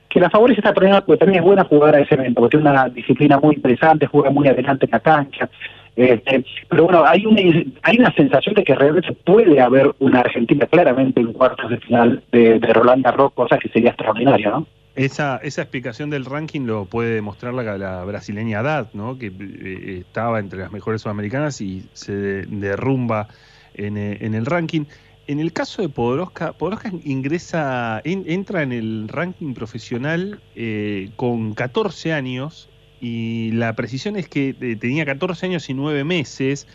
[0.10, 2.72] que la favorece esta torneo porque también es buena jugar a ese evento, porque tiene
[2.72, 5.50] una disciplina muy interesante, juega muy adelante en la cancha.
[5.98, 7.42] Este, pero bueno, hay una,
[7.82, 12.24] hay una sensación de que realmente puede haber una Argentina claramente en cuartos de final
[12.32, 14.68] de, de Roland Garros, cosa que sería extraordinaria, ¿no?
[14.98, 19.20] Esa, esa explicación del ranking lo puede demostrar la, brasileña Haddad, ¿no?
[19.20, 22.14] que eh, estaba entre las mejores sudamericanas y se
[22.48, 23.28] derrumba
[23.76, 24.86] en, eh, en, el ranking.
[25.28, 32.14] En el caso de Podoroska, Podoroska ingresa, entra en el ranking profesional eh, con 14
[32.14, 32.70] años
[33.02, 36.66] y la precisión es que tenía 14 años y 9 meses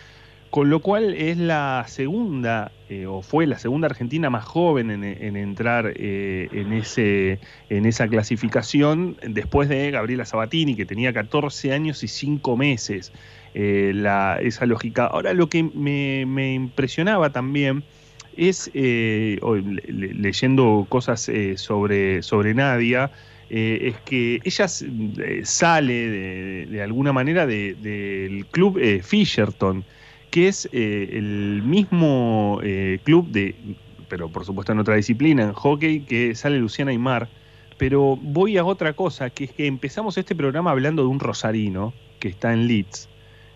[0.53, 5.37] con lo cual es la segunda, eh, o fue la segunda argentina más joven en,
[5.37, 7.39] entrar eh, en, ese,
[7.71, 13.15] en esa clasificación, después de Gabriela Sabatini, que tenía 14 años y 5 meses.
[13.55, 15.07] Eh, la, esa lógica.
[15.07, 17.83] Ahora, lo que me, impresionaba también
[18.37, 23.11] es, leyendo cosas sobre, sobre Nadia,
[23.51, 25.93] es que ella sale
[26.67, 29.85] de, alguna manera del club Fisherton
[30.33, 33.55] que es eh, el mismo eh, club de,
[34.09, 37.29] pero por supuesto en otra disciplina, en hockey, que sale Luciana Aymar.
[37.77, 41.93] Pero voy a otra cosa, que es que empezamos este programa hablando de un rosarino,
[42.19, 43.11] que está en Leeds,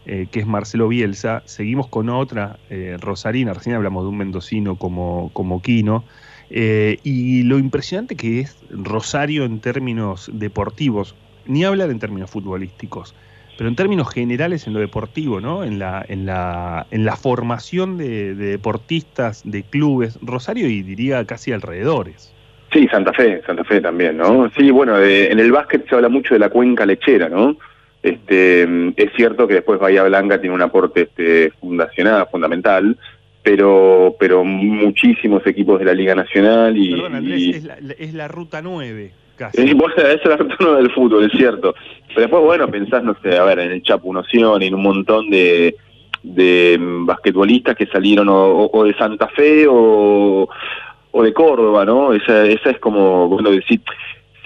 [0.06, 1.42] eh, que es Marcelo Bielsa.
[1.44, 6.04] Seguimos con otra eh, Rosarina, recién hablamos de un mendocino como, como Quino.
[6.48, 13.14] Eh, y lo impresionante que es Rosario en términos deportivos, ni hablar en términos futbolísticos,
[13.58, 15.64] pero en términos generales en lo deportivo, ¿no?
[15.64, 21.24] En la, en la, en la formación de, de deportistas, de clubes, Rosario y diría
[21.24, 22.32] casi alrededores.
[22.72, 24.50] Sí, Santa Fe, Santa Fe también, ¿no?
[24.50, 27.56] Sí, bueno, en el básquet se habla mucho de la cuenca lechera, ¿no?
[28.06, 28.62] Este,
[28.96, 32.96] es cierto que después Bahía Blanca tiene un aporte este, fundacional, fundamental,
[33.42, 36.90] pero, pero muchísimos equipos de la Liga Nacional y...
[36.92, 39.60] Perdón, Andrés, y- es, la, es la ruta 9, casi.
[39.62, 41.74] Esa es la rutina del fútbol, es cierto.
[42.08, 45.28] Pero después, bueno, pensás, no sé, a ver, en el Chapu Noción, en un montón
[45.30, 45.74] de,
[46.22, 50.48] de mm, basquetbolistas que salieron o, o- o de Santa Fe o,
[51.10, 52.12] o de Córdoba, ¿no?
[52.12, 53.80] Esa, esa es como, bueno, decir,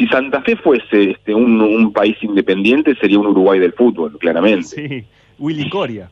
[0.01, 4.63] si Santa Fe fuese este, un, un país independiente, sería un Uruguay del fútbol, claramente.
[4.63, 5.05] Sí,
[5.39, 6.11] Willy Coria.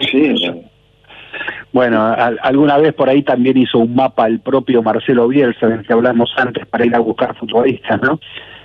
[0.00, 0.34] Sí,
[1.72, 5.86] Bueno, al- alguna vez por ahí también hizo un mapa el propio Marcelo Bielsa, del
[5.86, 8.18] que hablamos antes, para ir a buscar futbolistas, ¿no?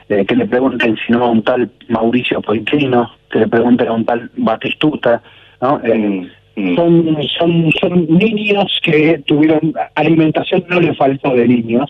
[0.09, 3.93] Eh, que le pregunten si no a un tal Mauricio Poitrino, que le pregunten a
[3.93, 5.21] un tal Batistuta,
[5.61, 5.79] ¿no?
[5.83, 6.27] Eh,
[6.75, 11.89] son, son, son niños que tuvieron alimentación, no le faltó de niños.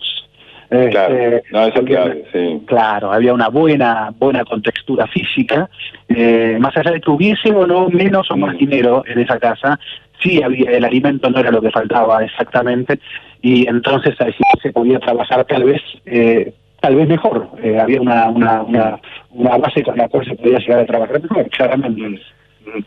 [0.90, 2.62] Claro, Este, no, eso había claro, una- sí.
[2.66, 5.68] Claro, había una buena buena contextura física,
[6.08, 9.78] eh, más allá de que hubiese o no menos o más dinero en esa casa,
[10.22, 12.98] sí había el alimento no era lo que faltaba exactamente
[13.42, 18.28] y entonces así se podía trabajar tal vez eh, tal vez mejor, Eh, había una,
[18.28, 18.98] una, una,
[19.30, 22.20] una base con la cual se podía llegar a trabajar mejor, claramente.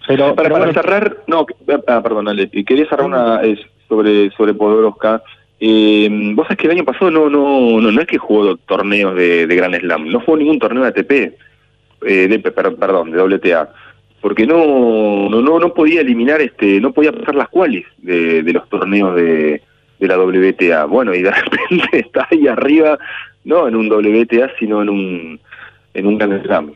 [0.07, 1.45] Pero, para, pero para bueno, cerrar, no,
[1.87, 3.41] ah, perdón, Ale, quería cerrar una
[3.87, 5.21] sobre sobre Podoroska.
[5.59, 9.15] Eh, vos sabés que el año pasado no no no, no es que jugó torneos
[9.15, 11.11] de, de Grand Slam, no jugó ningún torneo de ATP,
[12.05, 13.69] eh, de, per- perdón, de WTA,
[14.21, 18.53] porque no no no no podía eliminar este, no podía pasar las cuales de, de
[18.53, 19.61] los torneos de,
[19.99, 20.85] de la WTA.
[20.85, 22.99] Bueno, y de repente está ahí arriba,
[23.43, 25.39] no en un WTA, sino en un
[25.95, 26.71] en un Grand Slam.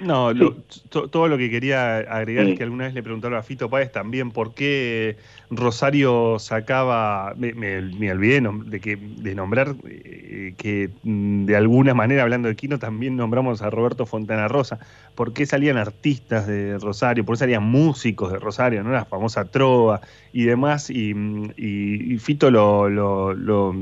[0.00, 0.56] No, lo-
[0.88, 3.92] to- todo lo que quería agregar es que alguna vez le preguntaron a Fito Páez
[3.92, 5.16] también por qué
[5.50, 11.92] Rosario sacaba, me, me- me olvidé de, que, de nombrar eh, que mm, de alguna
[11.94, 14.78] manera, hablando de Quino, también nombramos a Roberto Fontana Rosa,
[15.14, 18.90] por qué salían artistas de Rosario, por qué salían músicos de Rosario, ¿no?
[18.92, 20.00] la famosa trova
[20.32, 23.74] y demás, y, mm, y- y Fito lo, lo- lo-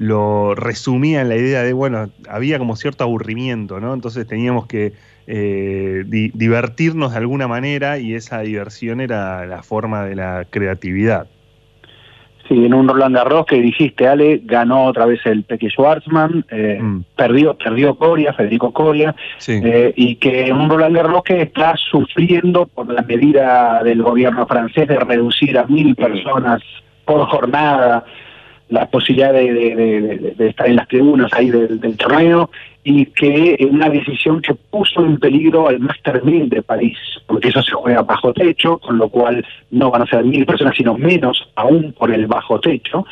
[0.00, 3.92] lo resumía en la idea de, bueno, había como cierto aburrimiento, ¿no?
[3.92, 4.94] Entonces teníamos que
[5.26, 11.26] eh, di- divertirnos de alguna manera y esa diversión era la forma de la creatividad.
[12.48, 16.80] Sí, en un Roland Garros que dijiste, Ale, ganó otra vez el Peque Schwartzman, eh,
[17.14, 19.14] perdió, perdió Coria, Federico Coria,
[19.46, 24.46] eh, y que en un Roland Garros que está sufriendo por la medida del gobierno
[24.46, 26.62] francés de reducir a mil personas
[27.04, 28.06] por jornada
[28.70, 32.50] la posibilidad de, de- estar en las tribunas ahí del, torneo
[32.82, 36.96] y que es una decisión que puso en peligro al Master 1000 de París,
[37.26, 40.74] porque eso se juega bajo techo, con lo cual no van a ser mil personas,
[40.76, 43.04] sino menos aún por el bajo techo.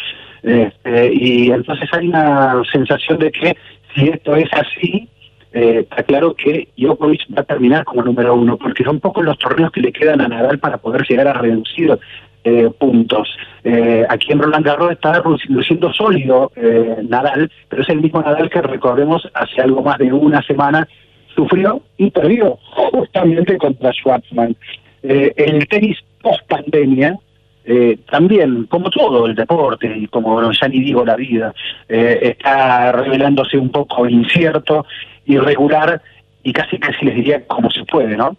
[0.43, 3.57] Este, y entonces hay una sensación de que
[3.95, 5.09] si esto es así,
[5.53, 9.39] eh, está claro que Djokovic va a terminar como número uno, porque son pocos los
[9.39, 11.99] torneos que le quedan a Nadal para poder llegar a reducir
[12.49, 13.29] eh, puntos.
[13.65, 18.49] Eh, aquí en Roland Garros está luciendo sólido eh, Nadal, pero es el mismo Nadal
[18.49, 20.89] que recordemos hace algo más de una semana
[21.35, 24.57] sufrió y perdió justamente contra Schwartzman.
[25.03, 27.17] Eh, el tenis post pandemia
[27.65, 31.53] eh, también, como todo el deporte y como ya ni digo la vida,
[31.89, 34.87] eh, está revelándose un poco incierto,
[35.27, 36.01] irregular
[36.43, 38.37] y casi casi les diría como se puede, ¿no?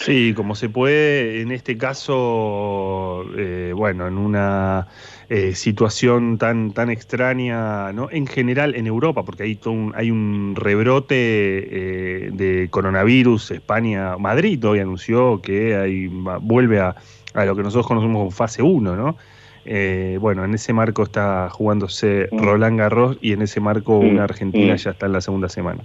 [0.00, 4.88] Sí, como se puede, en este caso, eh, bueno, en una
[5.28, 8.08] eh, situación tan, tan extraña, ¿no?
[8.10, 14.64] En general en Europa, porque hay, un, hay un rebrote eh, de coronavirus, España, Madrid
[14.64, 16.96] hoy anunció que hay, vuelve a,
[17.34, 19.18] a lo que nosotros conocemos como fase 1, ¿no?
[19.66, 24.74] Eh, bueno, en ese marco está jugándose Roland Garros y en ese marco una Argentina
[24.74, 24.78] mm.
[24.78, 25.84] ya está en la segunda semana.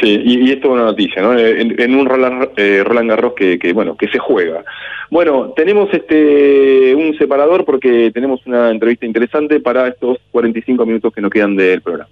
[0.00, 1.38] Sí, y, y esto es una noticia, ¿no?
[1.38, 4.62] En, en un Roland, eh, Roland Garros que, que, bueno, que se juega.
[5.10, 11.20] Bueno, tenemos este un separador porque tenemos una entrevista interesante para estos 45 minutos que
[11.20, 12.10] nos quedan del programa.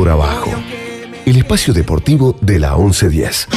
[0.00, 0.50] Por abajo.
[1.26, 3.48] El espacio deportivo de la 1110.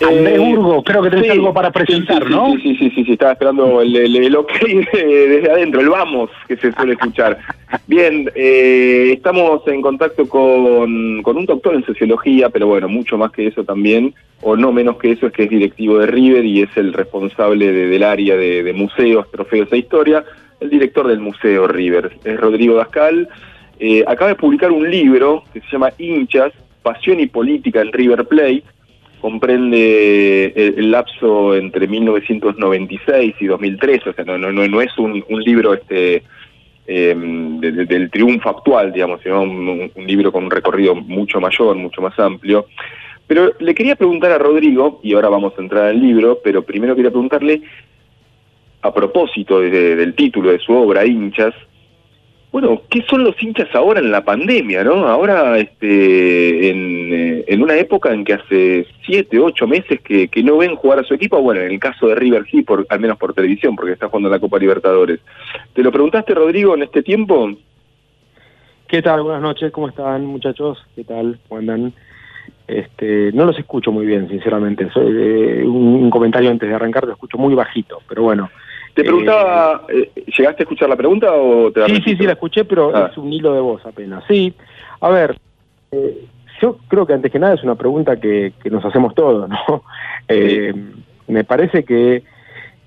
[0.00, 0.43] Andrés Urgo,
[0.84, 2.52] creo que tenés sí, algo para presentar, sí, sí, ¿no?
[2.62, 4.52] Sí, sí, sí, sí, estaba esperando el, el, el ok
[4.92, 7.38] de- desde adentro, el vamos que se suele escuchar.
[7.86, 13.32] Bien, eh, estamos en contacto con, con un doctor en sociología, pero bueno, mucho más
[13.32, 16.62] que eso también, o no menos que eso, es que es directivo de River y
[16.62, 20.24] es el responsable de- del área de, de museos, trofeos e historia,
[20.60, 23.28] el director del Museo River, es Rodrigo Dascal.
[23.80, 28.24] Eh, acaba de publicar un libro que se llama Hinchas, Pasión y Política en River
[28.26, 28.62] Plate,
[29.24, 35.40] comprende el, lapso entre 1996 y 2003, o sea, no, no, no, es un, un
[35.42, 36.22] libro este
[36.86, 42.02] de- del triunfo actual, digamos, sino un- un libro con un recorrido mucho mayor, mucho
[42.02, 42.66] más amplio.
[43.26, 46.94] Pero le quería preguntar a Rodrigo, y ahora vamos a entrar al libro, pero primero
[46.94, 47.62] quería preguntarle,
[48.82, 51.54] a propósito de- del título de su obra, Hinchas,
[52.54, 55.08] bueno, ¿qué son los hinchas ahora en la pandemia, no?
[55.08, 60.40] Ahora, este, en, eh, en una época en que hace siete, ocho meses que, que
[60.44, 63.00] no ven jugar a su equipo, bueno, en el caso de River sí, por, al
[63.00, 65.18] menos por televisión, porque está jugando la Copa Libertadores.
[65.72, 67.50] ¿Te lo preguntaste, Rodrigo, en este tiempo?
[68.86, 69.22] ¿Qué tal?
[69.22, 70.78] Buenas noches, ¿cómo están muchachos?
[70.94, 71.40] ¿Qué tal?
[71.48, 71.92] ¿Cómo andan?
[72.68, 74.88] Este, no los escucho muy bien, sinceramente.
[74.90, 78.48] Soy, eh, un, un comentario antes de arrancar, lo escucho muy bajito, pero bueno.
[78.94, 82.32] Te preguntaba, eh, ¿llegaste a escuchar la pregunta o te la Sí, sí, sí, la
[82.32, 83.08] escuché, pero Ah.
[83.10, 84.22] es un hilo de voz apenas.
[84.28, 84.54] Sí,
[85.00, 85.36] a ver,
[85.90, 86.24] eh,
[86.62, 89.56] yo creo que antes que nada es una pregunta que, que nos hacemos todos, ¿no?
[90.28, 90.72] Eh,
[91.26, 92.22] Me parece que,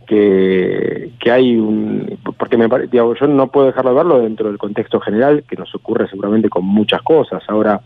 [0.08, 2.18] que, que hay un...
[2.38, 5.55] Porque me pare- digamos, yo no puedo dejarlo de verlo dentro del contexto general, que
[5.55, 7.43] nos ocurre seguramente con muchas cosas.
[7.47, 7.82] Ahora,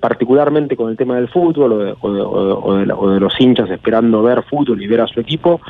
[0.00, 2.96] particularmente con el tema del fútbol o de, o de- o de- o de la-
[2.96, 5.60] o de los hinchas esperando ver fútbol y ver a su equipo,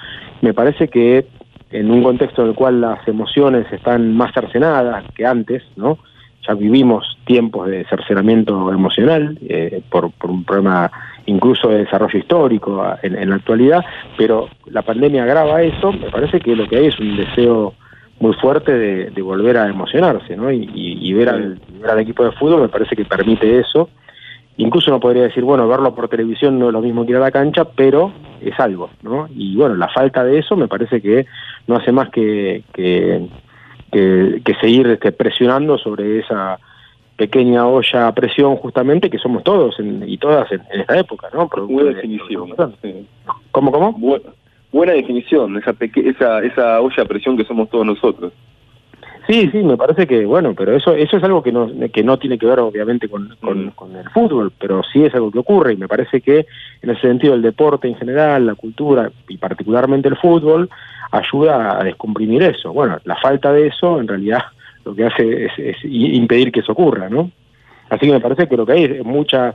[0.42, 1.26] me parece que
[1.70, 5.98] en un contexto en el cual las emociones están más cercenadas que antes, ¿no?
[6.46, 10.90] Ya vivimos tiempos de cercenamiento emocional eh, por, por un problema
[11.26, 13.84] incluso de desarrollo histórico a- en, en la actualidad,
[14.16, 17.74] pero la pandemia agrava eso, me parece que lo que hay es un deseo
[18.20, 20.52] muy fuerte de, de volver a emocionarse, ¿no?
[20.52, 23.90] Y, y- y ver, al, ver al equipo de fútbol me parece que permite eso.
[24.58, 27.20] Incluso uno podría decir, bueno, verlo por televisión no es lo mismo que ir a
[27.20, 28.10] la cancha, pero
[28.40, 29.28] es algo, ¿no?
[29.34, 31.26] Y bueno, la falta de eso me parece que
[31.66, 33.26] no hace más que, que,
[33.92, 36.58] que- que seguir este, presionando sobre esa
[37.16, 41.28] pequeña olla a presión justamente que somos todos en- y todas en, en esta época,
[41.32, 41.48] ¿no?
[41.48, 42.54] Producto Buena de- definición.
[43.50, 43.94] ¿Cómo, cómo?
[43.98, 44.22] Bu-
[44.72, 48.32] buena definición, esa, peque- esa, esa olla a presión que somos todos nosotros.
[49.28, 52.16] Sí, sí, me parece que, bueno, pero eso eso es algo que no, que no
[52.16, 55.72] tiene que ver obviamente con, con, con el fútbol, pero sí es algo que ocurre
[55.72, 56.46] y me parece que
[56.80, 60.70] en ese sentido el deporte en general, la cultura y particularmente el fútbol
[61.10, 62.72] ayuda a descomprimir eso.
[62.72, 64.42] Bueno, la falta de eso en realidad
[64.84, 67.32] lo que hace es, es impedir que eso ocurra, ¿no?
[67.90, 69.54] Así que me parece que lo que hay es mucha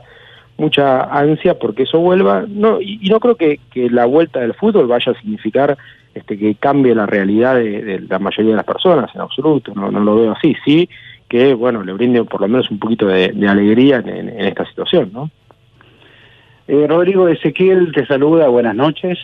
[0.58, 4.52] mucha ansia porque eso vuelva, no y, y no creo que, que la vuelta del
[4.52, 5.78] fútbol vaya a significar
[6.14, 10.00] este, que cambie la realidad de, la mayoría de las personas en absoluto, no, no
[10.00, 10.88] lo veo así, sí
[11.32, 15.30] que bueno le brinde por lo menos un poquito de, alegría en, esta situación, ¿no?
[16.68, 19.18] Eh, Rodrigo Ezequiel te saluda, buenas noches.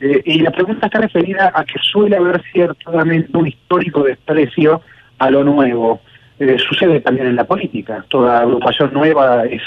[0.00, 4.82] Eh, y la pregunta está referida a que suele haber ciertamente un histórico desprecio
[5.18, 6.00] a lo nuevo.
[6.38, 8.04] Eh, sucede también en la política.
[8.08, 9.62] Toda agrupación nueva es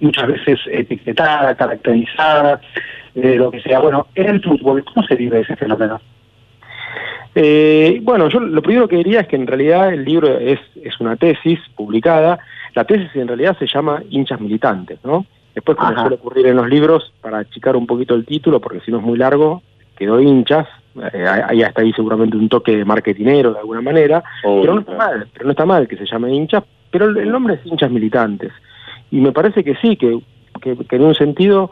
[0.00, 2.60] muchas veces etiquetada, caracterizada,
[3.14, 3.80] lo que sea.
[3.80, 6.00] Bueno, en el fútbol, ¿cómo se vive ese fenómeno?
[7.38, 10.98] Eh, bueno, yo lo primero que diría es que en realidad el libro es, es
[11.00, 12.38] una tesis publicada.
[12.74, 15.26] La tesis en realidad se llama Hinchas Militantes, ¿no?
[15.56, 16.02] Después, como Ajá.
[16.02, 19.02] suele ocurrir en los libros, para achicar un poquito el título, porque si no es
[19.02, 19.62] muy largo,
[19.96, 20.68] quedó hinchas.
[21.12, 24.22] Eh, ahí hasta ahí seguramente un toque de marketinero de alguna manera.
[24.42, 27.54] pero no está mal, pero no está mal que se llame hinchas pero el nombre
[27.54, 28.52] es hinchas militantes.
[29.10, 30.18] Y me parece que sí, que,
[30.60, 31.70] que, en un sentido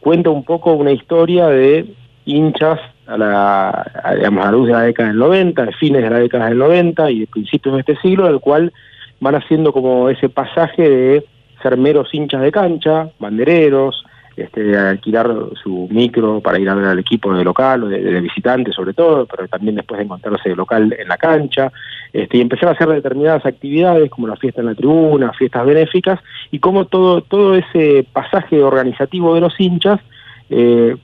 [0.00, 1.86] cuenta un poco una historia de
[2.24, 6.18] hinchas a la, digamos, a luz de la década del 90, de fines de la
[6.18, 8.72] década del 90 y de principios de este siglo, en el cual
[9.20, 11.24] van haciendo como ese pasaje de
[11.62, 14.04] ser meros hinchas de cancha, bandereros,
[14.38, 18.20] este, alquilar su micro para ir a ver al equipo de local o de, de,
[18.20, 21.72] visitante sobre todo, pero también después de encontrarse de local en la cancha,
[22.12, 26.20] este, y empezar a hacer determinadas actividades como la fiesta en la tribuna, fiestas benéficas,
[26.52, 29.98] y cómo todo, todo ese pasaje organizativo de los hinchas
[30.50, 30.96] eh,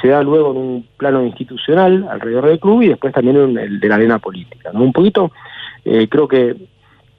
[0.00, 3.80] se da luego en un plano institucional alrededor del club y después también en el
[3.80, 4.70] de la arena política.
[4.72, 5.30] Un poquito,
[5.84, 6.56] eh, creo que,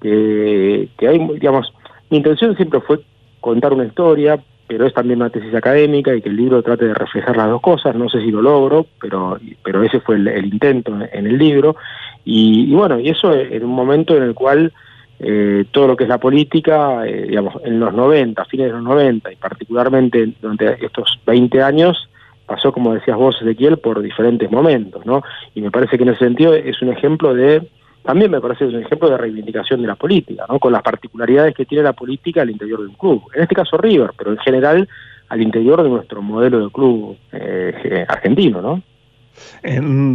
[0.01, 1.71] que, que hay, digamos,
[2.09, 2.99] mi intención siempre fue
[3.39, 6.93] contar una historia, pero es también una tesis académica y que el libro trate de
[6.93, 7.95] reflejar las dos cosas.
[7.95, 11.75] No sé si lo logro, pero, pero ese fue el, intento en el libro.
[12.23, 14.71] Y, bueno, y eso en un momento en el cual
[15.19, 18.83] eh, todo lo que es la política, eh, digamos, en los 90, fines de los
[18.83, 22.09] 90 y particularmente durante estos 20 años,
[22.45, 25.23] pasó, como decías vos, Ezequiel, por diferentes momentos, ¿no?
[25.55, 27.67] Y me parece que en ese sentido es un ejemplo de
[28.03, 30.59] también me parece un ejemplo de reivindicación de la política, ¿no?
[30.59, 33.23] con las particularidades que tiene la política al interior de un club.
[33.33, 34.87] En este caso River, pero en general
[35.29, 38.81] al interior de nuestro modelo de club eh, argentino, ¿no?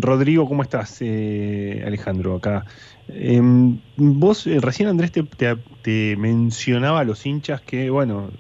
[0.01, 0.99] Rodrigo, ¿cómo estás?
[1.01, 2.65] Eh, Alejandro, acá.
[3.09, 8.31] Em, vos, eh, recién Andrés te, mencionaba a los hinchas que, bueno,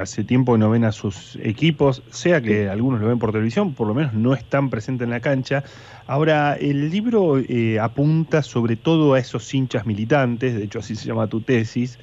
[0.00, 3.86] hace tiempo no ven a sus equipos, sea que algunos lo ven por televisión, por
[3.86, 5.64] lo menos no están presentes en la cancha.
[6.06, 11.06] Ahora, el libro eh, apunta sobre todo a esos hinchas militantes, de hecho así se
[11.06, 11.98] llama tu tesis,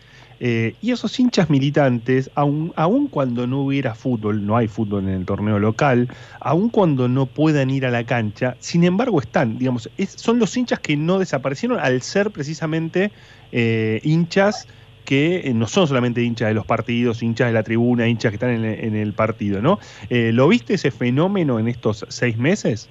[0.45, 5.25] eh, y esos hinchas militantes, aun, cuando no hubiera fútbol, no hay fútbol en el
[5.25, 6.09] torneo local,
[6.41, 10.79] aun cuando no puedan ir a la cancha, sin embargo están, digamos, son los hinchas
[10.79, 13.13] que no desaparecieron al ser precisamente
[13.53, 14.67] eh, hinchas
[15.05, 18.65] que no son solamente hinchas de los partidos, hinchas de la tribuna, hinchas que están
[18.65, 19.79] en el partido, ¿no?
[20.09, 22.89] ¿Lo viste ese fenómeno en estos seis meses?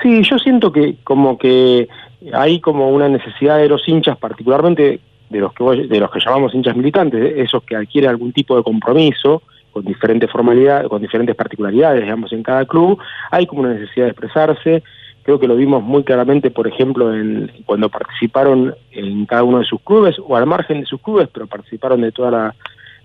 [0.00, 1.88] Sí, yo siento que como que
[2.32, 5.00] hay como una necesidad de los hinchas, particularmente
[5.30, 8.62] de los que de los que llamamos hinchas militantes, esos que adquieren algún tipo de
[8.62, 12.98] compromiso con diferentes formalidades, con diferentes particularidades, digamos, en cada club,
[13.30, 14.82] hay como una necesidad de expresarse.
[15.22, 19.64] Creo que lo vimos muy claramente, por ejemplo, en, cuando participaron en cada uno de
[19.64, 22.54] sus clubes, o al margen de sus clubes, pero participaron de toda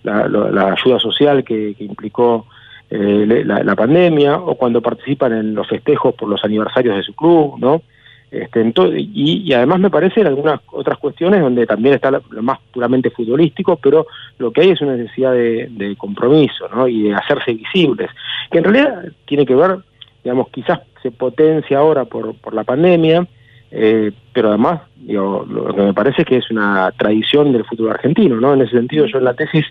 [0.03, 2.45] la, ayuda social que implicó
[2.93, 7.55] eh, la, pandemia o cuando participan en los festejos por los aniversarios de su club,
[7.57, 7.83] ¿no?
[8.31, 8.61] Este,
[8.97, 13.09] y, y, además me parece en algunas otras cuestiones donde también está lo, más puramente
[13.09, 14.07] futbolístico, pero
[14.37, 16.87] lo que hay es una necesidad de, compromiso ¿no?
[16.87, 18.09] y de hacerse visibles,
[18.49, 19.79] que en realidad tiene que ver,
[20.23, 23.27] digamos, quizás se potencia ahora por, por la pandemia,
[23.69, 27.91] eh, pero además digo, lo que me parece es que es una tradición del fútbol
[27.91, 28.53] argentino, ¿no?
[28.53, 29.65] En ese sentido yo en la tesis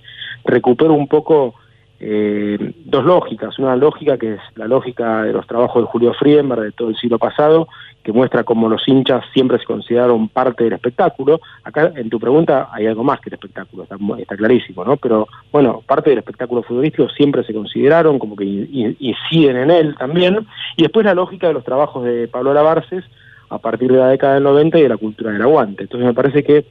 [0.45, 1.55] recupero un poco
[2.03, 3.59] eh, dos lógicas.
[3.59, 6.97] Una lógica que es la lógica de los trabajos de Julio Friember de todo el
[6.97, 7.69] siglo pasado,
[8.03, 11.41] que muestra cómo los hinchas siempre se consideraron parte del espectáculo.
[11.63, 14.97] Acá en tu pregunta hay algo más que el espectáculo, está, está clarísimo, ¿no?
[14.97, 20.47] Pero bueno, parte del espectáculo futbolístico siempre se consideraron como que inciden en él también.
[20.79, 23.05] Y después la lógica de los trabajos de Pablo Lavarces
[23.51, 25.83] a partir de la década del 90 y de la cultura del aguante.
[25.83, 26.65] Entonces me parece que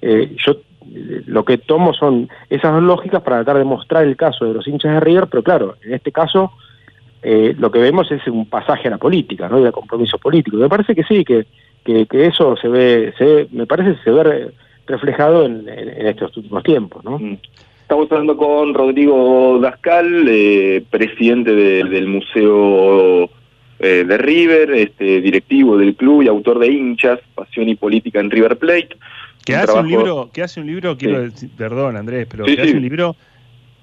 [0.00, 0.60] eh, yo
[1.26, 4.66] lo que tomo son esas dos lógicas para tratar de mostrar el caso de los
[4.66, 6.52] hinchas de River, pero claro, en este caso
[7.22, 9.58] eh, lo que vemos es un pasaje a la política, ¿no?
[9.60, 10.56] Y al compromiso político.
[10.56, 11.46] Me parece que sí, que,
[11.84, 14.52] que, eso se ve, se me parece se ve
[14.86, 17.18] reflejado en, estos últimos tiempos, ¿no?
[17.18, 17.38] Mm.
[17.82, 23.30] Estamos hablando con Rodrigo Dascal, eh, presidente del Museo
[23.80, 28.30] eh, de River, este, directivo del club y autor de Hinchas, Pasión y Política en
[28.30, 28.90] River Plate.
[29.44, 32.76] Que hace un libro, que hace un libro, quiero decir, perdón Andrés, pero que hace
[32.76, 33.16] un libro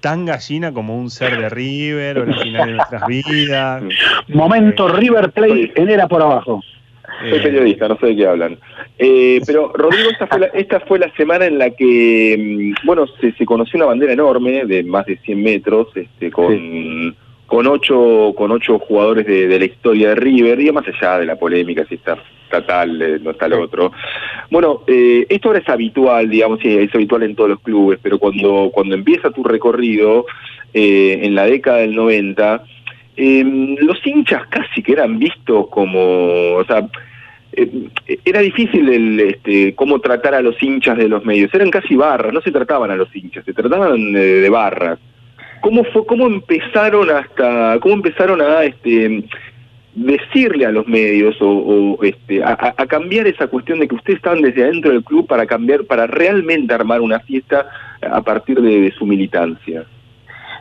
[0.00, 3.82] tan gallina como un ser de River o el final de nuestras vidas.
[4.28, 6.62] Momento eh, River Play en era por abajo.
[7.30, 8.58] Soy periodista, no sé de qué hablan.
[8.98, 13.06] Eh, pero Rodrigo, esta fue, la, esta fue la semana en la que, mm, bueno,
[13.20, 17.16] se, se conoció una bandera enorme de más de 100 metros, este, con
[17.46, 21.36] con ocho, con ocho jugadores de, la historia de River, y más allá de la
[21.36, 22.18] polémica si está,
[22.66, 23.92] tal, eh, no está el otro.
[24.50, 28.18] Bueno, eh, esto ahora es habitual, digamos, sí, es habitual en todos los clubes, pero
[28.18, 30.26] cuando, cuando empieza tu recorrido
[30.74, 32.64] eh, en la década del 90,
[33.16, 36.88] em, los hinchas casi que eran vistos como, o sea,
[38.24, 42.32] era difícil el, este, cómo tratar a los hinchas de los medios, eran casi barras,
[42.32, 44.98] no se trataban a los hinchas, se trataban de barras
[45.66, 49.24] cómo fue, cómo empezaron hasta, cómo empezaron a este
[49.96, 54.42] decirle a los medios o, o, este, a, cambiar esa cuestión de que ustedes estaban
[54.42, 57.66] desde adentro del club para cambiar, para realmente armar una fiesta
[58.00, 59.84] a partir de, de su militancia.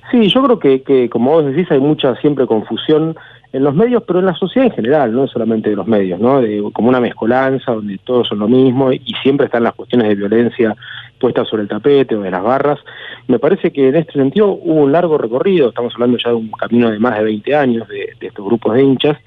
[0.10, 3.16] Sí, yo creo que, que, como vos decís, hay mucha siempre confusión
[3.56, 6.42] en los medios, pero en la sociedad en general, no solamente de los medios, ¿no?
[6.42, 10.16] De, como una mezcolanza donde todos son lo mismo y siempre están las cuestiones de
[10.16, 10.76] violencia
[11.20, 12.80] puestas sobre el tapete o de las barras.
[13.28, 16.52] Me parece que en este sentido hubo un largo recorrido, estamos hablando ya de un
[16.52, 19.18] camino de más de 20 años de, de estos grupos de hinchas,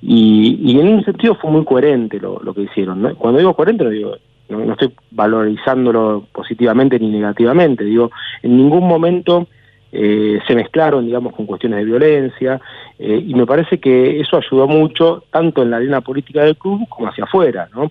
[0.00, 3.14] y, en un sentido fue muy coherente lo, que hicieron.
[3.16, 4.16] Cuando digo coherente, no digo
[4.48, 8.10] no estoy valorizándolo positivamente ni negativamente, digo,
[8.42, 9.46] en ningún momento
[9.92, 12.60] eh, se mezclaron, digamos, con cuestiones de violencia,
[12.98, 16.86] eh, y me parece que eso ayudó mucho, tanto en la arena política del club
[16.88, 17.90] como hacia afuera, ¿no?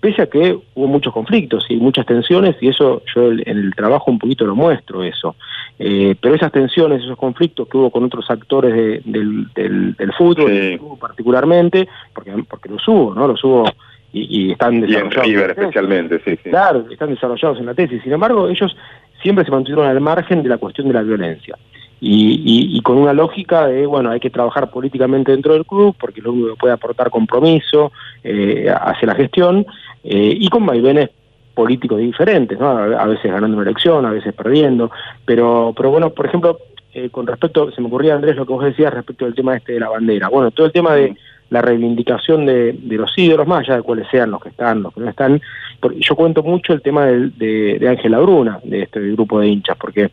[0.00, 4.10] Pese a que hubo muchos conflictos y muchas tensiones, y eso yo en el trabajo
[4.10, 5.34] un poquito lo muestro eso.
[5.78, 10.12] Eh, pero esas tensiones, esos conflictos que hubo con otros actores de, del, del, del,
[10.12, 10.78] fútbol, sí.
[11.00, 13.26] particularmente, porque, porque los hubo, ¿no?
[13.26, 13.64] Los hubo
[14.12, 15.26] y, y están desarrollados.
[15.26, 16.50] Y en River especialmente, sí, sí.
[16.50, 18.02] Claro, están desarrollados en la tesis.
[18.02, 18.76] Sin embargo, ellos
[19.22, 21.56] siempre se mantuvieron al margen de la cuestión de la violencia.
[22.00, 26.20] Y, y, con una lógica de, bueno, hay que trabajar políticamente dentro del club, porque
[26.20, 27.90] lo único puede aportar compromiso
[28.22, 29.66] eh, hacia la gestión,
[30.04, 31.10] eh, y con vaivenes
[31.54, 32.68] políticos diferentes, ¿no?
[32.68, 34.92] A veces ganando una elección, a veces perdiendo,
[35.24, 36.60] pero, pero bueno, por ejemplo,
[36.94, 39.72] eh, con respecto, se me ocurría Andrés lo que vos decías respecto del tema este
[39.72, 40.28] de la bandera.
[40.28, 41.16] Bueno, todo el tema de
[41.50, 44.92] la reivindicación de, de los ídolos, más allá de cuáles sean los que están, los
[44.92, 45.40] que no están,
[45.80, 50.10] porque yo cuento mucho el tema de, Ángela Bruna, de este grupo de hinchas, porque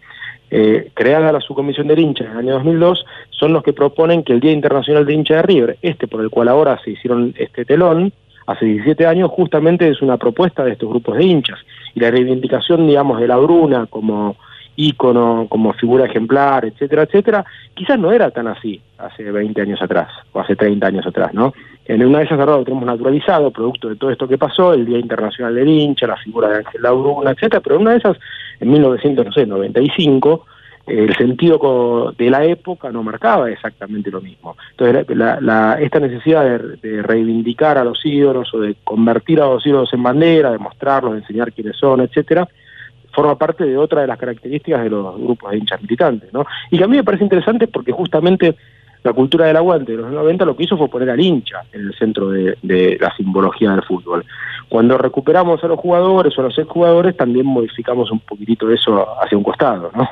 [0.52, 4.34] eh, creada la subcomisión de hinchas en el año 2002, son los que proponen que
[4.34, 7.66] el Día Internacional de Hincha de River, este por el cual ahora se hicieron este
[7.66, 8.14] telón,
[8.46, 11.60] hace 17 años, justamente es una propuesta de estos grupos de hinchas.
[11.96, 14.36] Y la reivindicación, digamos, de la Bruna como
[14.76, 20.10] ícono, como figura ejemplar, etcétera, etcétera, quizás no era tan así hace 20 años atrás,
[20.32, 21.54] o hace 30 años atrás, ¿no?
[21.86, 24.98] En una de esas lo tenemos naturalizado, producto de todo esto que pasó, el Día
[24.98, 28.18] Internacional del Hincha, la figura de Ángel Lauruna, etcétera, pero en una de esas,
[28.60, 30.46] en 1995,
[30.88, 34.56] el sentido de la época no marcaba exactamente lo mismo.
[34.72, 39.46] Entonces, la, la, esta necesidad de, de, reivindicar a los ídolos o de convertir a
[39.46, 42.48] los ídolos en bandera, de mostrarlos, de enseñar quiénes son, etcétera,
[43.16, 46.46] forma parte de otra de las características de los grupos de hinchas militantes, ¿no?
[46.70, 48.56] Y que a mí me parece interesante porque justamente
[49.04, 51.82] la cultura del aguante de los 90 lo que hizo fue poner al hincha en
[51.82, 54.26] el centro de, la simbología del fútbol.
[54.68, 59.38] Cuando recuperamos a los jugadores o a los exjugadores, también modificamos un poquitito eso hacia
[59.38, 60.10] un costado, ¿no?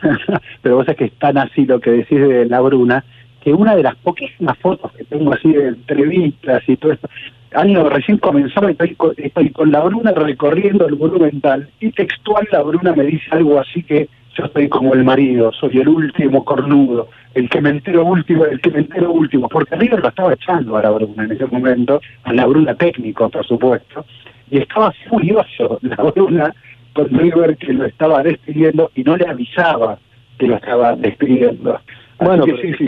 [0.62, 3.04] Pero vos sabés que es tan así lo que decís de la Bruna,
[3.42, 7.08] que una de las poquísimas fotos que tengo así de entrevistas y todo esto,
[7.52, 12.92] año recién comenzaba, estoy, estoy con la Bruna recorriendo el monumental y textual la Bruna
[12.94, 17.48] me dice algo así que yo estoy como el marido, soy el último cornudo, el
[17.48, 20.82] que me entero último, el que me entero último, porque River lo estaba echando a
[20.82, 24.04] la Bruna en ese momento, a la Bruna técnico, por supuesto,
[24.50, 26.54] y estaba furioso la Bruna
[26.92, 29.98] con River que lo estaba despidiendo y no le avisaba
[30.38, 31.80] que lo estaba despidiendo.
[32.20, 32.86] Bueno, que, sí, sí.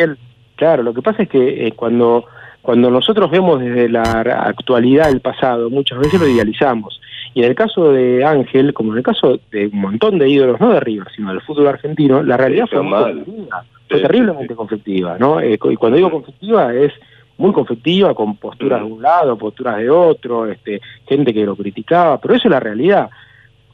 [0.57, 2.27] claro, lo que pasa es que eh, cuando
[2.63, 7.01] cuando nosotros vemos desde la actualidad el pasado, muchas veces lo idealizamos.
[7.33, 10.61] Y en el caso de Ángel, como en el caso de un montón de ídolos,
[10.61, 14.49] no de River, sino del fútbol argentino, la realidad fue, muy conflictiva, fue sí, terriblemente
[14.49, 14.55] sí.
[14.55, 15.41] conflictiva, ¿no?
[15.41, 16.93] Eh, y cuando digo conflictiva es
[17.39, 22.21] muy conflictiva, con posturas de un lado, posturas de otro, este, gente que lo criticaba,
[22.21, 23.09] pero eso es la realidad.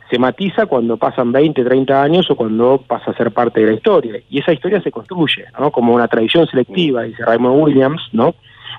[0.08, 3.72] Se matiza cuando pasan 20, 30 años o cuando pasa a ser parte de la
[3.72, 4.20] historia.
[4.30, 5.72] Y esa historia se construye, ¿no?
[5.72, 8.36] Como una tradición selectiva, dice Raymond Williams, ¿no?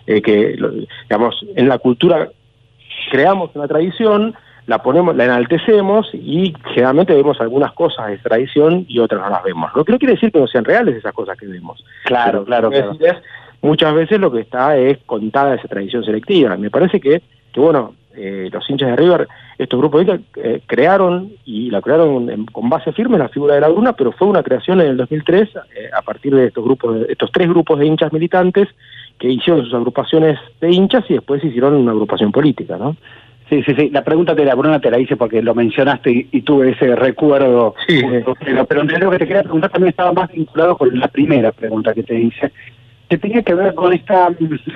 [0.08, 0.58] Eh, que,
[1.10, 2.30] digamos, en la cultura
[3.12, 4.36] creamos una tradición,
[4.66, 9.44] la ponemos, la enaltecemos y generalmente vemos algunas cosas de tradición y otras no las
[9.44, 9.72] vemos.
[9.76, 11.84] Lo que no quiere decir que no sean reales esas cosas que vemos.
[12.04, 12.98] Claro, claro, claro.
[13.00, 13.16] Es,
[13.62, 16.58] muchas veces lo que está es contada esa tradición selectiva.
[16.58, 17.22] Me parece que,
[17.54, 19.28] que bueno, eh, los hinchas de River,
[19.58, 23.62] estos grupos de eh, crearon y la crearon en, con base firme la figura de
[23.62, 27.00] la Bruna, pero fue una creación en el 2003 eh, a partir de estos grupos,
[27.00, 28.68] de, estos tres grupos de hinchas militantes
[29.20, 32.96] que hicieron sus agrupaciones de hinchas y después hicieron una agrupación política, ¿no?
[33.50, 33.90] Sí, sí, sí.
[33.92, 36.96] La pregunta de la Bruna te la hice porque lo mencionaste y, y tuve ese
[36.96, 37.76] recuerdo.
[37.88, 38.02] Sí.
[38.40, 41.94] Pero, pero lo que te quería preguntar también estaba más vinculado con la primera pregunta
[41.94, 42.52] que te hice,
[43.10, 44.14] que tenía que ver con este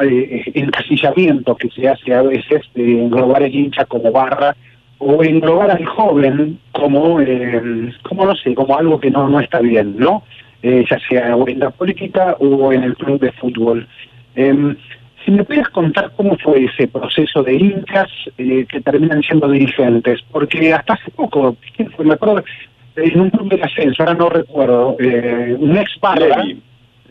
[0.01, 4.55] eh, encasillamiento que se hace a veces de englobar el hincha como barra
[4.99, 9.59] o englobar al joven como, eh, como no sé, como algo que no, no está
[9.59, 10.23] bien, ¿no?
[10.63, 13.87] Eh, ya sea en la política o en el club de fútbol.
[14.35, 14.75] Eh,
[15.23, 20.19] si me pudieras contar cómo fue ese proceso de incas eh, que terminan siendo dirigentes,
[20.31, 21.55] porque hasta hace poco,
[21.99, 22.43] me acuerdo,
[22.95, 26.43] en un club del ascenso, ahora no recuerdo, eh, un ex barra,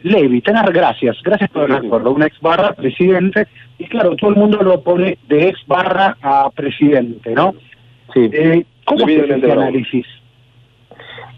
[0.02, 3.46] Levi, tener gracias, gracias por el recuerdo, un ex barra presidente,
[3.78, 7.54] y claro, todo el mundo lo pone de ex barra a presidente, ¿no?
[8.12, 8.28] Sí.
[8.32, 10.06] Eh, ¿Cómo es ese análisis?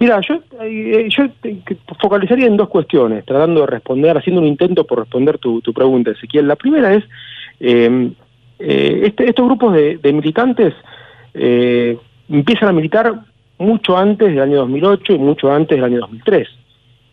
[0.03, 1.09] Mira, yo, eh,
[1.41, 6.11] te- focalizaría en dos cuestiones, tratando de responder, haciendo un intento por responder tu, pregunta,
[6.11, 6.49] Ezequiel.
[6.49, 7.05] La primera es,
[7.61, 8.11] eh,
[8.59, 10.75] eh, este- estos grupos de, de militantes
[11.35, 11.97] eh,
[12.29, 13.15] empiezan a militar
[13.59, 16.49] mucho antes del año 2008 y mucho antes del año 2003.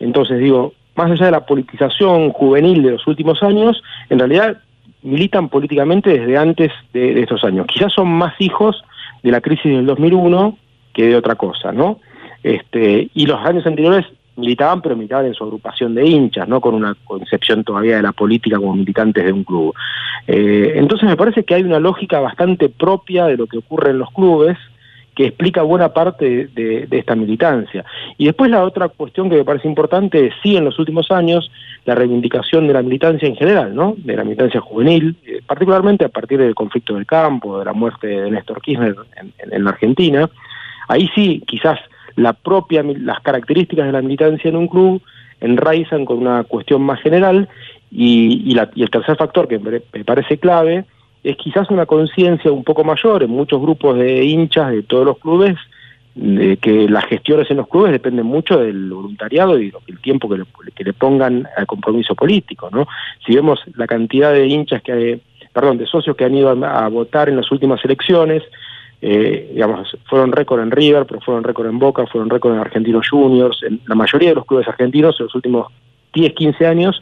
[0.00, 4.58] Entonces, digo, más allá de la politización juvenil de los últimos años, en realidad
[5.04, 7.68] militan políticamente desde antes de, de estos años.
[7.68, 8.82] Quizás son más hijos
[9.22, 10.58] de la crisis del 2001
[10.92, 12.00] que de otra cosa, ¿no?
[12.42, 14.06] Este, y los años anteriores
[14.36, 18.12] militaban, pero militaban en su agrupación de hinchas, no con una concepción todavía de la
[18.12, 19.74] política como militantes de un club.
[20.26, 23.98] Eh, entonces me parece que hay una lógica bastante propia de lo que ocurre en
[23.98, 24.56] los clubes
[25.14, 27.84] que explica buena parte de, esta militancia.
[28.16, 31.50] Y después la otra cuestión que me parece importante es sí en los últimos años
[31.84, 33.94] la reivindicación de la militancia en general, ¿no?
[33.98, 38.06] De la militancia juvenil, eh, particularmente a partir del conflicto del campo, de la muerte
[38.06, 38.94] de Néstor Kirchner
[39.50, 40.30] en la Argentina.
[40.88, 41.78] Ahí sí, quizás
[42.16, 45.02] la propia, las características de la militancia en un club
[45.40, 47.48] enraizan con una cuestión más general
[47.90, 50.84] y, y la- y el tercer factor que me, parece clave
[51.24, 55.18] es quizás una conciencia un poco mayor en muchos grupos de hinchas de todos los
[55.18, 55.56] clubes
[56.14, 60.28] de que las gestiones en los clubes dependen mucho del voluntariado y lo- el tiempo
[60.28, 62.86] que le, pongan al compromiso político, ¿no?
[63.26, 65.20] Si vemos la cantidad de hinchas que
[65.52, 68.42] perdón, de socios que han ido a votar en las últimas elecciones,
[69.02, 73.08] eh, digamos, fueron récord en River, pero fueron récord en Boca, fueron récord en Argentinos
[73.08, 75.72] Juniors, en la mayoría de los clubes argentinos en los últimos
[76.12, 77.00] 10, 15 años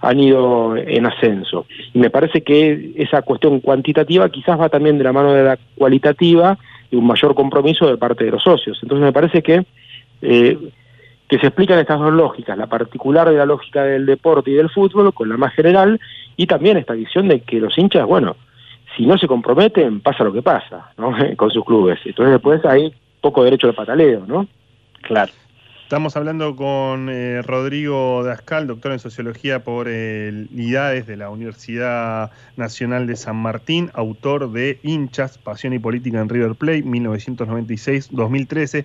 [0.00, 1.66] han ido en ascenso.
[1.92, 5.58] Y me parece que esa cuestión cuantitativa quizás va también de la mano de la
[5.76, 6.56] cualitativa
[6.90, 8.78] y un mayor compromiso de parte de los socios.
[8.82, 9.64] Entonces me parece que,
[10.22, 10.58] eh,
[11.28, 14.70] que se explican estas dos lógicas, la particular de la lógica del deporte y del
[14.70, 16.00] fútbol con la más general
[16.36, 18.36] y también esta visión de que los hinchas, bueno,
[18.96, 21.12] si no se comprometen, pasa lo que pasa, ¿no?
[21.36, 21.98] con sus clubes.
[22.04, 24.46] Entonces después hay poco derecho de pataleo, ¿no?
[25.02, 25.32] Claro.
[25.82, 32.30] Estamos hablando con eh, Rodrigo Dascal, doctor en Sociología por el IDAES de la Universidad
[32.56, 38.84] Nacional de San Martín, autor de Hinchas, Pasión y Política en River Plate, 1996-2013.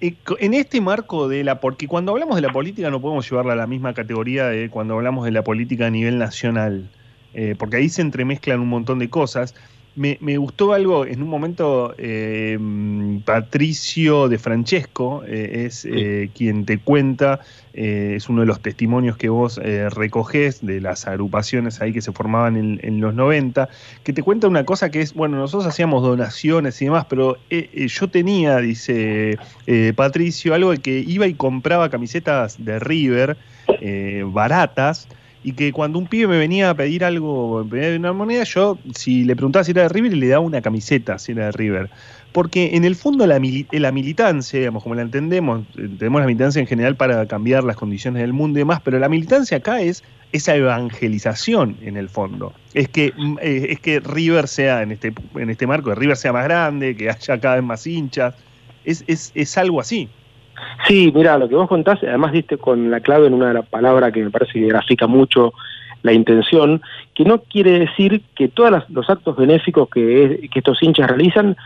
[0.00, 3.28] Eh, co- En este marco de la, porque cuando hablamos de la política no podemos
[3.30, 6.88] llevarla a la misma categoría de cuando hablamos de la política a nivel nacional,
[7.34, 9.54] eh, porque ahí se entremezclan un montón de cosas.
[9.96, 12.56] Me, me gustó algo, en un momento eh,
[13.24, 15.86] Patricio de Francesco eh, es
[16.32, 17.40] quien te cuenta,
[17.72, 22.56] es uno de los testimonios que vos recogés de las agrupaciones ahí que se formaban
[22.56, 23.68] en, en los 90,
[24.04, 28.08] que te cuenta una cosa que es, bueno, nosotros hacíamos donaciones y demás, pero yo
[28.08, 29.38] tenía, dice
[29.96, 33.36] Patricio, algo de que iba y compraba camisetas de River
[34.26, 35.08] baratas
[35.42, 39.24] y que cuando un pibe me venía a pedir algo, pedía una moneda, yo si
[39.24, 41.90] le preguntaba si era de River, le daba una camiseta si era de River.
[42.32, 43.40] Porque en el fondo la,
[43.72, 47.76] la militancia, digamos, como la entendemos, eh, tenemos la militancia en general para cambiar las
[47.76, 52.52] condiciones del mundo y demás, pero la militancia acá es esa evangelización en el fondo.
[52.74, 56.16] Es que, mm, eh, es que River sea, en este, en este marco, de River
[56.16, 58.34] sea más grande, que haya cada vez más hinchas.
[58.84, 60.08] Es, es, es algo así.
[60.86, 63.66] Sí, mira, lo que vos contás, además diste con la clave en una de las
[63.66, 65.52] palabras que me parece que grafica mucho
[66.02, 66.80] la intención,
[67.14, 71.56] que no quiere decir que todos los actos benéficos que, que estos hinchas realizan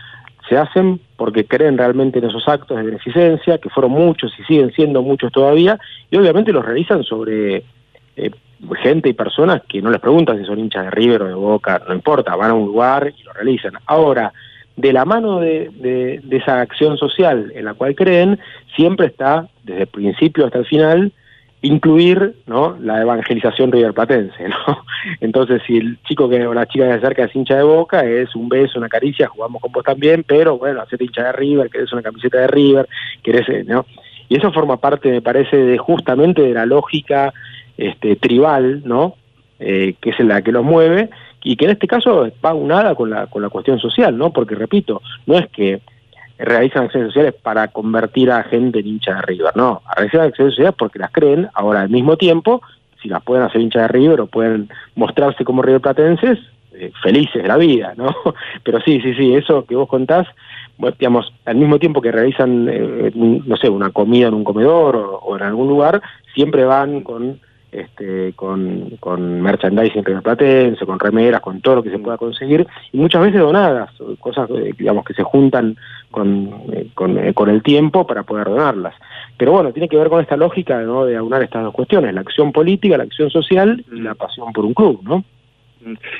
[0.49, 4.71] se hacen porque creen realmente en esos actos de beneficencia, que fueron muchos y siguen
[4.73, 5.79] siendo muchos todavía,
[6.11, 7.63] y obviamente los realizan sobre
[8.15, 8.31] eh,
[8.81, 11.81] gente y personas que no les preguntan si son hinchas de River o de Boca,
[11.87, 13.73] no importa, van a un lugar y lo realizan.
[13.87, 14.31] Ahora,
[14.77, 18.39] de la mano de, de- de esa acción social en la cual creen,
[18.75, 21.11] siempre está, desde el principio hasta el final,
[21.61, 22.77] incluir ¿no?
[22.79, 24.83] la evangelización riverplatense, ¿no?
[25.21, 28.05] Entonces, si el chico que o la chica que se acerca es hincha de boca,
[28.05, 31.69] es un beso, una caricia, jugamos con vos también, pero bueno, hacete hincha de River,
[31.69, 32.87] querés una camiseta de River,
[33.23, 33.85] querés, eh, ¿no?
[34.29, 37.33] Y eso forma parte, me parece, de justamente de la lógica
[37.77, 39.15] este, tribal, ¿no?
[39.57, 41.09] Eh, que es la que los mueve,
[41.41, 44.33] y que en este caso va unada con la, con la cuestión social, ¿no?
[44.33, 45.79] Porque, repito, no es que
[46.37, 50.75] realizan acciones sociales para convertir a gente en hincha de River, no, realizan acciones sociales
[50.77, 52.61] porque las creen, ahora al mismo tiempo,
[53.01, 56.37] si las pueden hacer hincha de River o pueden mostrarse como River Platenses,
[56.73, 58.13] eh, felices de la vida, ¿no?
[58.63, 60.27] Pero sí, sí, sí, eso que vos contás,
[60.99, 65.37] digamos, al mismo tiempo que realizan, eh, no sé, una comida en un comedor o
[65.37, 66.01] en algún lugar,
[66.33, 67.39] siempre van con
[67.75, 72.97] este, con, con merchandising platense, con remeras, con todo lo que se pueda conseguir, y
[72.97, 73.89] muchas veces donadas,
[74.19, 75.75] cosas eh, digamos que se juntan
[76.11, 78.95] con, eh, con, eh, con, el tiempo para poder donarlas.
[79.37, 81.05] Pero bueno, tiene que ver con esta lógica ¿no?
[81.05, 84.65] de aunar estas dos cuestiones, la acción política, la acción social y la pasión por
[84.65, 85.23] un club, ¿no?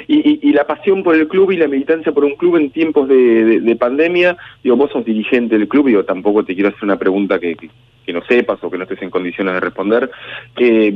[0.07, 3.07] Y, y, la pasión por el club y la militancia por un club en tiempos
[3.07, 6.99] de, de, pandemia, digo, vos sos dirigente del club, digo, tampoco te quiero hacer una
[6.99, 10.11] pregunta que, que, no sepas o que no estés en condiciones de responder.
[10.57, 10.93] Eh,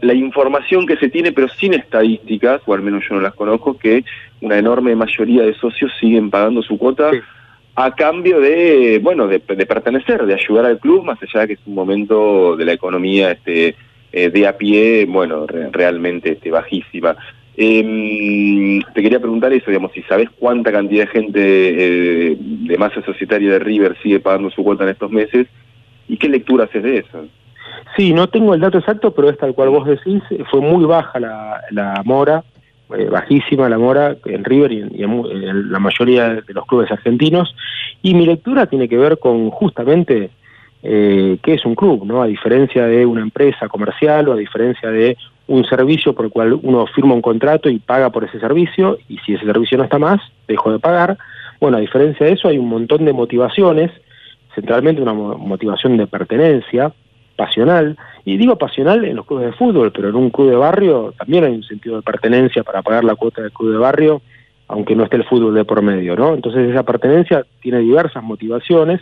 [0.00, 3.78] la, información que se tiene, pero sin estadísticas, o al menos yo no las conozco,
[3.78, 4.04] que
[4.40, 7.10] una enorme mayoría de socios siguen pagando su cuota.
[7.74, 11.60] a cambio de, bueno, de, pertenecer, de ayudar al club, más allá de que es
[11.66, 13.76] un momento de la economía este,
[14.12, 17.16] eh, de a pie, bueno, realmente este, bajísima.
[17.56, 23.02] Eh, te quería preguntar eso, digamos, si sabes cuánta cantidad de gente eh, de masa
[23.02, 25.46] societaria de River sigue pagando su cuota en estos meses
[26.08, 27.26] y qué lectura haces de eso.
[27.96, 31.20] Sí, no tengo el dato exacto, pero es tal cual vos decís, fue muy baja
[31.20, 32.42] la, mora,
[32.96, 37.54] eh, bajísima la mora en River y, en, la mayoría de los clubes argentinos,
[38.00, 40.30] y mi lectura tiene que ver con justamente
[40.82, 42.22] eh, qué es un club, ¿no?
[42.22, 45.16] A diferencia de una empresa comercial o a diferencia de
[45.46, 49.18] un servicio por el cual uno firma un contrato y paga por ese servicio, y
[49.18, 51.18] si ese servicio no está más, dejo de pagar.
[51.60, 53.90] Bueno, a diferencia de eso hay un montón de motivaciones,
[54.54, 56.92] centralmente una motivación de pertenencia,
[57.36, 61.12] pasional, y digo pasional en los clubes de fútbol, pero en un club de barrio
[61.18, 64.22] también hay un sentido de pertenencia para pagar la cuota del club de barrio,
[64.68, 66.34] aunque no esté el fútbol de por medio, ¿no?
[66.34, 69.00] Entonces esa pertenencia tiene diversas motivaciones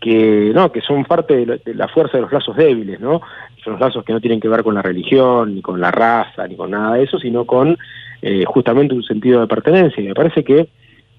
[0.00, 3.22] que no que son parte de la, fuerza de los lazos débiles no
[3.64, 6.46] son los lazos que no tienen que ver con la religión ni con la raza
[6.46, 7.76] ni con nada de eso sino con
[8.22, 10.02] eh, justamente un sentido de pertenencia.
[10.02, 10.68] Y me parece que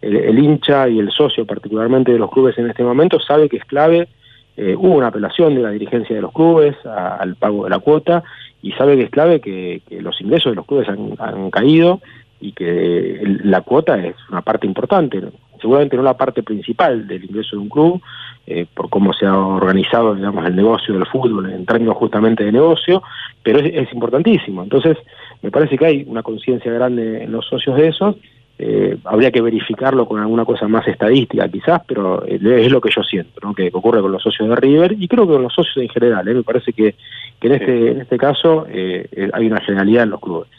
[0.01, 3.65] el, hincha y el socio particularmente de los clubes en este momento sabe que es
[3.65, 4.07] clave
[4.55, 8.23] eh, hubo una apelación de la dirigencia de los clubes al pago de la cuota
[8.61, 12.01] y sabe que es clave que, los ingresos de los clubes han caído
[12.39, 15.21] y que la cuota es una parte importante
[15.59, 18.01] seguramente no la parte principal del ingreso de un club,
[18.45, 22.51] eh, por cómo se ha organizado digamos, el negocio del fútbol en términos justamente de
[22.51, 23.03] negocio,
[23.43, 24.63] pero es, importantísimo.
[24.63, 24.97] Entonces,
[25.41, 28.17] me parece que hay una conciencia grande en los socios de eso.
[28.59, 32.89] Eh, habría que verificarlo con alguna cosa más estadística quizás, pero eh, es lo que
[32.89, 33.53] yo siento, ¿no?
[33.53, 36.25] que ocurre con los socios de River y creo que con los socios en general.
[36.25, 36.95] Me parece que,
[37.39, 40.49] que en, este, en este caso hay una generalidad en los clubes.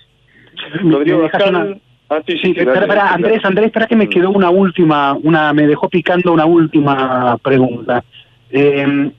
[2.11, 5.89] Ah, sí, sí, para, Andrés, Andrés, para que me quedó una última, una, me dejó
[5.91, 8.03] picando una última pregunta.
[8.51, 9.11] Eh,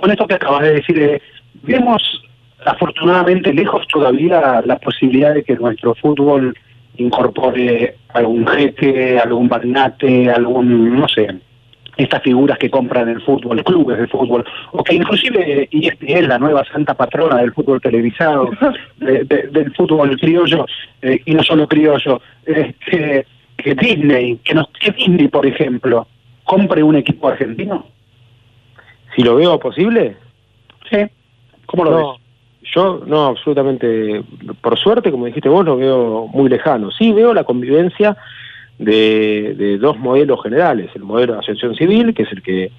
[0.00, 1.20] con esto que acabas de decir, eh,
[1.62, 2.22] vemos
[2.64, 6.56] afortunadamente lejos todavía la posibilidad de que nuestro fútbol
[6.96, 11.26] incorpore algún jeque, algún magnate, algún, no sé,
[11.96, 16.64] estas figuras que compran el fútbol, clubes de fútbol, o que inclusive ESPN, la nueva
[16.64, 18.50] santa patrona del fútbol televisado,
[18.98, 20.66] del fútbol criollo,
[21.02, 26.06] eh, y no solo criollo, este, que Disney, que, nos, que Disney, por ejemplo,
[26.44, 27.86] compre un equipo argentino?
[29.14, 30.16] Si lo veo posible.
[30.90, 30.98] Sí.
[31.66, 32.22] ¿Cómo lo ves?
[32.74, 34.22] Yo no, absolutamente,
[34.60, 36.90] por suerte, como dijiste vos, lo veo muy lejano.
[36.90, 38.16] Sí veo la convivencia
[38.78, 42.70] de, dos modelos generales, el modelo de asociación civil, que es el que,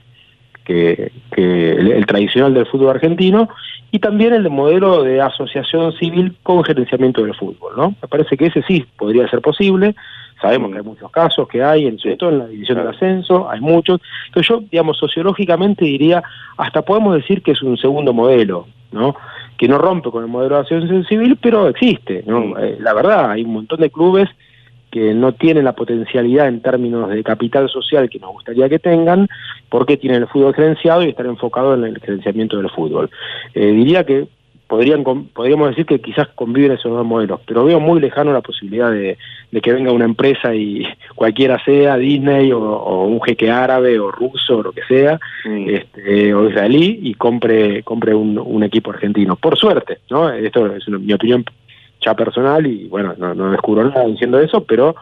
[0.63, 3.49] que, el, tradicional del fútbol argentino,
[3.91, 7.95] y también el modelo de asociación civil con gerenciamiento del fútbol, ¿no?
[8.01, 9.95] Me parece que ese sí podría ser posible,
[10.41, 13.49] sabemos que hay muchos casos que hay, en, sobre todo en la división del ascenso,
[13.49, 16.21] hay muchos, entonces yo, digamos, sociológicamente diría,
[16.57, 19.15] hasta podemos decir que es un segundo modelo, ¿no?
[19.57, 22.57] que no rompe con el modelo de asociación civil, pero existe, ¿no?
[22.59, 24.29] Eh, la verdad, hay un montón de clubes
[24.97, 29.27] que no tienen la potencialidad en términos de capital social que nos gustaría que tengan,
[29.69, 33.11] porque tienen el fútbol gerenciado y están enfocados en el gerenciamiento del fútbol.
[33.53, 34.27] Eh, diría que
[34.65, 38.91] podrían podríamos decir que quizás conviven esos dos modelos, pero veo muy lejano la posibilidad
[38.91, 39.17] de,
[39.61, 40.83] que venga una empresa y
[41.15, 46.49] cualquiera sea, Disney o, un jeque árabe o ruso o lo que sea, este, o
[46.49, 49.35] israelí, y compre compre un, un, equipo argentino.
[49.35, 50.29] Por suerte, ¿no?
[50.29, 51.45] Esto es mi opinión
[52.15, 54.95] personal y bueno, no, no descubro nada diciendo eso, pero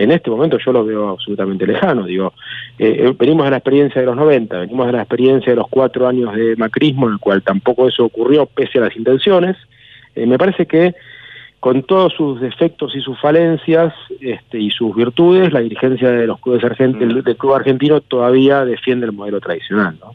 [0.00, 2.04] en este momento yo lo veo absolutamente lejano.
[2.04, 2.32] Digo,
[2.78, 5.68] eh, eh, venimos de la experiencia de los 90, venimos de la experiencia de los
[5.68, 9.58] cuatro años de macrismo, en el cual tampoco eso ocurrió pese a las intenciones.
[10.14, 10.94] Eh, me parece que
[11.60, 16.40] con todos sus defectos y sus falencias este, y sus virtudes, la dirigencia de los
[16.40, 19.98] clubes argentinos, del club argentino todavía defiende el modelo tradicional.
[20.00, 20.14] ¿no?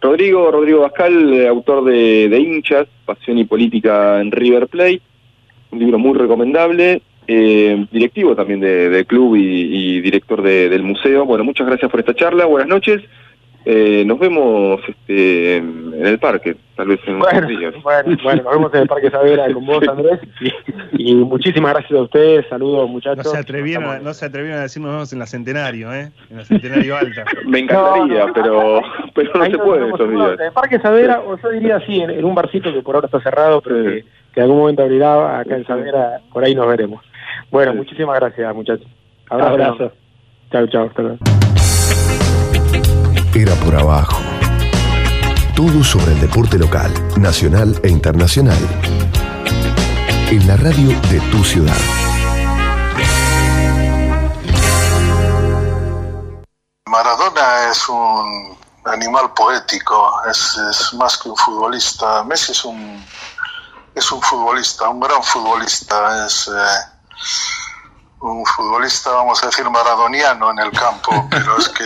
[0.00, 5.02] Rodrigo, Rodrigo Bascal, autor de, de Hinchas, Pasión y Política en River Plate
[5.76, 11.24] un libro muy recomendable, eh, directivo también del club y, director del museo.
[11.24, 13.02] Bueno, muchas gracias por esta charla, buenas noches.
[13.68, 17.74] Eh, nos vemos este, en el parque, tal vez en Bueno, unos días.
[17.82, 20.20] bueno, bueno, nos vemos en el Parque Savera con vos, Andrés.
[20.92, 22.46] Y, y muchísimas gracias a ustedes.
[22.48, 23.28] Saludos, No muchachos.
[23.28, 26.12] se, atrevieron, a- no se atrevieron a decirnos nos vemos en la Centenario, ¿eh?
[26.30, 27.24] En la Centenario Alta.
[27.44, 28.82] Me encantaría, No, no, pero,
[29.16, 30.30] pero no se puede estos días.
[30.38, 33.06] En el Parque Savera, o yo diría así, en, en un barcito que por ahora
[33.06, 34.04] está cerrado, pero que
[34.36, 37.02] en algún momento abrirá acá en Savera, por ahí nos veremos.
[37.50, 38.86] Bueno, muchísimas gracias, muchachos.
[39.30, 39.92] Abrazo.
[40.52, 40.86] Chao, chao.
[40.86, 41.18] Hasta luego.
[43.34, 44.22] Era por abajo.
[45.56, 48.58] Todo sobre el deporte local, nacional e internacional.
[50.30, 51.72] En la radio de tu ciudad.
[56.90, 58.54] Maradona es un
[58.84, 62.22] animal poético, es, es más que un futbolista.
[62.24, 63.02] Messi es un,
[63.96, 67.16] es un futbolista, un gran futbolista, es eh,
[68.20, 71.84] un futbolista, vamos a decir, maradoniano en el campo, pero es que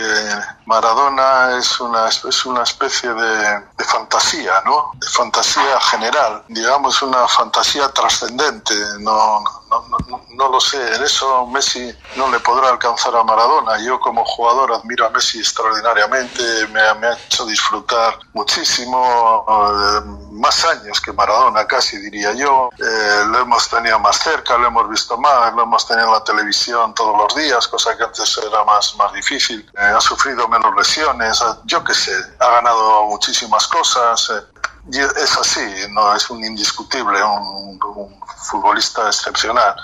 [0.65, 4.91] Maradona es una, es una especie de, de fantasía, ¿no?
[4.95, 11.45] De fantasía general, digamos, una fantasía trascendente, no, no, no, no lo sé, en eso
[11.47, 13.79] Messi no le podrá alcanzar a Maradona.
[13.79, 20.01] Yo como jugador admiro a Messi extraordinariamente, me, me ha hecho disfrutar muchísimo, eh,
[20.31, 22.69] más años que Maradona casi diría yo.
[22.77, 26.23] Eh, lo hemos tenido más cerca, lo hemos visto más, lo hemos tenido en la
[26.23, 29.69] televisión todos los días, cosa que antes era más, más difícil.
[29.77, 34.29] Eh, ha sufrido menos lesiones, yo qué sé, ha ganado muchísimas cosas.
[34.29, 38.19] eh, es así, no es un indiscutible, un, un
[38.49, 39.75] futbolista excepcional.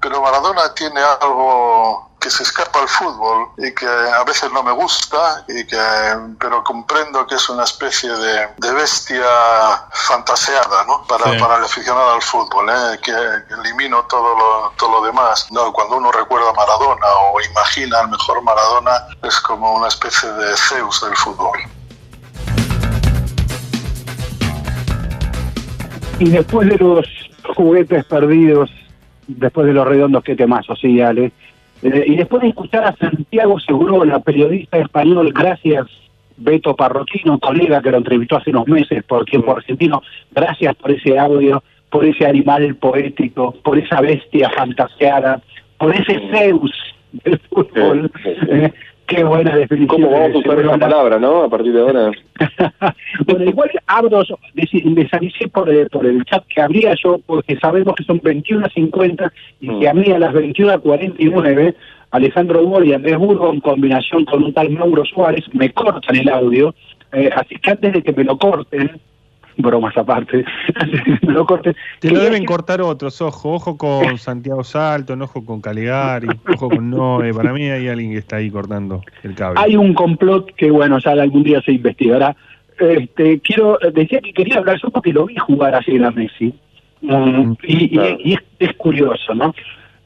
[0.00, 4.70] Pero Maradona tiene algo que se escapa al fútbol y que a veces no me
[4.72, 5.76] gusta, y que,
[6.38, 9.24] pero comprendo que es una especie de, de bestia
[9.90, 11.02] fantaseada ¿no?
[11.08, 11.38] para, Sí.
[11.38, 12.98] para el aficionado al fútbol, ¿eh?
[13.02, 15.48] que, que elimino todo lo, todo lo demás.
[15.50, 18.92] No, cuando uno recuerda a Maradona o imagina al mejor Maradona,
[19.22, 21.58] es como una especie de Zeus del fútbol.
[26.20, 27.04] Y después de los
[27.56, 28.70] juguetes perdidos,
[29.26, 31.32] después de los redondos, qué temazo, sí, Ale.
[31.82, 35.86] Eh, y después de escuchar a Santiago Segurola, periodista español, gracias
[36.36, 41.18] Beto Parrotino, colega que lo entrevistó hace unos meses por tiempo argentino, gracias por ese
[41.18, 45.40] audio, por ese animal poético, por esa bestia fantaseada,
[45.78, 46.72] por ese Zeus
[47.24, 48.10] del fútbol.
[49.12, 50.02] Eh, qué buena definición.
[50.02, 51.42] ¿Cómo vamos a usar esa palabra, no?
[51.44, 52.10] A partir de ahora.
[53.26, 54.22] Bueno, igual abro,
[54.54, 58.20] deci- les avisé por el, por el chat que habría yo, porque sabemos que son
[58.20, 59.30] 21.50
[59.60, 61.74] y que a mí a las 21.49,
[62.10, 66.28] Alejandro Gol y Andrés Burgo, en combinación con un tal Mauro Suárez, me cortan el
[66.28, 66.74] audio.
[67.12, 68.90] Eh, así que antes de que me lo corten,
[69.56, 70.44] bromas aparte,
[71.22, 76.28] lo corten, Te lo deben cortar otros, ojo, ojo con Santiago Salto, ojo con Calegari,
[76.54, 77.32] ojo con Noé.
[77.34, 79.60] Para mí hay alguien que está ahí cortando el cable.
[79.60, 82.34] Hay un complot que, bueno, ya algún día se investigará.
[82.78, 86.54] Este, quiero, decía que quería hablar yo porque lo vi jugar así a Messi.
[87.02, 89.54] Mm, y, y- y es, es curioso, ¿no?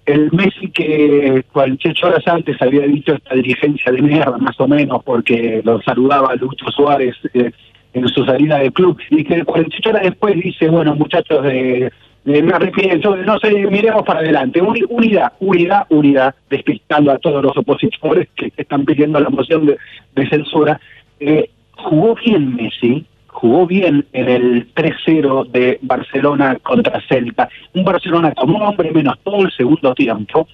[0.07, 5.03] El Messi que 48 horas antes había dicho esta dirigencia de mierda, más o menos,
[5.05, 7.51] porque lo saludaba Lucho Suárez eh,
[7.97, 11.91] en su salida del club, y que 48 horas después dice, bueno, muchachos, de,
[12.25, 14.61] de- me arrepiento, no sé, miremos para adelante.
[14.61, 20.29] Uni- unidad, unidad, unidad, despistando a todos los opositores que están pidiendo la moción de,
[20.29, 20.81] censura.
[21.21, 27.49] Eh, jugó bien Messi, jugó bien en el 3-0 de Barcelona contra Celta.
[27.75, 30.49] Un Barcelona con un hombre menos todo el segundo tiempo.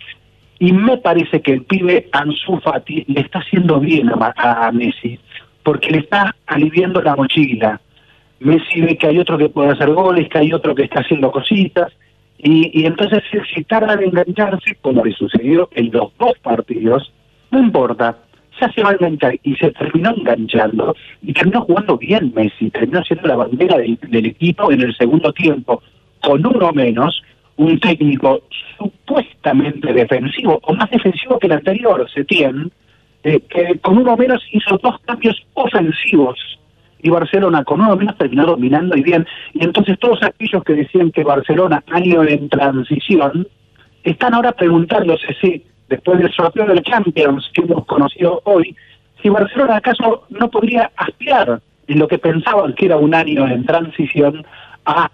[0.59, 5.19] Y me parece que el pibe Ansu Fati le está haciendo bien a, a Messi,
[5.63, 7.81] porque le está aliviando la mochila.
[8.41, 11.31] Messi ve que hay otro que puede hacer goles, que hay otro que está haciendo
[11.31, 11.93] cositas,
[12.39, 13.23] y, y entonces
[13.55, 17.13] si- tarda en engancharse, como le sucedió en los dos partidos,
[17.53, 18.19] no importa,
[18.61, 23.03] ya se va a enganchar, y se terminó enganchando, y terminó jugando bien Messi, terminó
[23.05, 25.81] siendo la bandera del, del equipo en el segundo tiempo,
[26.21, 27.23] con uno menos,
[27.57, 28.43] un técnico
[28.77, 32.73] supuestamente defensivo, o más defensivo que el anterior, Setién,
[33.25, 36.39] eh, que con uno menos hizo dos cambios ofensivos
[37.03, 39.27] y Barcelona con uno menos terminó dominando y bien.
[39.55, 43.47] Y entonces todos aquellos que decían que Barcelona año en transición
[44.05, 48.75] están ahora preguntándose si, después del sorteo del Champions que hemos conocido hoy,
[49.21, 53.65] si Barcelona acaso no podría aspirar en lo que pensaban que era un año en
[53.65, 54.45] transición
[54.85, 55.11] a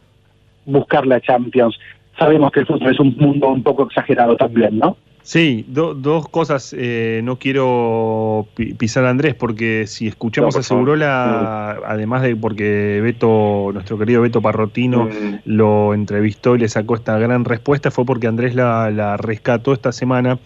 [0.64, 1.78] buscar la Champions.
[2.18, 4.96] Sabemos que el fútbol es un mundo un poco exagerado también, ¿no?
[5.28, 6.74] Sí, do- dos cosas.
[6.74, 10.62] eh, no quiero pi- pisar a Andrés porque si escuchamos No, a.
[10.62, 15.10] Segurola, además de porque Beto, nuestro querido Beto Parrotino,
[15.44, 19.92] lo entrevistó y le sacó esta gran respuesta, fue porque Andrés la, la rescató esta
[19.92, 20.38] semana.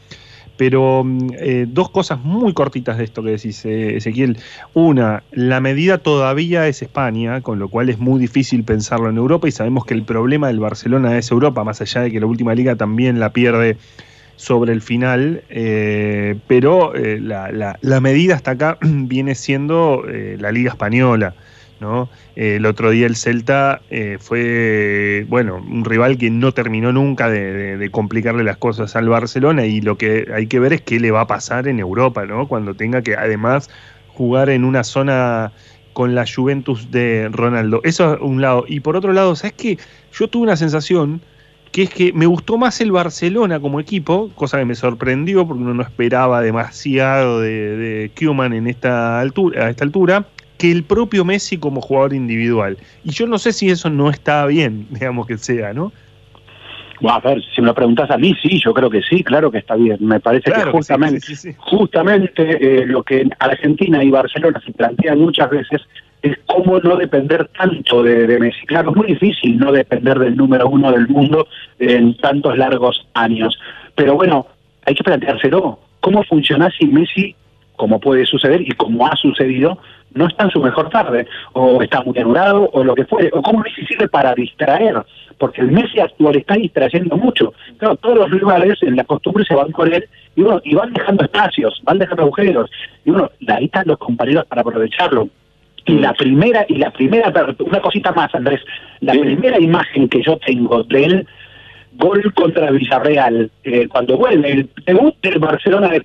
[0.56, 4.36] Pero mm, eh, dos cosas muy cortitas de esto que decís, eh, Ezequiel.
[4.74, 9.46] Una, la medida todavía es España, con lo cual es muy difícil pensarlo en Europa
[9.46, 12.52] y sabemos que el problema del Barcelona es Europa, más allá de que la última
[12.56, 13.76] liga también la pierde
[14.36, 20.36] sobre el final, eh, pero eh, la, la- la medida hasta acá viene siendo eh,
[20.40, 21.34] la Liga Española.
[21.80, 22.08] ¿no?
[22.36, 23.82] Eh, el otro día el Celta
[24.20, 29.80] fue, bueno, un rival que no terminó nunca de complicarle las cosas al Barcelona y
[29.80, 32.46] lo que hay que ver es qué le va a pasar en Europa, ¿no?
[32.48, 33.68] Cuando tenga que además
[34.06, 35.52] jugar en una zona
[35.92, 37.80] con la Juventus de Ronaldo.
[37.84, 38.64] Eso es un lado.
[38.66, 39.78] Y por otro lado, ¿sabes qué?
[40.12, 41.20] Yo tuve una sensación
[41.72, 45.62] que es que me gustó más el Barcelona como equipo, cosa que me sorprendió porque
[45.62, 50.26] uno no esperaba demasiado de, de Koeman en esta altura, a esta altura,
[50.58, 52.76] que el propio Messi como jugador individual.
[53.04, 55.92] Y yo no sé si eso no está bien, digamos que sea, ¿no?
[57.00, 59.50] Bueno, a ver, si me lo preguntas a mí, sí, yo creo que sí, claro
[59.50, 59.96] que está bien.
[60.00, 61.56] Me parece Claro que justamente, sí, sí, sí.
[61.58, 65.80] justamente eh, lo que en Argentina y Barcelona se plantean muchas veces
[66.22, 68.64] es cómo no depender tanto de, Messi.
[68.66, 73.58] Claro, es muy difícil no depender del número uno del mundo en tantos largos años.
[73.96, 74.46] Pero bueno,
[74.86, 75.80] hay que planteárselo.
[76.00, 77.34] ¿Cómo funciona si Messi,
[77.76, 79.78] como puede suceder y como ha sucedido,
[80.14, 81.26] no está en su mejor tarde?
[81.54, 83.30] O está muy anulado o lo que fuere.
[83.32, 85.02] O cómo Messi sirve para distraer.
[85.38, 87.52] Porque el Messi actual está distrayendo mucho.
[87.78, 90.92] Claro, todos los rivales en la costumbre se van con él y, bueno, y van
[90.92, 92.70] dejando espacios, van dejando agujeros.
[93.04, 95.28] Y bueno, ahí están los compañeros para aprovecharlo.
[95.86, 98.60] Y la primera, y la primera, una cosita más, Andrés,
[99.00, 101.26] la primera imagen que yo tengo de él,
[101.94, 106.02] gol contra Villarreal, eh, cuando vuelve el debut del Barcelona de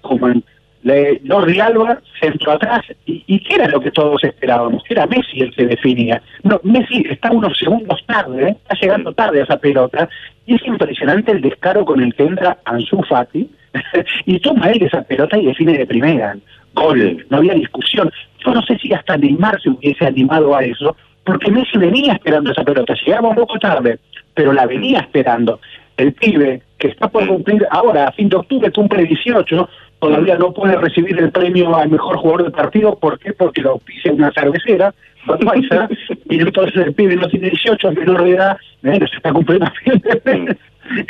[0.84, 4.84] le, Jordi Alba, centro atrás, y, y ¿qué era lo que todos esperábamos?
[4.90, 6.22] Era Messi el que definía.
[6.44, 8.58] No, Messi está unos segundos tarde, ¿eh?
[8.62, 10.10] está llegando tarde a esa pelota,
[10.46, 13.50] y es impresionante el descaro con el que entra Ansu Fati,
[14.26, 16.36] y toma él esa pelota y define de primera.
[16.78, 18.12] Gol, no había discusión.
[18.46, 22.52] Yo no sé si hasta Neymar se hubiese animado a eso, porque Messi venía esperando
[22.52, 24.00] esa pelota, llegaba un poco tarde,
[24.34, 25.60] pero la venía esperando.
[25.98, 30.54] El pibe que está por cumplir ahora, a fin de octubre, cumple 18, todavía no
[30.54, 32.96] puede recibir el premio al mejor jugador del partido.
[32.96, 33.34] ¿Por qué?
[33.34, 34.94] Porque lo pise una cervecera,
[35.26, 35.90] Budweiser,
[36.30, 39.68] y entonces el pibe no tiene 18, es menor de edad, bueno, se está cumpliendo.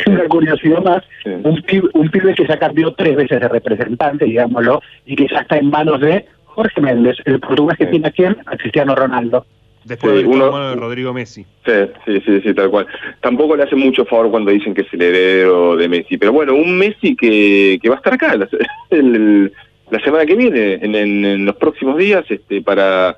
[0.07, 1.03] Una curiosidad más,
[1.43, 5.39] un, pibe, un pibe que ya cambió tres veces de representante, digámoslo, y que ya
[5.41, 9.45] está en manos de Jorge Méndez, el portugués que tiene a quién, a Cristiano Ronaldo.
[9.85, 11.45] Después Sí, de uno- de Rodrigo Messi.
[11.65, 11.71] Sí,
[12.05, 12.87] sí, sí, sí, tal cual.
[13.21, 16.17] Tampoco le hace mucho favor cuando dicen que es el heredero de Messi.
[16.17, 18.49] Pero bueno, un Messi que, que va a estar acá la,
[18.89, 19.53] el- el-
[19.91, 23.15] la semana que viene, en, en- en los próximos días, este, para,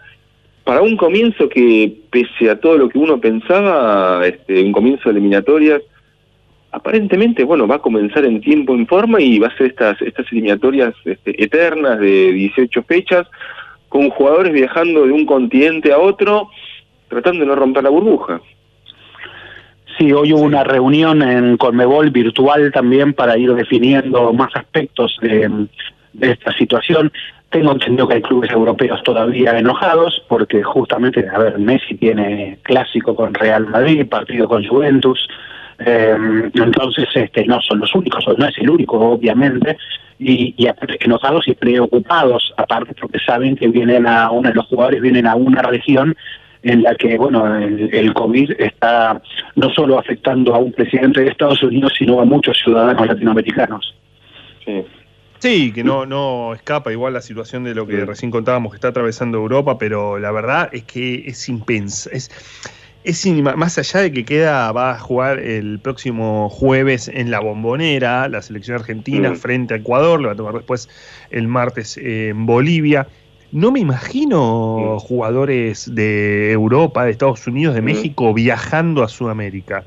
[0.69, 5.13] para un comienzo que, pese a todo lo que uno pensaba, este, un comienzo de
[5.13, 5.81] eliminatorias,
[6.71, 10.31] aparentemente, bueno, va a comenzar en tiempo, en forma y va a ser estas, estas
[10.31, 13.25] eliminatorias este, eternas de 18 fechas,
[13.87, 16.51] con jugadores viajando de un continente a otro,
[17.07, 18.39] tratando de no romper la burbuja.
[19.97, 25.49] Sí, hoy hubo una reunión en Conmebol virtual también para ir definiendo más aspectos de,
[26.13, 27.11] de esta situación.
[27.49, 33.15] Tengo entendido que hay clubes europeos todavía enojados porque justamente, a ver, Messi tiene clásico
[33.15, 35.27] con Real Madrid, partido con Juventus,
[35.79, 36.15] eh,
[36.53, 39.77] entonces este no son los únicos, no es el único, obviamente,
[40.19, 40.67] y, y
[40.99, 45.61] enojados y preocupados, aparte porque saben que vienen a una, los jugadores vienen a una
[45.63, 46.15] región
[46.61, 49.21] en la que, bueno, el, el COVID está
[49.55, 53.95] no solo afectando a un presidente de Estados Unidos, sino a muchos ciudadanos latinoamericanos.
[54.65, 54.83] Sí.
[55.39, 58.89] Sí, que no, no escapa igual la situación de lo que recién contábamos que está
[58.89, 62.17] atravesando Europa, pero la verdad es que es impensable.
[62.17, 62.29] Es,
[63.05, 63.25] es
[63.55, 68.41] más allá de que queda, va a jugar el próximo jueves en la bombonera, la
[68.41, 69.35] selección argentina Mm.
[69.37, 70.89] frente a Ecuador, le va a tocar después
[71.31, 73.07] el martes en Bolivia.
[73.51, 79.85] No me imagino jugadores de Europa, de Estados Unidos, de México viajando a Sudamérica.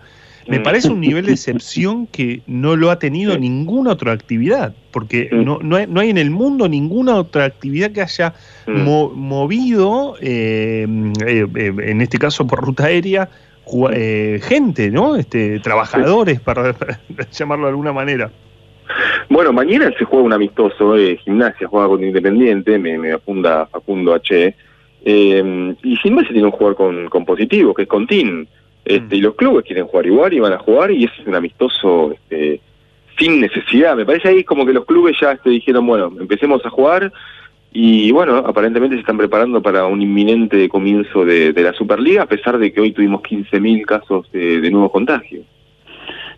[0.49, 0.63] Me Mm.
[0.63, 5.59] parece un nivel de excepción que no lo ha tenido ninguna otra actividad, porque no,
[5.63, 8.35] no, hay, no hay en el mundo ninguna otra actividad que haya
[8.67, 10.87] mo- movido, eh,
[11.27, 13.29] eh, eh, en este caso por ruta aérea,
[13.93, 15.15] eh, gente, ¿no?
[15.17, 16.99] Este, trabajadores, para, para
[17.31, 18.31] llamarlo de alguna manera.
[19.31, 24.13] Bueno, mañana se juega un amistoso, eh, gimnasia juega con Independiente, me, me afunda Facundo
[24.15, 24.55] H.
[25.05, 28.47] Y gimnasia tiene un jugador con, con positivo, que es Contín.
[28.85, 32.13] Este, Y los clubes quieren jugar igual y van a jugar, y es un amistoso
[32.13, 32.61] este,
[33.19, 33.97] sin necesidad.
[33.97, 37.13] Me parece ahí como que los clubes ya este, dijeron, bueno, empecemos a jugar.
[37.75, 42.27] Y bueno, aparentemente se están preparando para un inminente comienzo de, de la Superliga, a
[42.27, 45.47] pesar de que hoy tuvimos 15.000 casos de, de nuevos contagios.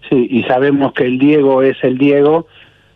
[0.08, 2.46] Sí, y sabemos que el Diego es el Diego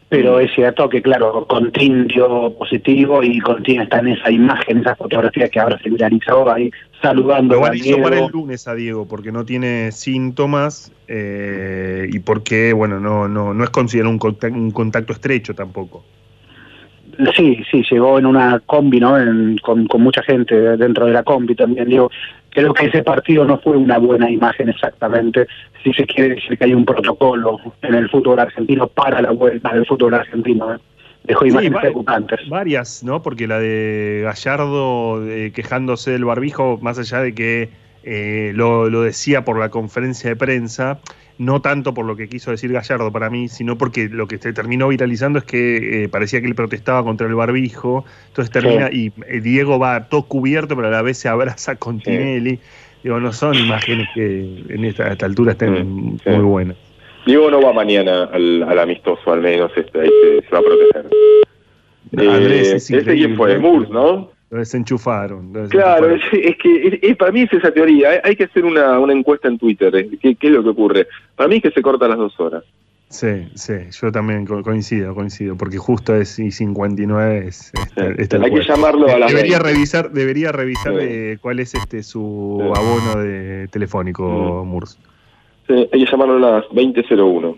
[0.09, 4.97] pero es cierto que, claro, Contín dio positivo y Contín está en esa imagen, esa
[4.97, 6.71] fotografía que ahora se viralizó ahí
[7.03, 8.31] saludando Lo a hizo para el Diego.
[8.31, 13.71] lunes a Diego porque no tiene síntomas eh, y porque, bueno, no, no, no es
[13.71, 16.05] considerado un contacto, un contacto estrecho tampoco.
[17.35, 19.19] Sí, sí, llegó en una combi, ¿no?
[19.19, 21.89] En- con, con mucha gente dentro de la combi también.
[21.89, 22.11] Digo,
[22.51, 25.47] creo que ese partido no fue una buena imagen exactamente.
[25.83, 29.73] Si se quiere decir que hay un protocolo en el fútbol argentino para la vuelta
[29.73, 30.75] del fútbol argentino.
[30.75, 30.79] ¿eh?
[31.25, 32.49] Dejó imágenes preocupantes.
[32.49, 33.23] Varias, ¿no?
[33.23, 37.69] Porque la de Gallardo eh, quejándose del barbijo, más allá de que
[38.03, 41.01] eh, lo, lo decía por la conferencia de prensa,
[41.39, 44.53] no tanto por lo que quiso decir Gallardo para mí, sino porque lo que se
[44.53, 49.13] terminó viralizando es que eh, parecía que él protestaba contra el barbijo, entonces termina y
[49.27, 52.59] eh, Diego va todo cubierto, pero a la vez se abraza con Tinelli.
[53.03, 56.77] Digo, no son imágenes que en esta, a esta altura estén muy buenas.
[57.25, 60.63] Diego no va mañana al, al amistoso, al menos este, ahí se, se va a
[60.63, 61.07] proteger.
[62.17, 63.55] Andrés Eh, es ¿Ese quién fue?
[63.59, 63.61] ¿no?
[63.61, 64.31] Murs, ¿no?
[64.51, 65.53] Lo desenchufaron.
[65.53, 68.11] lo Claro, es, es que es- es- para mí es esa teoría.
[68.11, 69.95] Hay, hay que hacer una, una encuesta en Twitter.
[69.95, 71.07] eh, ¿Qué, qué es lo que ocurre?
[71.37, 72.65] Para mí es que se cortan las dos horas.
[73.11, 73.73] Sí, sí,
[74.03, 77.73] yo también co- coincido, coincido, porque justo es y 59 es,
[78.19, 79.73] este, hay que llamarlo a las debería 20.
[79.73, 80.99] revisar, debería revisar Sí.
[81.01, 84.99] eh, cuál es este su abono de telefónico, Murs.
[85.67, 87.57] Sí, hay que llamarlo a las 20.01.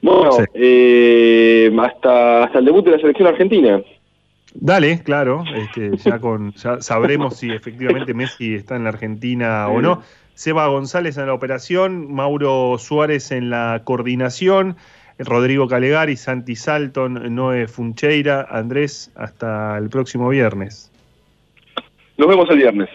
[0.00, 3.80] Bueno, eh, hasta, hasta el debut de la selección argentina.
[4.60, 9.80] Dale, claro, este, ya con ya sabremos si efectivamente Messi está en la Argentina o
[9.80, 10.02] no.
[10.34, 14.76] Seba González en la operación, Mauro Suárez en la coordinación,
[15.18, 20.90] Rodrigo Calegari, Santi Salton, Noé Funcheira, Andrés, hasta el próximo viernes.
[22.16, 22.88] Nos vemos el viernes.